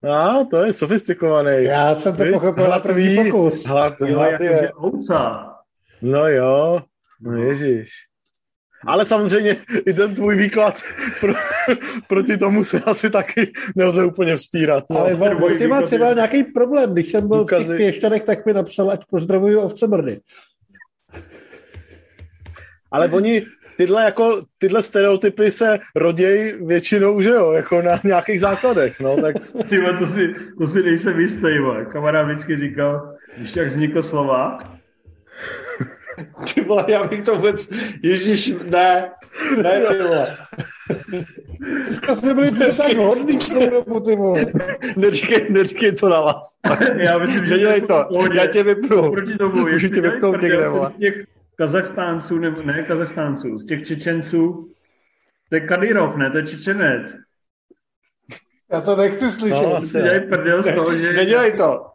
[0.04, 1.64] A, no, to je sofistikovaný.
[1.64, 3.66] Já jsem to pochopil na první pokus.
[3.66, 4.72] Hlad, hlad je.
[4.74, 5.52] Ovca.
[6.02, 6.82] No jo,
[7.22, 7.54] no, no.
[8.86, 9.56] Ale samozřejmě
[9.88, 10.84] i ten tvůj výklad
[11.20, 11.34] pro,
[12.08, 14.84] proti tomu se asi taky nelze úplně vzpírat.
[14.90, 15.00] No.
[15.00, 16.94] Ale vlastně má třeba nějaký problém.
[16.94, 17.64] Když jsem byl Důkazy...
[17.64, 20.20] v těch pěšťanech, tak mi napsal, ať pozdravuju ovcemrdy.
[22.92, 23.42] Ale oni,
[23.78, 29.36] tyhle, jako, tyhle stereotypy se rodějí většinou, že jo, jako na nějakých základech, no, tak...
[29.70, 31.48] Tyhle, to si, to si nejsem jistý,
[31.92, 34.60] kamarád vždycky říkal, když jak vznikl slova,
[36.54, 37.72] ty vole, já bych to vůbec...
[38.04, 39.12] Ježíš, ne,
[39.62, 40.38] ne, ty vole.
[41.60, 44.46] Dneska jsme byli to tak hodný tou dobu, ty vole.
[44.96, 46.56] Neříkej, neříkej to na vás.
[46.96, 47.52] Já myslím, že...
[47.52, 49.12] Nedělej to, já tě vypnu.
[49.12, 50.90] Proti tomu, Můžu tě vypnout někde, vole.
[50.90, 51.26] Z těch
[51.56, 54.70] Kazachstánců, nebo ne Kazachstánců, z těch Čečenců,
[55.50, 57.16] to je Kadyrov, ne, to je Čečenec.
[58.72, 59.64] Já to nechci slyšet.
[59.64, 61.14] No, si dělají prdel z toho, že...
[61.14, 61.95] Nedělej to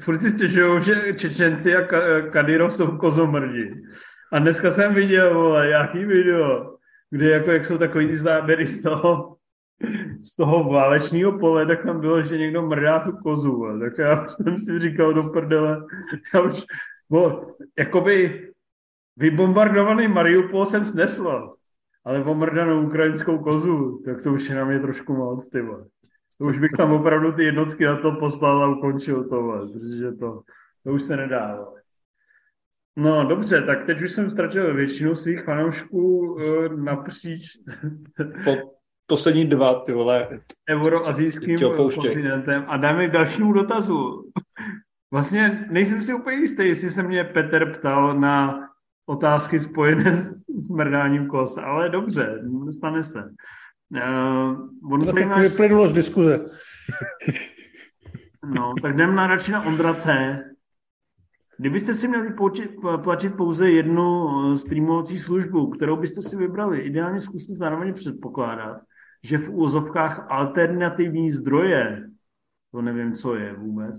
[0.00, 1.82] furt si stěžují, že Čečenci a
[2.30, 3.82] Kadyrov jsou kozomrdi.
[4.32, 6.76] A dneska jsem viděl, vole, jaký video,
[7.10, 9.36] kde jako, jak jsou takový ty záběry z toho,
[10.22, 13.56] z toho válečného pole, tak tam bylo, že někdo mrdá tu kozu.
[13.56, 13.80] Vole.
[13.80, 15.86] Tak já jsem si říkal do prdele,
[16.34, 16.64] já už,
[17.10, 17.46] bo,
[17.78, 18.46] jakoby
[19.16, 21.54] vybombardovaný Mariupol jsem snesl,
[22.04, 25.84] ale pomrdanou ukrajinskou kozu, tak to už je na mě trošku moc, ty vole.
[26.40, 30.42] To už bych tam opravdu ty jednotky na to poslal a ukončil to, protože to,
[30.84, 31.66] to už se nedá.
[32.96, 37.46] No dobře, tak teď už jsem ztratil většinu svých fanoušků uh, napříč
[38.44, 38.56] po
[39.06, 40.40] poslední dva, ty vole,
[40.70, 44.30] euroazijským kontinentem a dáme k dalšímu dotazu.
[45.10, 48.68] Vlastně nejsem si úplně jistý, jestli se mě Petr ptal na
[49.06, 53.30] otázky spojené s mrdáním kos, ale dobře, stane se.
[53.90, 56.46] Uh, on tak vyplynulo z diskuze.
[58.44, 60.38] no, tak jdem na radši na Ondra C.
[61.60, 62.70] Kdybyste si měli počít,
[63.02, 68.80] platit pouze jednu eh, streamovací službu, kterou byste si vybrali, ideálně zkuste zároveň předpokládat,
[69.22, 72.08] že v úzovkách alternativní zdroje,
[72.72, 73.94] to nevím, co je vůbec,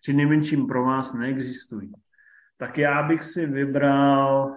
[0.00, 1.92] při nejmenším pro vás neexistují.
[2.58, 4.56] Tak já bych si vybral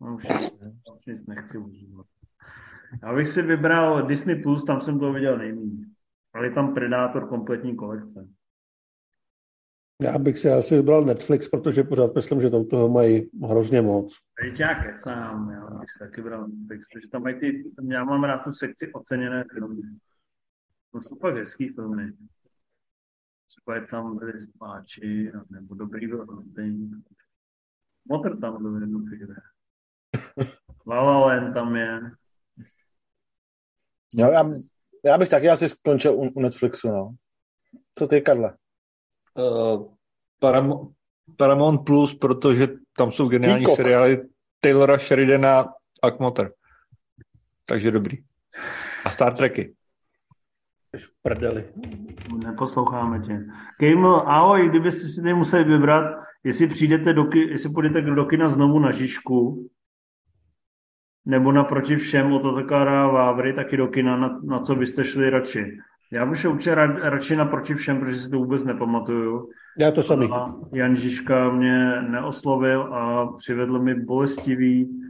[0.00, 0.16] No,
[0.96, 2.06] už nic nechci užívat.
[3.02, 5.86] Já bych si vybral Disney+, Plus, tam jsem to viděl nejméně.
[6.34, 8.28] Ale je tam Predátor kompletní kolekce.
[10.02, 14.18] Já bych si asi vybral Netflix, protože pořád myslím, že tam toho mají hrozně moc.
[14.42, 18.24] Teď já kecám, já bych si taky bral Netflix, protože tam mají ty, já mám
[18.24, 19.82] rád tu sekci oceněné filmy.
[20.92, 22.12] To jsou pak hezký filmy.
[23.48, 26.26] Třeba je tam byli spáči, nebo dobrý byl
[28.08, 29.34] Motor tam byl jednu chvíli.
[30.90, 32.00] La La Land tam je.
[34.14, 34.50] Jo, já,
[35.04, 37.14] já bych taky asi skončil u, u Netflixu, no.
[37.94, 38.54] Co ty, Karle?
[39.38, 39.94] Uh,
[40.42, 40.92] Param-
[41.36, 43.76] Paramount Plus, protože tam jsou geniální Peacock.
[43.76, 44.28] seriály
[44.60, 45.64] Taylora Sheridana
[46.02, 46.52] a Kmoter.
[47.64, 48.16] Takže dobrý.
[49.04, 49.74] A Star Treky.
[50.96, 51.72] V prdeli.
[52.44, 53.40] Neposloucháme tě.
[53.78, 58.92] Kejml, ahoj, kdybyste si nemuseli vybrat, jestli přijdete do, jestli půjdete do kina znovu na
[58.92, 59.68] Žižku,
[61.26, 65.78] nebo naproti všem Otakara Vávry taky do kina, na, na co byste šli radši.
[66.12, 69.48] Já bych šel určitě rad, radši naproti všem, protože si to vůbec nepamatuju.
[69.78, 70.28] Já to samý.
[70.32, 75.02] A Jan Žižka mě neoslovil a přivedl mi bolestivý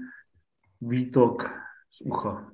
[0.81, 1.43] výtok
[1.91, 2.51] z ucha.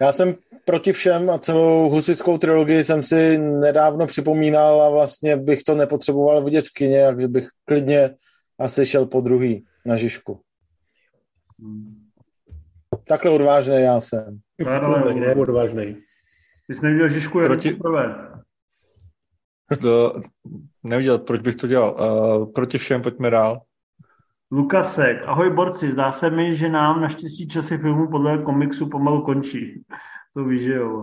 [0.00, 0.34] Já jsem
[0.64, 6.44] proti všem a celou husickou trilogii jsem si nedávno připomínal a vlastně bych to nepotřeboval
[6.44, 8.14] vidět v kině, takže bych klidně
[8.58, 10.40] asi šel po druhý na Žižku.
[11.60, 11.91] Hmm.
[13.08, 14.38] Takhle odvážný já jsem.
[14.64, 15.96] Takhle ne odvážný.
[16.66, 17.70] Ty jsi neviděl Žižku Proti...
[17.70, 18.32] poprvé.
[19.82, 20.20] To,
[20.82, 21.96] neviděl, proč bych to dělal.
[22.00, 23.60] Uh, proti všem pojďme dál.
[24.50, 29.84] Lukasek, ahoj borci, zdá se mi, že nám naštěstí časy filmů podle komiksu pomalu končí.
[30.34, 31.02] To víš, že jo.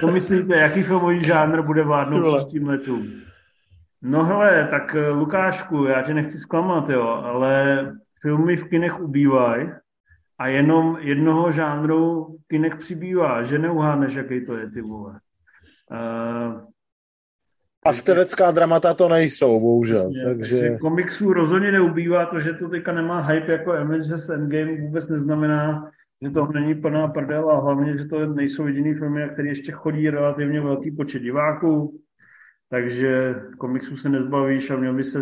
[0.00, 3.10] To myslíte, jaký filmový žánr bude vládnout příštím letům?
[4.02, 7.86] No hele, tak eh, Lukášku, já tě nechci zklamat, jo, ale
[8.22, 9.68] filmy v kinech ubývají
[10.40, 15.20] a jenom jednoho žánru kinek přibývá, že neuháneš, jaký to je, ty vole.
[15.90, 16.60] Uh,
[17.86, 20.02] a stevecká dramata to nejsou, bohužel.
[20.02, 20.56] Vlastně, takže...
[20.56, 20.78] takže...
[20.78, 25.90] Komiksů rozhodně neubývá, to, že to teďka nemá hype jako Avengers Endgame vůbec neznamená,
[26.22, 29.72] že to není plná prdel a hlavně, že to nejsou jediný filmy, na který ještě
[29.72, 32.00] chodí relativně velký počet diváků,
[32.70, 35.20] takže komiksů se nezbavíš a měl by se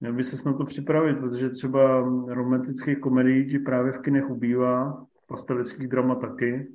[0.00, 1.98] Měl by se na to připravit, protože třeba
[2.28, 6.68] romantických komedií ti právě v kinech ubývá, postavických drama taky.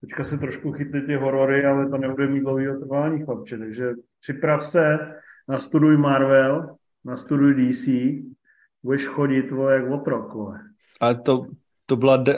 [0.00, 3.58] Teďka se trošku chytli ty horory, ale to nebude mít dlouhý trvání, chlapče.
[3.58, 3.90] Takže
[4.20, 4.98] připrav se,
[5.48, 7.88] nastuduj Marvel, nastuduj DC,
[8.82, 10.34] budeš chodit vole, jak otrok.
[10.34, 10.58] Vole.
[11.00, 11.46] Ale to,
[11.86, 12.36] to byla de,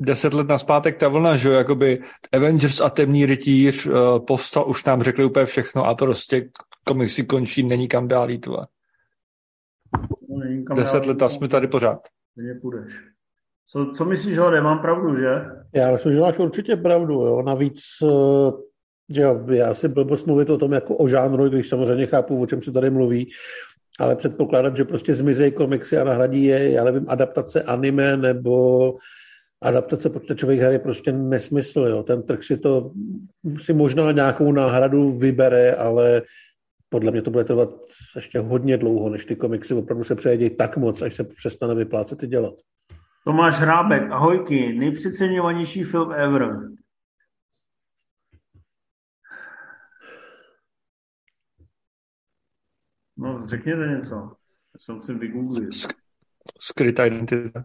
[0.00, 2.02] deset let naspátek ta vlna, že jo, jakoby
[2.32, 3.94] Avengers a temný rytíř uh,
[4.26, 6.48] povstal, už nám řekli úplně všechno a prostě
[6.84, 8.66] komiksy končí, není kam dál jít, vole.
[10.66, 12.00] Kam Deset let a jsme tady pořád.
[12.60, 12.92] Půjdeš.
[13.68, 14.60] Co, co myslíš, Hode?
[14.60, 15.44] Mám pravdu, že?
[15.74, 17.14] Já myslím, že máš určitě pravdu.
[17.14, 17.42] Jo.
[17.42, 18.52] Navíc, eh,
[19.10, 22.46] že jo, já si blbost mluvit o tom jako o žánru, když samozřejmě chápu, o
[22.46, 23.28] čem se tady mluví,
[24.00, 28.94] ale předpokládat, že prostě zmizejí komiksy a nahradí je, já nevím, adaptace anime nebo
[29.62, 31.80] adaptace počítačových her je prostě nesmysl.
[31.80, 32.02] Jo.
[32.02, 32.90] Ten trh si to
[33.58, 36.22] si možná nějakou náhradu vybere, ale
[36.88, 37.68] podle mě to bude trvat
[38.14, 42.22] ještě hodně dlouho, než ty komiksy opravdu se přejedí tak moc, až se přestane vyplácet
[42.22, 42.54] i dělat.
[43.24, 46.58] Tomáš Hrábek, ahojky, nejpřeceňovanější film ever.
[53.16, 54.14] No, řekněte něco.
[54.14, 55.68] Já se musím vygooglit.
[55.68, 55.94] Sk-
[56.60, 57.64] skrytá identita.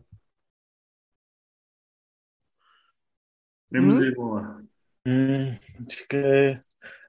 [4.17, 4.41] Vole.
[5.07, 5.55] Hmm,
[5.87, 6.59] čekej.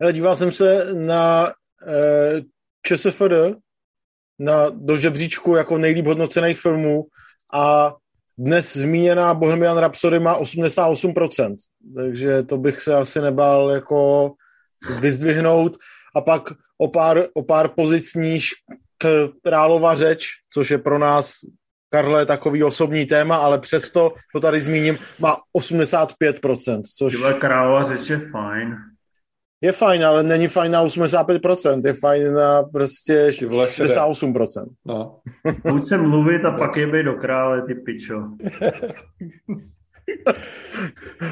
[0.01, 1.53] Ale díval jsem se na
[2.87, 3.23] ČSFD,
[4.39, 7.05] na, do žebříčku jako nejlíp hodnocených filmů
[7.53, 7.95] a
[8.39, 11.55] dnes zmíněná Bohemian Rhapsody má 88%,
[11.97, 14.33] takže to bych se asi nebál jako
[15.01, 15.77] vyzdvihnout
[16.17, 16.43] a pak
[16.79, 18.51] o pár, o pár pozic níž
[19.43, 21.35] Králova řeč, což je pro nás
[21.91, 28.31] Karle takový osobní téma, ale přesto to tady zmíním, má 85%, což králova řeč je
[28.31, 28.77] fajn.
[29.63, 33.95] Je fajn, ale není fajn na 85%, je fajn na prostě Ty vole, šedé.
[33.95, 34.67] 68%.
[34.87, 35.21] No.
[35.71, 38.15] Buď se mluvit a pak je do krále, ty pičo.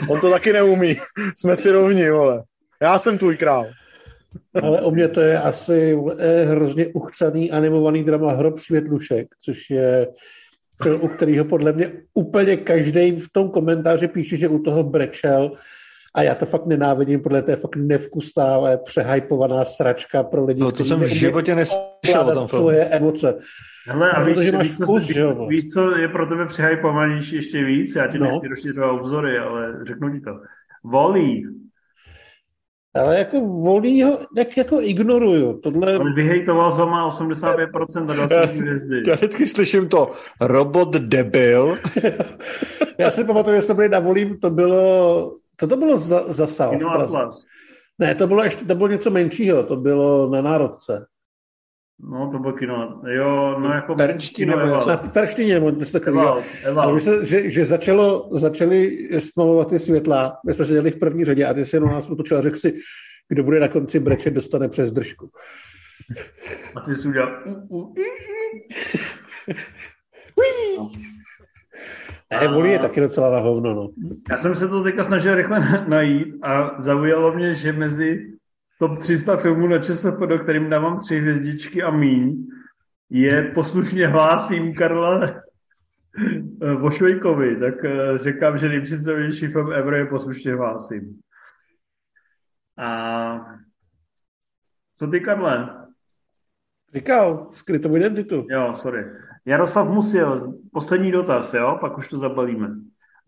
[0.08, 0.96] On to taky neumí.
[1.36, 2.42] Jsme si rovni, vole.
[2.82, 3.66] Já jsem tvůj král.
[4.62, 5.98] Ale o mě to je asi
[6.44, 10.08] hrozně uchcaný animovaný drama Hrob světlušek, což je
[10.82, 15.52] film, u kterého podle mě úplně každý v tom komentáři píše, že u toho brečel
[16.14, 20.60] a já to fakt nenávidím, podle to je fakt nevkusná, ale přehypovaná sračka pro lidi,
[20.60, 22.46] No to jsem v životě neslyšel o tom filmu.
[22.46, 23.38] svoje emoce.
[23.86, 25.46] Hele, a víš, Protože máš víš, co, vkus, víš, jo?
[25.46, 27.94] víš, co je pro tebe přehypovanější ještě víc?
[27.96, 28.26] Já ti No.
[28.26, 30.30] nechci rozšiřovat obzory, ale řeknu ti to.
[30.84, 31.46] Volí,
[32.94, 35.60] Ale jako volí ho, tak jako ignoruju.
[35.60, 39.02] Tohle, ale vyhejtoval za má 85% a dal si hvězdy.
[39.06, 40.10] Já vždycky slyším to
[40.40, 41.76] robot debil.
[42.98, 46.46] já si pamatuju, že jsme byli na volím, to bylo, co to bylo za, za
[46.46, 46.70] sál?
[46.70, 46.90] Kino?
[46.90, 47.44] Atlas.
[47.98, 51.06] Ne, to bylo ještě, to bylo něco menšího, to bylo na Národce.
[51.98, 53.02] No, to bylo kino.
[53.06, 53.94] Jo, no jako...
[54.52, 54.86] Eval.
[54.86, 56.42] Na Perštině, nebo něco takového.
[56.64, 56.94] Eval.
[56.94, 61.46] my se, že, že začalo, začali stmavovat ty světla, my jsme seděli v první řadě
[61.46, 62.74] a ty se na nás otočil a řekl si,
[63.28, 65.30] kdo bude na konci brečet, dostane přes držku.
[66.76, 67.30] A ty jsi udělal...
[72.30, 72.48] u, i, i.
[72.48, 73.88] Ne, volí je taky docela na hovno, no.
[74.30, 78.32] Já jsem se to teďka snažil rychle na- najít a zaujalo mě, že mezi
[78.78, 82.46] top 300 filmů na ČSFD, kterým dávám tři hvězdičky a míň,
[83.10, 85.24] je poslušně hlásím Karla
[86.62, 91.20] eh, Vošvejkovi, tak eh, říkám, že nejpředstavější film ever je poslušně hlásím.
[92.78, 93.46] A
[94.94, 95.86] co ty, Karle?
[96.94, 98.46] Říkal, skrytou identitu.
[98.50, 99.04] Jo, sorry.
[99.44, 102.68] Jaroslav Musil, poslední dotaz, jo, pak už to zabalíme.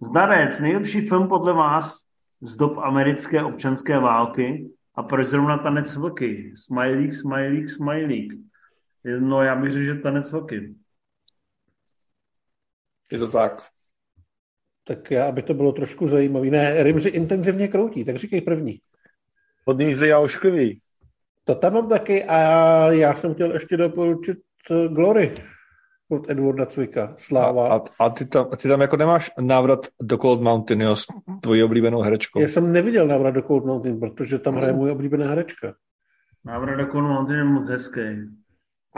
[0.00, 2.04] Zdarec, nejlepší film podle vás
[2.40, 6.54] z dob americké občanské války a proč zrovna Tanec vlky?
[6.56, 8.32] Smajlík, smajlík, smajlík.
[9.18, 10.74] No, já bych řekl, že Tanec vlky.
[13.12, 13.62] Je to tak.
[14.84, 16.50] Tak já, aby to bylo trošku zajímavý.
[16.50, 18.80] Ne, Rimzy intenzivně kroutí, tak říkej první.
[19.66, 20.81] Hodný zlý a ošklivý.
[21.44, 22.38] To tam mám taky a
[22.92, 24.38] já jsem chtěl ještě doporučit
[24.70, 25.34] eh, Glory
[26.10, 27.14] od Edwarda Cvika.
[27.16, 27.68] Sláva.
[27.68, 31.06] A, a ty, tam, ty tam jako nemáš návrat do Cold Mountain, jo, s
[31.40, 32.40] tvojí oblíbenou herečkou.
[32.40, 35.74] Já jsem neviděl návrat do Cold Mountain, protože tam hraje můj oblíbená herečka.
[36.44, 38.00] Návrat do Mountain je moc hezký.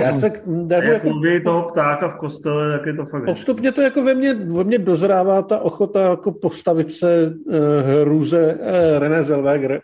[0.01, 0.33] Já se A
[0.75, 4.15] jako, jak mluví toho ptáka v kostele, tak je to fakt postupně to jako ve
[4.15, 7.55] mně, ve mně dozrává ta ochota jako postavit se uh,
[8.01, 9.83] hruze uh, René Zellweger,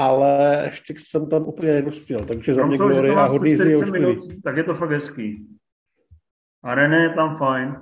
[0.00, 4.06] ale ještě jsem tam úplně nedospěl, takže za mě Glory a hodný zlý 40 ošklivý.
[4.06, 5.48] minut, tak je to fakt hezký.
[6.62, 7.76] A René je tam fajn.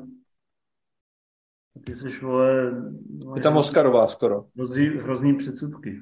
[1.85, 2.73] Ty jsi, vole,
[3.37, 4.45] Je tam Oscarová skoro.
[4.57, 6.01] hrozný, hrozný předsudky.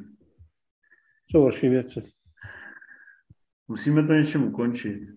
[1.30, 2.02] Jsou horší věci.
[3.68, 5.08] Musíme to něčem ukončit.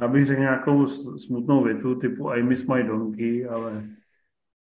[0.00, 0.86] Já bych řekl nějakou
[1.18, 3.84] smutnou větu typu I miss my donkey, ale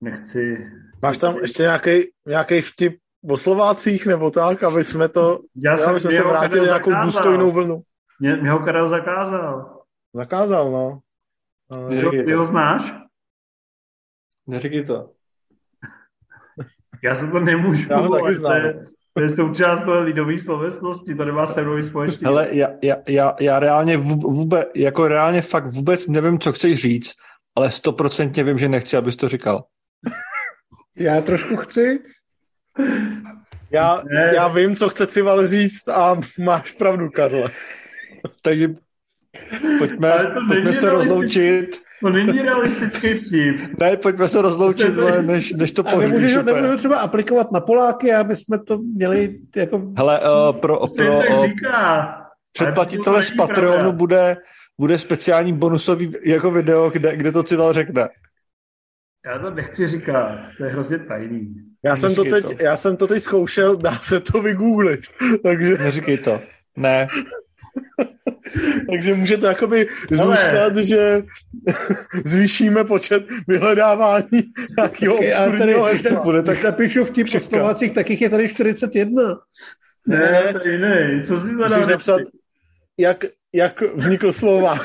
[0.01, 0.71] nechci...
[1.03, 2.99] Máš tam ještě nějaký, nějaký vtip
[3.31, 7.07] o Slovácích nebo tak, aby jsme to, Já aby jsme se vrátili nějakou zakázal.
[7.11, 7.83] důstojnou vlnu.
[8.21, 9.79] Mě, mě ho Karel zakázal.
[10.15, 11.01] Zakázal, no.
[11.71, 12.95] Ale- Ty ho, ty ho znáš?
[14.47, 15.11] Neříkej to.
[17.05, 17.87] Já se to nemůžu.
[17.91, 18.53] Já ho taky ale znám.
[18.61, 18.85] To je,
[19.15, 22.27] To je součást toho lidové slovesnosti, to nemá se mnou společně.
[22.29, 27.13] Hele, já, já, já, já reálně vůbec, jako reálně fakt vůbec nevím, co chceš říct,
[27.57, 29.65] ale stoprocentně vím, že nechci, abys to říkal.
[30.97, 32.03] Já trošku chci.
[33.71, 34.03] Já,
[34.35, 37.51] já vím, co chce Cival říct a máš pravdu, Karle.
[38.43, 38.69] Takže
[39.79, 40.13] pojďme,
[40.49, 41.83] pojďme se rozloučit.
[42.01, 43.79] To není realistický vtip.
[43.81, 46.13] Ne, pojďme se rozloučit, to než, než to pořídíš.
[46.13, 49.83] Nemůžeš, nemůžeš třeba aplikovat na Poláky, aby jsme to měli jako...
[49.97, 51.47] Hele, uh, pro, pro uh,
[52.53, 54.37] předplatitele z Patreonu bude,
[54.79, 58.09] bude speciální bonusový jako video, kde, kde to Cival řekne.
[59.27, 61.55] Já to nechci říkat, to je hrozně tajný.
[61.85, 62.53] Já jsem, to teď, to.
[62.61, 65.01] já jsem to teď zkoušel, dá se to vygooglit,
[65.43, 65.79] takže...
[65.79, 66.41] Neříkej to,
[66.77, 67.09] ne.
[68.91, 70.85] Takže může to jakoby zůstat, Ale...
[70.85, 71.23] že
[72.25, 74.43] zvýšíme počet vyhledávání
[74.79, 76.21] nějakého obskurního hesla.
[76.21, 79.23] Bude, tak napíšu v těch postovacích, tak jich je tady 41.
[80.07, 81.23] Ne, ne, tady ne.
[81.27, 82.21] Co si Musíš napsat,
[82.99, 84.83] jak, jak vznikl Slovák.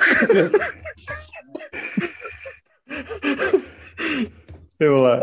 [4.77, 5.19] Ty vole.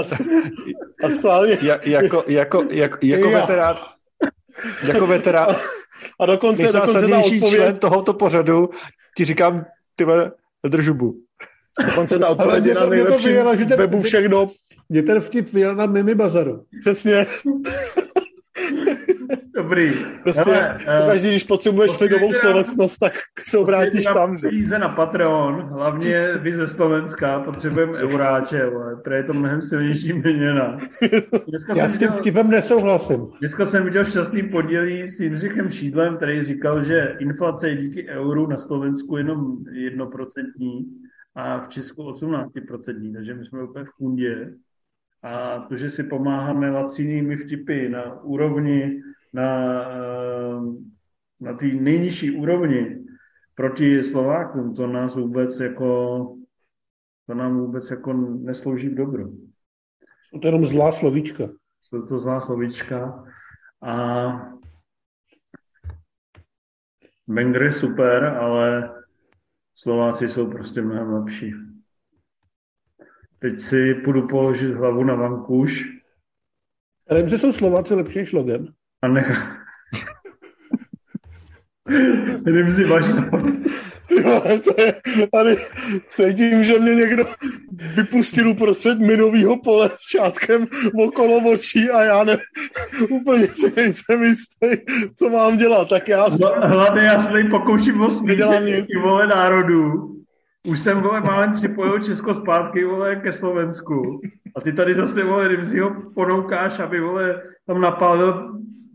[1.05, 1.59] A schválně.
[1.63, 3.77] Ja, jako, jako, jako, jako veterán,
[4.87, 5.57] jako veterán,
[6.21, 7.55] a dokonce, dokonce ta odpověď...
[7.55, 8.71] člen tohoto pořadu
[9.17, 9.65] ti říkám,
[9.97, 10.07] ty
[10.69, 11.21] držubu.
[11.87, 13.37] Dokonce ta odpověď je na nejlepším
[13.77, 14.53] webu všech dob.
[14.89, 16.65] Mě ten vtip vyjel na Mimi Bazaru.
[16.81, 17.27] Přesně.
[19.55, 19.93] Dobrý.
[20.23, 23.13] Prostě Hele, každý, když potřebuješ figovou slovesnost, tak
[23.47, 24.39] se obrátíš tam.
[24.39, 30.13] Peníze na Patreon, hlavně vy ze Slovenska, potřebujeme euráče, ale to je to mnohem silnější
[30.13, 30.77] měněna.
[31.77, 33.27] Já s tím vtipem nesouhlasím.
[33.41, 38.47] Dneska jsem viděl šťastný podílí s Jindřichem Šídlem, který říkal, že inflace je díky euru
[38.47, 40.87] na Slovensku jenom jednoprocentní
[41.35, 44.55] a v Česku 18%, takže my jsme úplně v kundě.
[45.23, 49.03] A to, že si pomáháme lacinými vtipy na úrovni
[49.35, 50.61] na, eh,
[51.41, 53.05] na té nejnižší úrovni
[53.55, 56.37] proti Slovákům, to nás vůbec jako,
[57.27, 59.39] to nám vůbec jako neslouží v dobru.
[60.31, 61.49] Jsou to jenom zlá slovíčka.
[61.83, 63.25] Jsou to zlá slovíčka
[63.83, 64.55] a
[67.27, 68.95] Wenger je super, ale
[69.75, 71.53] Slováci jsou prostě mnohem lepší.
[73.39, 75.85] Teď si půjdu položit hlavu na vankuš.
[77.11, 78.75] Ale že jsou Slováci lepší než Logan
[79.05, 79.57] a nechá...
[82.47, 83.09] Jdem si vaši
[84.65, 84.95] to je,
[85.33, 85.57] tady
[86.11, 87.25] cítím, že mě někdo
[87.97, 90.65] vypustil uprostřed minového pole s šátkem
[91.07, 92.39] okolo očí a já ne,
[93.11, 94.67] úplně si nejsem jistý,
[95.19, 96.27] co mám dělat, tak já...
[96.41, 100.15] No, hlavně já se tady pokouším o smítění, vole národů.
[100.67, 104.21] Už jsem, vole, málem připojil Česko zpátky, vole, ke Slovensku.
[104.57, 108.55] A ty tady zase, vole, ho ponoukáš, aby, vole, tam napálil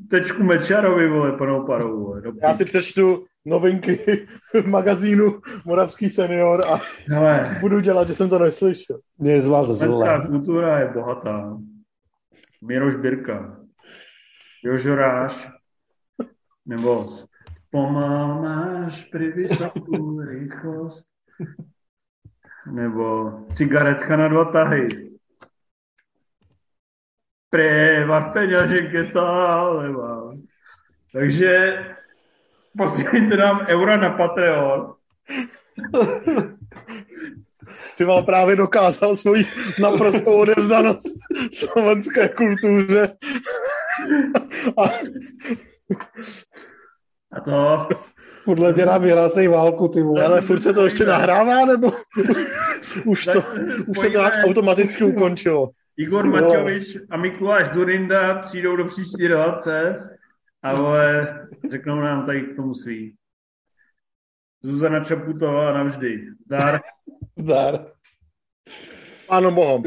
[0.09, 2.21] tečku Mečarovi, vole, plnou parou, vole.
[2.43, 7.57] Já si přečtu novinky v magazínu Moravský senior a Hele.
[7.61, 8.99] budu dělat, že jsem to neslyšel.
[9.17, 10.27] Mě je z vás zle.
[10.27, 11.57] kultura je bohatá.
[12.63, 13.57] Míroš Birka,
[14.63, 15.49] Jožoráš,
[16.65, 17.09] nebo
[17.71, 21.05] pomal máš při vysokou rychlost,
[22.71, 24.85] nebo cigaretka na dva tahy.
[27.49, 30.41] Preva peňaženke stále mám.
[31.13, 31.85] Takže
[32.77, 34.93] posílejte nám eura na Patreon.
[37.93, 39.45] Cival právě dokázal svoji
[39.79, 41.19] naprostou odevzdanost
[41.53, 43.17] slovenské kultuře.
[44.77, 44.83] A,
[47.31, 47.87] a to...
[48.45, 50.25] Podle mě nám vyhlásejí válku, ty vole.
[50.25, 51.91] Ale furt se to ještě nahrává, nebo
[53.05, 53.43] už to,
[53.87, 55.69] už se to automaticky ukončilo?
[55.99, 60.03] Igor Maťovič a Mikuláš Durinda přijdou do příští relace,
[60.61, 61.27] ale
[61.71, 63.15] řeknou nám tady k tomu svý.
[64.63, 66.25] Zuzana Čaputová navždy.
[66.45, 66.79] Zdar.
[67.37, 67.91] Zdar.
[69.27, 69.83] Pánu Bohom.